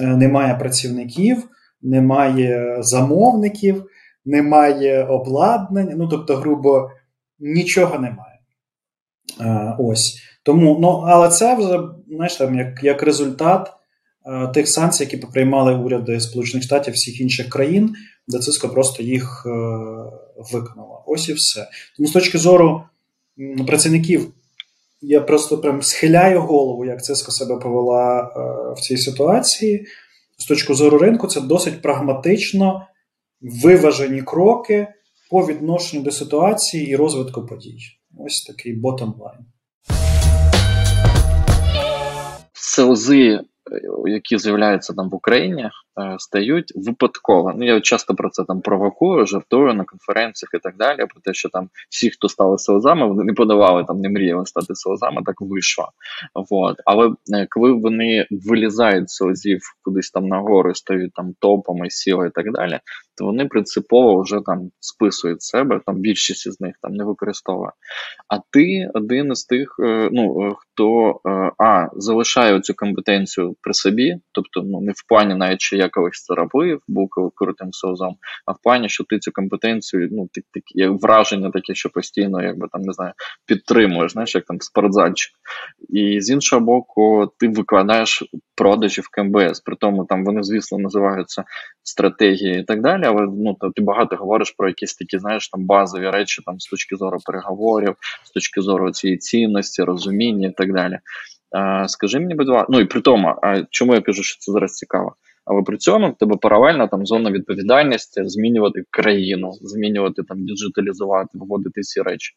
е, 0.00 0.06
немає 0.06 0.54
працівників, 0.54 1.48
немає 1.82 2.76
замовників, 2.80 3.84
немає 4.24 5.04
обладнання. 5.04 5.94
Ну 5.96 6.08
тобто, 6.08 6.36
грубо 6.36 6.90
нічого 7.38 7.98
немає. 7.98 8.38
Е, 9.40 9.76
ось. 9.78 10.22
Тому, 10.42 10.78
ну, 10.80 10.88
Але 10.88 11.28
це 11.28 11.54
вже 11.54 11.80
знаєш, 12.08 12.36
там, 12.36 12.58
як 12.58 12.84
як 12.84 13.02
результат 13.02 13.72
е, 14.26 14.48
тих 14.48 14.68
санкцій, 14.68 15.02
які 15.04 15.16
приймали 15.16 15.74
уряди 15.74 16.20
Сполучених 16.20 16.64
Штатів 16.64 16.94
всіх 16.94 17.20
інших 17.20 17.48
країн, 17.48 17.94
де 18.28 18.38
Циско 18.38 18.68
просто 18.68 19.02
їх 19.02 19.46
виконала. 20.52 21.02
Ось 21.06 21.28
і 21.28 21.32
все. 21.32 21.68
Тому 21.96 22.08
з 22.08 22.12
точки 22.12 22.38
зору 22.38 22.82
працівників, 23.66 24.32
я 25.00 25.20
просто 25.20 25.58
прям 25.58 25.82
схиляю 25.82 26.40
голову, 26.40 26.84
як 26.84 27.04
Циско 27.04 27.32
себе 27.32 27.56
повела 27.56 28.20
е, 28.20 28.74
в 28.76 28.80
цій 28.80 28.96
ситуації. 28.96 29.86
З 30.38 30.46
точки 30.46 30.74
зору 30.74 30.98
ринку, 30.98 31.26
це 31.26 31.40
досить 31.40 31.82
прагматично 31.82 32.86
виважені 33.40 34.22
кроки 34.22 34.88
по 35.30 35.46
відношенню 35.46 36.02
до 36.02 36.10
ситуації 36.10 36.86
і 36.86 36.96
розвитку 36.96 37.46
подій. 37.46 37.78
Ось 38.18 38.44
такий 38.44 38.80
line. 38.82 39.44
селзи 42.52 43.40
які 44.06 44.38
з'являються 44.38 44.92
там 44.92 45.10
в 45.10 45.14
Україні, 45.14 45.62
е, 45.62 45.70
стають 46.18 46.72
випадково. 46.76 47.52
Ну 47.56 47.64
я 47.64 47.80
часто 47.80 48.14
про 48.14 48.30
це 48.30 48.44
там 48.44 48.60
провокую, 48.60 49.26
жартую 49.26 49.74
на 49.74 49.84
конференціях 49.84 50.50
і 50.54 50.58
так 50.58 50.76
далі. 50.76 50.98
Про 50.98 51.20
те, 51.24 51.34
що 51.34 51.48
там 51.48 51.68
всі, 51.90 52.10
хто 52.10 52.28
стали 52.28 52.58
селезами, 52.58 53.08
вони 53.08 53.24
не 53.24 53.32
подавали 53.32 53.84
там, 53.84 54.00
не 54.00 54.08
мріяли 54.08 54.46
стати 54.46 54.74
селезами, 54.74 55.22
так 55.26 55.40
вийшло. 55.40 55.88
Вот. 56.50 56.76
Але 56.84 57.14
е, 57.34 57.46
коли 57.50 57.72
вони 57.72 58.26
вилізають 58.30 59.10
з 59.10 59.14
селезів 59.14 59.60
кудись 59.82 60.10
там 60.10 60.28
нагору, 60.28 60.74
стають 60.74 61.12
там 61.14 61.34
топами, 61.40 61.90
сіла 61.90 62.26
і 62.26 62.30
так 62.30 62.52
далі, 62.52 62.80
то 63.16 63.24
вони 63.24 63.46
принципово 63.46 64.22
вже 64.22 64.40
там 64.46 64.70
списують 64.80 65.42
себе, 65.42 65.80
там 65.86 65.96
більшість 65.96 66.46
із 66.46 66.60
них 66.60 66.74
там 66.82 66.92
не 66.92 67.04
використовує. 67.04 67.70
А 68.28 68.38
ти 68.50 68.90
один 68.94 69.32
із 69.32 69.44
тих, 69.44 69.76
е, 69.82 70.08
ну 70.12 70.54
хто 70.58 71.20
а 71.58 71.86
залишає 71.92 72.60
цю 72.60 72.74
компетенцію 72.74 73.56
при 73.60 73.74
собі, 73.74 74.16
тобто 74.32 74.62
ну 74.62 74.80
не 74.80 74.92
в 74.92 75.06
плані 75.08 75.34
навіть 75.34 75.60
що 75.60 75.76
я 75.76 75.87
це 76.12 76.34
робив, 76.34 76.80
був 76.88 77.10
крутим 77.34 77.72
соузом, 77.72 78.16
а 78.46 78.52
в 78.52 78.56
плані, 78.62 78.88
що 78.88 79.04
ти 79.04 79.18
цю 79.18 79.32
компетенцію, 79.32 80.08
ну 80.12 80.28
ти 80.32 80.42
такі 80.52 80.86
враження 80.86 81.50
таке, 81.50 81.74
що 81.74 81.90
постійно, 81.90 82.42
якби 82.42 82.68
там 82.72 82.82
не 82.82 82.92
знаю, 82.92 83.12
підтримуєш, 83.46 84.12
знаєш, 84.12 84.34
як 84.34 84.44
там 84.44 84.60
спортзальчик. 84.60 85.32
І 85.88 86.20
з 86.20 86.30
іншого 86.30 86.62
боку, 86.62 87.32
ти 87.38 87.48
викладаєш 87.48 88.24
продажі 88.54 89.00
в 89.00 89.08
КМБС. 89.08 89.60
При 89.60 89.76
тому 89.76 90.04
там 90.04 90.24
вони, 90.24 90.42
звісно, 90.42 90.78
називаються 90.78 91.44
стратегії 91.82 92.60
і 92.60 92.64
так 92.64 92.82
далі. 92.82 93.02
Але 93.04 93.26
ну 93.26 93.56
то 93.60 93.70
ти 93.70 93.82
багато 93.82 94.16
говориш 94.16 94.54
про 94.58 94.68
якісь 94.68 94.94
такі, 94.94 95.18
знаєш, 95.18 95.48
там 95.48 95.66
базові 95.66 96.10
речі, 96.10 96.42
там 96.46 96.60
з 96.60 96.66
точки 96.66 96.96
зору 96.96 97.18
переговорів, 97.26 97.94
з 98.24 98.30
точки 98.30 98.60
зору 98.60 98.90
цієї 98.90 99.18
цінності, 99.18 99.82
розуміння 99.82 100.48
і 100.48 100.52
так 100.52 100.72
далі. 100.72 100.98
Скажи 101.86 102.20
мені, 102.20 102.34
будь 102.34 102.48
ласка, 102.48 102.66
ну 102.70 102.80
і 102.80 102.84
при 102.84 103.00
тому, 103.00 103.34
чому 103.70 103.94
я 103.94 104.00
кажу, 104.00 104.22
що 104.22 104.38
це 104.38 104.52
зараз 104.52 104.74
цікаво? 104.74 105.14
Але 105.48 105.62
при 105.62 105.76
цьому 105.76 106.10
в 106.10 106.16
тебе 106.16 106.36
паралельно 106.36 106.88
там 106.88 107.06
зона 107.06 107.30
відповідальності, 107.30 108.22
змінювати 108.24 108.82
країну, 108.90 109.52
змінювати 109.52 110.22
там, 110.22 110.44
діджиталізувати, 110.44 111.38
виводити 111.38 111.80
ці 111.80 112.02
речі. 112.02 112.32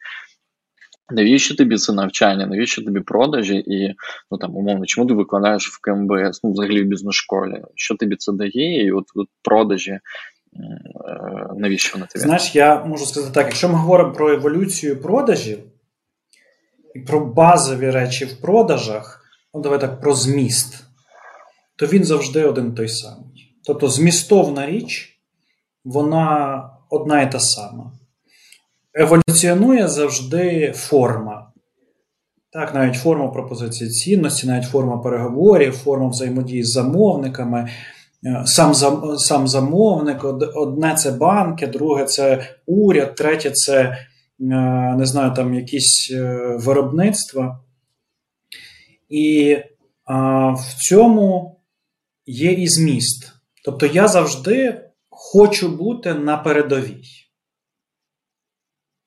Навіщо 1.14 1.56
тобі 1.56 1.78
це 1.78 1.94
навчання, 1.94 2.46
навіщо 2.46 2.84
тобі 2.84 3.00
продажі 3.00 3.56
і 3.56 3.96
ну 4.32 4.38
там 4.38 4.56
умовно, 4.56 4.86
чому 4.86 5.08
ти 5.08 5.14
викладаєш 5.14 5.68
в 5.68 5.82
КМБС, 5.82 6.44
ну 6.44 6.52
взагалі 6.52 6.84
в 6.84 6.88
бізнес-школі? 6.88 7.62
Що 7.76 7.96
тобі 7.96 8.16
це 8.16 8.32
дає? 8.32 8.86
І 8.86 8.92
от, 8.92 9.06
от 9.16 9.28
продажі, 9.44 9.92
е, 9.92 10.02
навіщо 11.58 11.98
на 11.98 12.06
тобі? 12.06 12.24
Знаєш, 12.24 12.56
я 12.56 12.86
можу 12.86 13.06
сказати 13.06 13.34
так: 13.34 13.46
якщо 13.46 13.70
ми 13.70 13.76
говоримо 13.76 14.14
про 14.14 14.34
еволюцію 14.34 15.02
продажів, 15.02 15.58
і 16.96 17.00
про 17.00 17.26
базові 17.26 17.90
речі 17.90 18.26
в 18.26 18.42
продажах, 18.42 19.26
ну 19.54 19.62
давай 19.62 19.82
так 19.82 20.02
про 20.02 20.14
зміст, 20.14 20.91
то 21.82 21.88
він 21.88 22.04
завжди 22.04 22.46
один 22.46 22.74
той 22.76 22.90
самий. 22.90 23.56
Тобто 23.64 23.88
змістовна 23.88 24.66
річ, 24.66 25.20
вона 25.86 26.64
одна 26.90 27.22
і 27.22 27.32
та 27.32 27.40
сама. 27.40 27.92
Еволюціонує 28.94 29.88
завжди 29.88 30.74
форма. 30.76 31.52
Так, 32.54 32.76
навіть 32.76 32.96
форма 32.96 33.28
пропозиції 33.28 33.90
цінності, 33.90 34.48
навіть 34.48 34.68
форма 34.68 34.98
переговорів, 34.98 35.74
форма 35.74 36.08
взаємодії 36.08 36.64
з 36.64 36.72
замовниками. 36.72 37.70
Е, 38.26 38.44
сам 38.46 38.74
сам 39.18 39.48
замовник, 39.48 40.24
одне 40.56 40.96
це 40.96 41.12
банки, 41.12 41.68
друге 41.68 42.06
це 42.06 42.44
уряд, 42.66 43.16
третє 43.16 43.52
це 43.52 43.98
Е, 44.42 44.96
не 44.96 45.06
знаю, 45.06 45.34
там 45.34 45.54
якісь 45.54 46.12
е, 46.12 46.38
виробництва. 46.60 47.60
І 49.10 49.58
в 50.54 50.76
цьому 50.80 51.60
є 52.26 52.52
і 52.52 52.68
зміст. 52.68 53.34
Тобто 53.66 53.86
я 53.86 54.08
завжди 54.08 54.82
хочу 55.10 55.70
бути 55.70 56.14
на 56.14 56.38
передовій. 56.38 57.04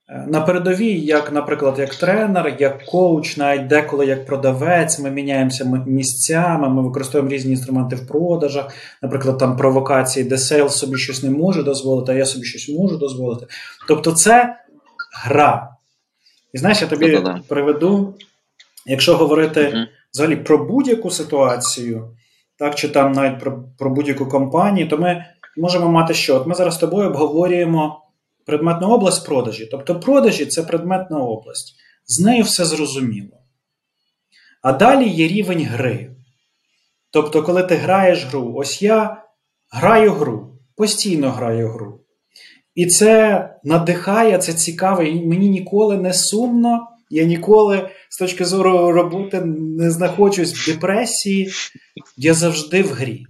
Е, 0.09 0.27
на 0.29 0.41
передовій, 0.41 1.01
як, 1.01 1.33
наприклад, 1.33 1.79
як 1.79 1.95
тренер, 1.95 2.57
як 2.59 2.85
коуч, 2.85 3.37
навіть 3.37 3.67
деколи 3.67 4.07
як 4.07 4.27
продавець, 4.27 4.99
ми 4.99 5.11
міняємося 5.11 5.85
місцями, 5.87 6.69
ми 6.69 6.83
використовуємо 6.83 7.35
різні 7.35 7.51
інструменти 7.51 7.97
в 7.97 8.07
продажах, 8.07 8.75
наприклад, 9.03 9.39
там 9.39 9.57
провокації, 9.57 10.25
де 10.25 10.39
сейлс 10.39 10.77
собі 10.77 10.97
щось 10.97 11.23
не 11.23 11.31
може 11.31 11.62
дозволити, 11.62 12.12
а 12.12 12.15
я 12.15 12.27
собі 12.27 12.45
щось 12.45 12.69
можу 12.69 12.97
дозволити. 12.97 13.47
Тобто, 13.89 14.12
це 14.12 14.57
гра. 15.25 15.77
І 16.53 16.59
знаєш, 16.59 16.83
я 16.83 16.87
тобі 16.87 17.23
приведу, 17.49 18.15
якщо 18.87 19.17
говорити 19.17 19.87
взагалі 20.12 20.37
про 20.37 20.67
будь-яку 20.67 21.11
ситуацію, 21.11 22.11
так, 22.59 22.75
чи 22.75 22.89
там 22.89 23.13
навіть 23.13 23.41
про, 23.41 23.65
про 23.79 23.91
будь-яку 23.91 24.27
компанію, 24.27 24.89
то 24.89 24.99
ми 24.99 25.25
можемо 25.57 25.89
мати 25.89 26.15
що? 26.15 26.37
От 26.37 26.47
ми 26.47 26.55
зараз 26.55 26.75
з 26.75 26.79
тобою 26.79 27.09
обговорюємо 27.09 28.03
предметну 28.47 28.89
область 28.89 29.27
продажі. 29.27 29.67
Тобто 29.67 30.01
продажі 30.01 30.47
це 30.47 30.63
предметна 30.63 31.19
область. 31.19 31.75
З 32.07 32.21
нею 32.21 32.43
все 32.43 32.65
зрозуміло. 32.65 33.39
А 34.63 34.73
далі 34.73 35.09
є 35.09 35.29
рівень 35.29 35.65
гри. 35.65 36.11
Тобто, 37.11 37.43
коли 37.43 37.63
ти 37.63 37.75
граєш 37.75 38.25
гру, 38.25 38.55
ось 38.57 38.83
я 38.83 39.25
граю 39.71 40.13
гру, 40.13 40.59
постійно 40.77 41.31
граю 41.31 41.69
гру. 41.69 42.01
І 42.75 42.87
це 42.87 43.51
надихає, 43.65 44.39
це 44.39 44.53
цікаво. 44.53 45.03
І 45.03 45.27
мені 45.27 45.49
ніколи 45.49 45.97
не 45.97 46.13
сумно. 46.13 46.89
Я 47.15 47.25
ніколи 47.25 47.89
з 48.09 48.19
точки 48.19 48.45
зору 48.45 48.93
роботи 48.93 49.41
не 49.41 49.91
знаходжусь 49.91 50.55
в 50.55 50.73
депресії. 50.73 51.51
Я 52.17 52.35
завжди 52.35 52.83
в 52.83 52.89
грі. 52.89 53.27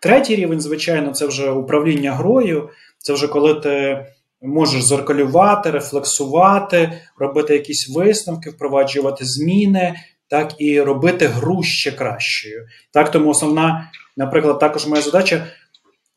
Третій 0.00 0.36
рівень, 0.36 0.60
звичайно, 0.60 1.12
це 1.12 1.26
вже 1.26 1.50
управління 1.50 2.12
грою. 2.12 2.68
Це 2.98 3.12
вже 3.12 3.28
коли 3.28 3.54
ти 3.54 4.06
можеш 4.42 4.82
зеркалювати, 4.82 5.70
рефлексувати, 5.70 6.92
робити 7.18 7.52
якісь 7.52 7.88
висновки, 7.88 8.50
впроваджувати 8.50 9.24
зміни, 9.24 9.94
так 10.28 10.54
і 10.58 10.80
робити 10.80 11.26
гру 11.26 11.62
ще 11.62 11.92
кращою. 11.92 12.66
Так, 12.92 13.10
Тому 13.10 13.30
основна, 13.30 13.90
наприклад, 14.16 14.58
також 14.58 14.86
моя 14.86 15.02
задача 15.02 15.46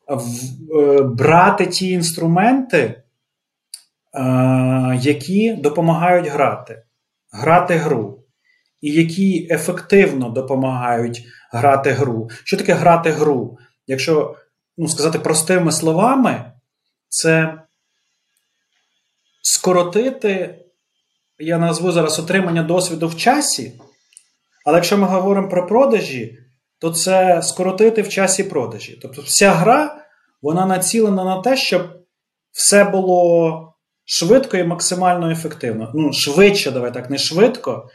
Е, 0.08 1.02
брати 1.02 1.66
ті 1.66 1.90
інструменти, 1.90 2.78
е, 2.78 3.02
які 5.00 5.52
допомагають 5.52 6.26
грати, 6.26 6.82
грати 7.32 7.74
гру. 7.74 8.18
і 8.80 8.92
які 8.92 9.48
ефективно 9.50 10.30
допомагають 10.30 11.24
грати 11.52 11.90
гру. 11.90 12.30
Що 12.44 12.56
таке 12.56 12.74
грати 12.74 13.10
гру? 13.10 13.58
Якщо 13.86 14.36
ну, 14.76 14.88
сказати 14.88 15.18
простими 15.18 15.72
словами, 15.72 16.52
це 17.08 17.62
скоротити, 19.42 20.58
я 21.38 21.58
назву 21.58 21.92
зараз 21.92 22.18
отримання 22.18 22.62
досвіду 22.62 23.08
в 23.08 23.16
часі. 23.16 23.80
Але 24.64 24.76
якщо 24.76 24.98
ми 24.98 25.06
говоримо 25.06 25.48
про 25.48 25.66
продажі, 25.66 26.38
то 26.78 26.90
це 26.90 27.42
скоротити 27.42 28.02
в 28.02 28.08
часі 28.08 28.44
продажі. 28.44 28.98
Тобто, 29.02 29.22
вся 29.22 29.52
гра 29.52 30.04
вона 30.42 30.66
націлена 30.66 31.24
на 31.24 31.42
те, 31.42 31.56
щоб 31.56 31.82
все 32.50 32.84
було 32.84 33.71
швидко 34.12 34.56
і 34.56 34.64
максимально 34.64 35.30
ефективно. 35.30 35.90
Ну, 35.94 36.12
швидше, 36.12 36.70
давай 36.70 36.94
так, 36.94 37.10
не 37.10 37.18
швидко, 37.18 37.88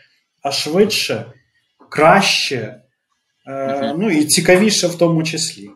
а 0.44 0.52
швидше, 0.52 1.26
краще, 1.90 2.82
е, 3.48 3.94
ну 3.98 4.12
і 4.12 4.26
цікавіше 4.26 4.88
в 4.88 4.96
тому 4.96 5.24
числі. 5.24 5.70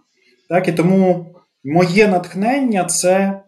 Так, 0.50 0.68
І 0.68 0.72
тому 0.72 1.36
моє 1.64 2.08
натхнення 2.08 2.86
це. 2.86 3.42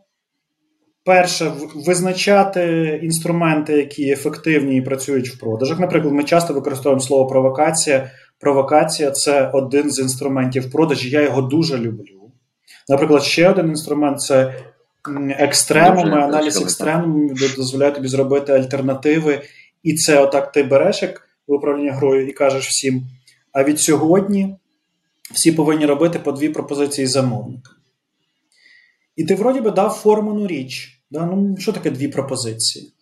Перше, 1.06 1.52
визначати 1.76 3.00
інструменти, 3.04 3.74
які 3.74 4.12
ефективні 4.12 4.78
і 4.78 4.82
працюють 4.82 5.30
в 5.30 5.39
продажах. 5.39 5.80
Наприклад, 5.80 6.14
ми 6.14 6.24
часто 6.24 6.54
використовуємо 6.54 7.02
слово 7.02 7.28
провокація. 7.28 8.12
Провокація 8.39 9.12
це 9.12 9.50
один 9.54 9.91
з 9.91 10.00
інструментів 10.00 10.72
продажі. 10.72 11.10
Я 11.10 11.22
його 11.22 11.41
дуже 11.41 11.78
люблю. 11.78 12.32
Наприклад, 12.89 13.24
ще 13.24 13.50
один 13.50 13.68
інструмент 13.68 14.22
це 14.22 14.54
екстремуми, 15.39 16.22
аналіз 16.22 16.62
екстремумів 16.62 17.56
дозволяє 17.56 17.91
тобі 17.91 18.08
зробити 18.08 18.54
альтернативи. 18.54 19.41
І 19.84 19.93
це 19.95 20.20
отак 20.20 20.51
ти 20.51 20.64
береш 20.64 21.01
як 21.01 21.28
управління 21.47 21.93
грою 21.93 22.28
і 22.28 22.32
кажеш 22.32 22.68
всім: 22.68 23.04
а 23.51 23.64
від 23.64 23.80
сьогодні 23.80 24.56
всі 25.34 25.51
повинні 25.51 25.86
робити 25.86 26.20
по 26.20 26.32
дві 26.32 26.49
пропозиції 26.49 27.08
замовника. 27.08 27.72
І 29.16 29.24
ти, 29.24 29.36
вроді 29.36 29.62
би, 29.62 29.72
дав 29.72 29.91
форману 29.91 30.47
річ. 30.47 31.01
Да? 31.12 31.26
Ну, 31.26 31.58
Що 31.58 31.72
таке 31.72 31.91
дві 31.91 32.08
пропозиції? 32.08 32.93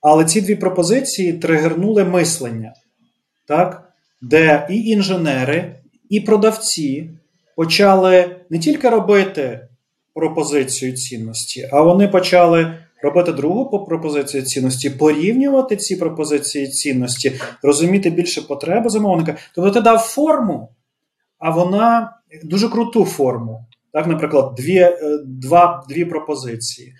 Але 0.00 0.24
ці 0.24 0.40
дві 0.40 0.54
пропозиції 0.54 1.32
тригернули 1.32 2.04
мислення, 2.04 2.74
так? 3.46 3.92
де 4.22 4.66
і 4.70 4.84
інженери, 4.84 5.80
і 6.08 6.20
продавці 6.20 7.10
почали 7.56 8.36
не 8.50 8.58
тільки 8.58 8.88
робити 8.88 9.68
пропозицію 10.20 10.92
цінності, 10.92 11.68
а 11.72 11.80
вони 11.80 12.08
почали 12.08 12.78
робити 13.02 13.32
другу 13.32 13.86
пропозицію 13.86 14.42
цінності, 14.42 14.90
порівнювати 14.90 15.76
ці 15.76 15.96
пропозиції 15.96 16.68
цінності, 16.68 17.40
розуміти 17.62 18.10
більше 18.10 18.42
потреби 18.42 18.90
замовника. 18.90 19.36
Тобто 19.54 19.70
ти 19.70 19.80
дав 19.80 19.98
форму, 19.98 20.68
а 21.38 21.50
вона 21.50 22.16
дуже 22.44 22.68
круту 22.68 23.04
форму. 23.04 23.64
Так, 23.92 24.06
Наприклад, 24.06 24.54
дві 24.56 24.76
е, 24.76 24.98
два, 25.24 25.84
дві 25.88 26.04
пропозиції. 26.04 26.94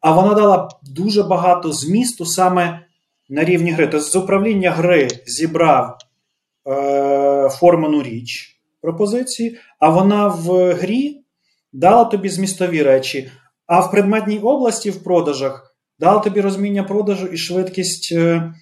А 0.00 0.12
вона 0.12 0.34
дала 0.34 0.68
дуже 0.82 1.22
багато 1.22 1.72
змісту 1.72 2.24
саме 2.26 2.80
на 3.28 3.44
рівні 3.44 3.70
гри. 3.70 3.86
Тобто 3.86 4.06
з 4.06 4.16
управління 4.16 4.70
гри 4.70 5.08
зібрав 5.26 5.98
е, 6.68 7.48
форману 7.48 8.02
річ 8.02 8.60
пропозиції, 8.80 9.58
а 9.78 9.88
вона 9.88 10.28
в 10.28 10.74
грі 10.74 11.25
дала 11.72 12.04
тобі 12.04 12.28
змістові 12.28 12.82
речі, 12.82 13.30
а 13.66 13.80
в 13.80 13.90
предметній 13.90 14.38
області 14.38 14.90
в 14.90 15.04
продажах 15.04 15.76
дала 15.98 16.20
тобі 16.20 16.40
розуміння 16.40 16.82
продажу 16.82 17.26
і 17.26 17.36
швидкість 17.36 18.12
е, 18.12 18.52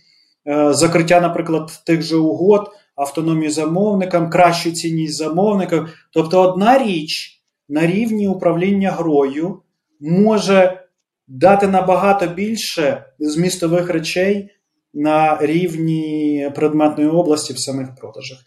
е, 0.49 0.73
закриття, 0.73 1.21
наприклад, 1.21 1.83
тих 1.87 2.03
же 2.03 2.17
угод, 2.17 2.71
автономію 2.97 3.51
замовникам, 3.51 4.31
кращу 4.31 4.71
цінність 4.71 5.17
замовників. 5.17 5.89
Тобто, 6.13 6.43
одна 6.43 6.79
річ 6.79 7.41
на 7.69 7.87
рівні 7.87 8.29
управління 8.29 8.91
грою 8.91 9.61
може 10.01 10.81
дати 11.29 11.67
набагато 11.67 12.27
більше 12.27 13.05
змістових 13.19 13.91
речей 13.91 14.51
на 14.95 15.39
рівні 15.41 16.51
предметної 16.55 17.09
області 17.09 17.53
в 17.53 17.59
самих 17.59 17.95
продажах. 17.95 18.39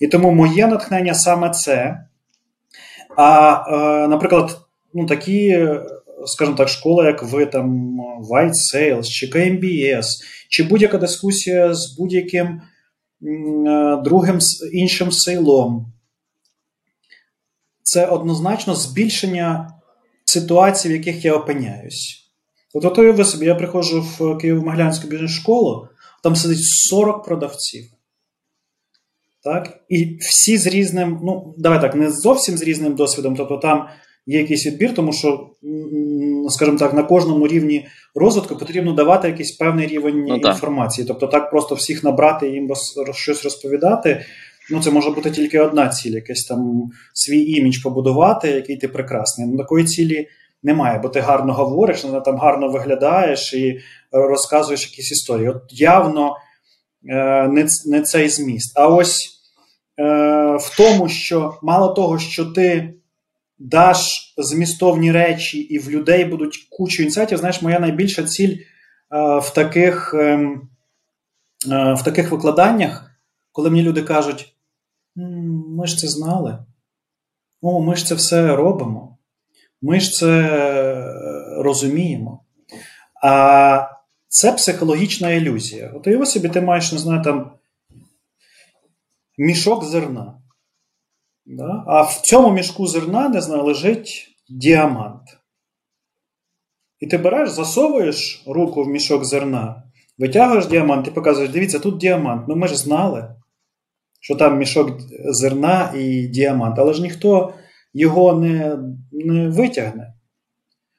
І 0.00 0.06
тому 0.06 0.30
моє 0.30 0.66
натхнення 0.66 1.14
саме 1.14 1.50
це. 1.50 2.06
А, 3.16 3.62
е, 3.68 4.08
наприклад, 4.08 4.60
ну, 4.94 5.06
такі, 5.06 5.68
скажімо 6.26 6.56
так, 6.56 6.68
школи, 6.68 7.04
як 7.04 7.22
ви, 7.22 7.46
там 7.46 7.96
White 8.30 8.52
Sales, 8.74 9.04
чи 9.04 9.26
KMBS, 9.26 10.06
чи 10.48 10.62
будь-яка 10.62 10.98
дискусія 10.98 11.74
з 11.74 11.96
будь-яким 11.98 12.46
е, 12.46 12.60
другим 14.04 14.38
іншим 14.72 15.12
сейлом, 15.12 15.92
це 17.82 18.06
однозначно 18.06 18.74
збільшення 18.74 19.70
ситуацій, 20.24 20.88
в 20.88 20.92
яких 20.92 21.24
я 21.24 21.34
опиняюсь. 21.34 22.22
От 22.74 22.94
то 22.94 23.12
ви 23.12 23.24
собі, 23.24 23.46
я 23.46 23.54
приходжу 23.54 24.00
в 24.00 24.20
Києво-Могилянську 24.20 25.06
бізнес-школу, 25.06 25.88
там 26.22 26.36
сидить 26.36 26.64
40 26.64 27.24
продавців. 27.24 27.95
Так? 29.46 29.80
І 29.88 30.16
всі 30.20 30.58
з 30.58 30.66
різним, 30.66 31.20
ну, 31.22 31.54
давай 31.58 31.80
так, 31.80 31.94
не 31.94 32.10
зовсім 32.10 32.56
з 32.56 32.62
різним 32.62 32.94
досвідом, 32.94 33.36
тобто 33.36 33.56
там 33.56 33.86
є 34.26 34.38
якийсь 34.38 34.66
відбір, 34.66 34.94
тому 34.94 35.12
що, 35.12 35.50
скажімо 36.48 36.78
так, 36.78 36.94
на 36.94 37.02
кожному 37.02 37.48
рівні 37.48 37.86
розвитку 38.14 38.56
потрібно 38.56 38.92
давати 38.92 39.28
якийсь 39.28 39.52
певний 39.52 39.86
рівень 39.86 40.24
ну, 40.28 40.36
інформації. 40.36 41.06
Тобто, 41.08 41.26
так 41.26 41.50
просто 41.50 41.74
всіх 41.74 42.04
набрати 42.04 42.48
і 42.48 42.52
їм 42.52 42.68
роз, 42.68 43.16
щось 43.16 43.44
розповідати. 43.44 44.24
Ну, 44.70 44.82
це 44.82 44.90
може 44.90 45.10
бути 45.10 45.30
тільки 45.30 45.60
одна 45.60 45.88
ціль, 45.88 46.12
якийсь 46.12 46.44
там 46.44 46.90
свій 47.14 47.50
імідж 47.50 47.82
побудувати, 47.82 48.50
який 48.50 48.76
ти 48.76 48.88
прекрасний. 48.88 49.46
Ну, 49.46 49.56
такої 49.56 49.84
цілі 49.84 50.28
немає, 50.62 51.00
бо 51.02 51.08
ти 51.08 51.20
гарно 51.20 51.52
говориш, 51.52 52.00
там 52.24 52.36
гарно 52.36 52.68
виглядаєш 52.68 53.54
і 53.54 53.80
розказуєш 54.12 54.90
якісь 54.90 55.12
історії. 55.12 55.48
От 55.48 55.62
явно 55.70 56.36
е, 57.08 57.48
не, 57.48 57.66
не 57.86 58.02
цей 58.02 58.28
зміст. 58.28 58.78
А 58.78 58.88
ось. 58.88 59.35
Е, 59.98 60.56
в 60.56 60.76
тому, 60.76 61.08
що 61.08 61.58
мало 61.62 61.88
того, 61.88 62.18
що 62.18 62.44
ти 62.44 62.94
даш 63.58 64.34
змістовні 64.38 65.12
речі, 65.12 65.58
і 65.58 65.78
в 65.78 65.90
людей 65.90 66.24
будуть 66.24 66.66
кучу 66.70 67.02
інсайтів, 67.02 67.38
знаєш, 67.38 67.62
моя 67.62 67.78
найбільша 67.78 68.22
ціль 68.22 68.56
е, 68.56 68.64
в 69.38 69.50
таких 69.54 70.14
ем, 70.14 70.68
е, 71.72 71.94
в 71.94 72.02
таких 72.04 72.30
викладаннях, 72.30 73.10
коли 73.52 73.70
мені 73.70 73.82
люди 73.82 74.02
кажуть, 74.02 74.52
ми 75.68 75.86
ж 75.86 75.98
це 75.98 76.08
знали, 76.08 76.58
о, 77.60 77.80
ми 77.80 77.96
ж 77.96 78.06
це 78.06 78.14
все 78.14 78.56
робимо, 78.56 79.18
ми 79.82 80.00
ж 80.00 80.12
це 80.12 80.50
розуміємо. 81.56 82.42
А 83.22 83.88
це 84.28 84.52
психологічна 84.52 85.30
ілюзія. 85.30 85.92
От 85.94 86.06
уяви 86.06 86.26
собі, 86.26 86.48
ти 86.48 86.60
маєш, 86.60 86.92
не 86.92 86.98
знаю, 86.98 87.22
там 87.22 87.50
мішок 89.38 89.84
зерна. 89.84 90.42
Да? 91.46 91.84
А 91.86 92.02
в 92.02 92.20
цьому 92.24 92.52
мішку 92.52 92.86
зерна, 92.86 93.28
не 93.28 93.40
знаю, 93.40 93.64
лежить 93.64 94.36
діамант. 94.48 95.22
І 97.00 97.06
ти 97.06 97.18
береш, 97.18 97.50
засовуєш 97.50 98.44
руку 98.46 98.82
в 98.82 98.88
мішок 98.88 99.24
зерна, 99.24 99.82
витягуєш 100.18 100.66
діамант 100.66 101.08
і 101.08 101.10
показуєш, 101.10 101.50
дивіться, 101.50 101.78
тут 101.78 101.98
діамант. 101.98 102.44
Ну 102.48 102.56
ми 102.56 102.68
ж 102.68 102.76
знали, 102.76 103.34
що 104.20 104.34
там 104.34 104.58
мішок 104.58 104.90
зерна 105.28 105.92
і 105.96 106.26
діамант, 106.26 106.78
але 106.78 106.92
ж 106.92 107.02
ніхто 107.02 107.54
його 107.94 108.32
не, 108.32 108.78
не 109.12 109.48
витягне. 109.48 110.14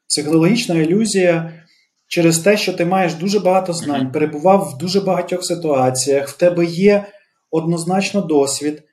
Психологічна 0.07 0.75
ілюзія 0.75 1.63
через 2.07 2.39
те, 2.39 2.57
що 2.57 2.73
ти 2.73 2.85
маєш 2.85 3.13
дуже 3.13 3.39
багато 3.39 3.73
знань, 3.73 4.11
перебував 4.11 4.73
в 4.73 4.77
дуже 4.77 5.01
багатьох 5.01 5.45
ситуаціях, 5.45 6.29
в 6.29 6.37
тебе 6.37 6.65
є 6.65 7.05
однозначно 7.51 8.21
досвід, 8.21 8.83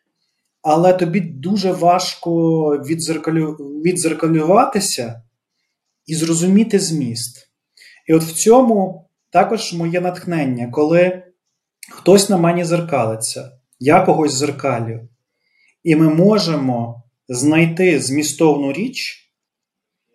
але 0.62 0.92
тобі 0.92 1.20
дуже 1.20 1.72
важко 1.72 2.30
відзеркалю... 2.70 3.52
відзеркалюватися 3.84 5.22
і 6.06 6.14
зрозуміти 6.14 6.78
зміст. 6.78 7.50
І 8.06 8.14
от 8.14 8.22
в 8.22 8.32
цьому 8.32 9.08
також 9.30 9.72
моє 9.72 10.00
натхнення, 10.00 10.68
коли 10.72 11.22
хтось 11.90 12.30
на 12.30 12.36
мені 12.36 12.64
зеркалиться, 12.64 13.50
я 13.78 14.00
когось 14.00 14.34
зеркалю, 14.34 15.00
і 15.82 15.96
ми 15.96 16.14
можемо 16.14 17.02
знайти 17.28 18.00
змістовну 18.00 18.72
річ, 18.72 19.30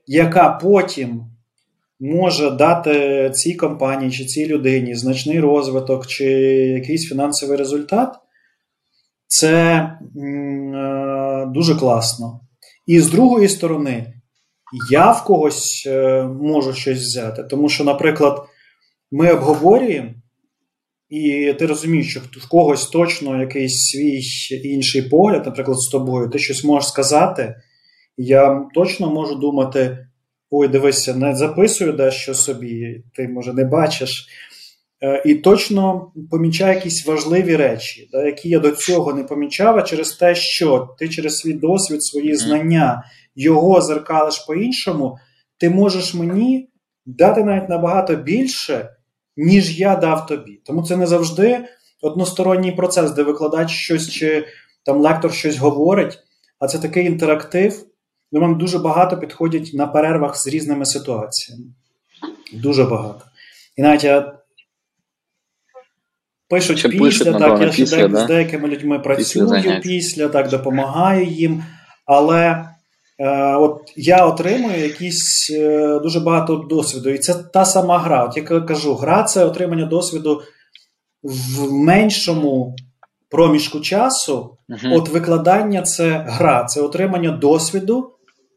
яка 0.08 0.50
потім 0.50 1.26
може 2.00 2.52
дати 2.52 3.30
цій 3.34 3.54
компанії 3.54 4.12
чи 4.12 4.26
цій 4.26 4.48
людині 4.48 4.96
значний 4.96 5.40
розвиток, 5.40 6.08
чи 6.08 6.26
якийсь 6.68 7.10
фінансовий 7.10 7.58
результат, 7.58 8.16
це 9.30 9.54
е, 9.54 11.46
дуже 11.48 11.76
класно. 11.76 12.40
І 12.88 13.00
з 13.00 13.10
другої 13.10 13.50
сторони, 13.50 14.14
я 14.92 15.12
в 15.12 15.24
когось 15.24 15.84
е, 15.88 16.24
можу 16.24 16.74
щось 16.74 17.00
взяти. 17.00 17.44
Тому 17.44 17.70
що, 17.70 17.84
наприклад, 17.84 18.46
ми 19.12 19.32
обговорюємо, 19.32 20.10
і 21.10 21.54
ти 21.60 21.66
розумієш, 21.66 22.12
що 22.12 22.20
в 22.20 22.50
когось 22.50 22.88
точно 22.88 23.42
якийсь 23.42 23.90
свій 23.90 24.22
інший 24.64 25.02
погляд, 25.02 25.46
наприклад, 25.46 25.80
з 25.80 25.90
тобою, 25.90 26.30
ти 26.30 26.40
щось 26.40 26.64
можеш 26.64 26.90
сказати, 26.90 27.56
я 28.18 28.66
точно 28.74 29.12
можу 29.12 29.36
думати: 29.36 30.08
ой, 30.50 30.68
дивися, 30.68 31.16
не 31.16 31.36
записую 31.36 31.94
дещо 31.94 32.34
собі, 32.34 33.04
ти 33.16 33.28
може 33.28 33.54
не 33.54 33.64
бачиш. 33.64 34.28
Е, 35.04 35.24
і 35.26 35.36
точно 35.36 36.12
помічаю 36.32 36.76
якісь 36.76 37.06
важливі 37.06 37.56
речі, 37.56 38.10
да, 38.12 38.26
які 38.26 38.50
я 38.50 38.60
до 38.60 38.72
цього 38.72 39.14
не 39.14 39.24
помічав, 39.24 39.78
а 39.78 39.82
через 39.82 40.12
те, 40.12 40.36
що 40.36 40.96
ти 41.00 41.10
через 41.10 41.38
свій 41.38 41.54
досвід, 41.54 42.04
свої 42.04 42.36
знання 42.36 43.04
його 43.36 43.82
зеркалиш 43.82 44.40
по-іншому, 44.40 45.18
ти 45.58 45.70
можеш 45.70 46.14
мені 46.14 46.70
дати 47.06 47.44
навіть 47.44 47.70
набагато 47.70 48.16
більше, 48.16 48.90
ніж 49.38 49.80
я 49.80 49.96
дав 49.96 50.26
тобі. 50.26 50.62
Тому 50.66 50.84
це 50.84 50.98
не 50.98 51.08
завжди 51.08 51.66
односторонній 52.02 52.72
процес, 52.72 53.12
де 53.12 53.24
викладач 53.24 53.72
щось 53.72 54.10
чи 54.10 54.46
там 54.86 55.02
лектор 55.02 55.34
щось 55.34 55.58
говорить, 55.58 56.20
а 56.60 56.68
це 56.68 56.80
такий 56.80 57.06
інтерактив. 57.06 57.86
До 58.32 58.42
мене 58.42 58.56
дуже 58.56 58.80
багато 58.80 59.18
підходять 59.18 59.72
на 59.74 59.88
перервах 59.88 60.38
з 60.38 60.48
різними 60.48 60.86
ситуаціями. 60.86 61.64
Дуже 62.54 62.84
багато. 62.84 63.26
І 63.78 63.82
навіть 63.82 64.04
я 64.04 64.39
пишуть 66.50 66.80
Чи 66.80 66.90
після, 66.90 67.06
пишуть, 67.06 67.40
так, 67.40 67.62
я 67.62 67.72
ще 67.72 67.82
після, 67.84 68.08
да? 68.08 68.24
з 68.24 68.28
деякими 68.28 68.68
людьми 68.68 69.00
працюю 69.00 69.50
після, 69.50 69.80
після, 69.80 70.28
так, 70.28 70.50
допомагаю 70.50 71.26
їм. 71.26 71.64
Але 72.06 72.66
Е, 73.20 73.56
от 73.56 73.94
я 73.96 74.26
отримую 74.26 74.80
якісь 74.80 75.52
е, 75.54 76.00
дуже 76.00 76.20
багато 76.20 76.56
досвіду, 76.56 77.10
і 77.10 77.18
це 77.18 77.34
та 77.34 77.66
сама 77.66 78.00
гра. 78.00 78.24
От 78.24 78.38
я 78.38 78.44
кажу, 78.44 78.96
гра 78.96 79.24
це 79.24 79.46
отримання 79.46 79.86
досвіду 79.86 80.42
в 81.24 81.72
меншому 81.72 82.76
проміжку 83.30 83.80
часу. 83.80 84.58
uh 84.70 84.98
От 84.98 85.10
викладання 85.10 85.82
це 85.82 86.26
гра, 86.28 86.64
це 86.64 86.82
отримання 86.82 87.32
досвіду 87.32 88.12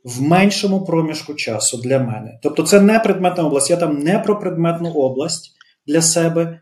в 0.05 0.23
меншому 0.23 0.85
проміжку 0.85 1.35
часу 1.35 1.81
для 1.85 1.99
мене. 1.99 2.39
Тобто, 2.43 2.63
це 2.63 2.81
не 2.81 2.99
предметна 2.99 3.45
область. 3.45 3.71
Я 3.71 3.77
там 3.77 3.99
не 3.99 4.19
про 4.19 4.39
предметну 4.39 4.91
область 4.91 5.51
для 5.87 6.03
себе, 6.03 6.61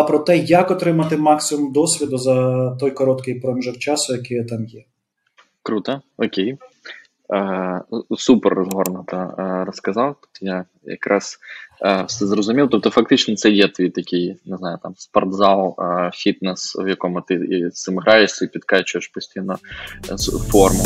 а 0.00 0.04
про 0.04 0.18
те, 0.18 0.36
як 0.38 0.70
отримати 0.70 1.16
максимум 1.16 1.72
досвіду 1.72 2.18
за 2.18 2.70
той 2.80 2.90
короткий 2.90 3.40
проміжок 3.40 3.78
часу, 3.78 4.14
який 4.14 4.44
там 4.44 4.64
є. 4.64 4.84
Круто, 5.62 6.00
окей. 6.18 6.58
Е, 7.34 7.82
супер 8.18 8.54
розгорнуто 8.54 9.16
е, 9.16 9.64
розказав. 9.64 10.16
Я 10.40 10.64
якраз 10.82 11.38
е, 11.82 12.04
все 12.06 12.26
зрозумів. 12.26 12.68
Тобто, 12.70 12.90
фактично, 12.90 13.36
це 13.36 13.50
є 13.50 13.68
твій 13.68 13.90
такий, 13.90 14.36
не 14.46 14.56
знаю, 14.56 14.78
там 14.82 14.94
спортзал, 14.96 15.76
фітнес, 16.14 16.76
в 16.76 16.88
якому 16.88 17.20
ти 17.20 17.70
з 17.72 17.82
цим 17.82 17.98
граєшся 17.98 18.44
і 18.44 18.48
підкачуєш 18.48 19.08
постійно 19.08 19.56
форму. 20.50 20.84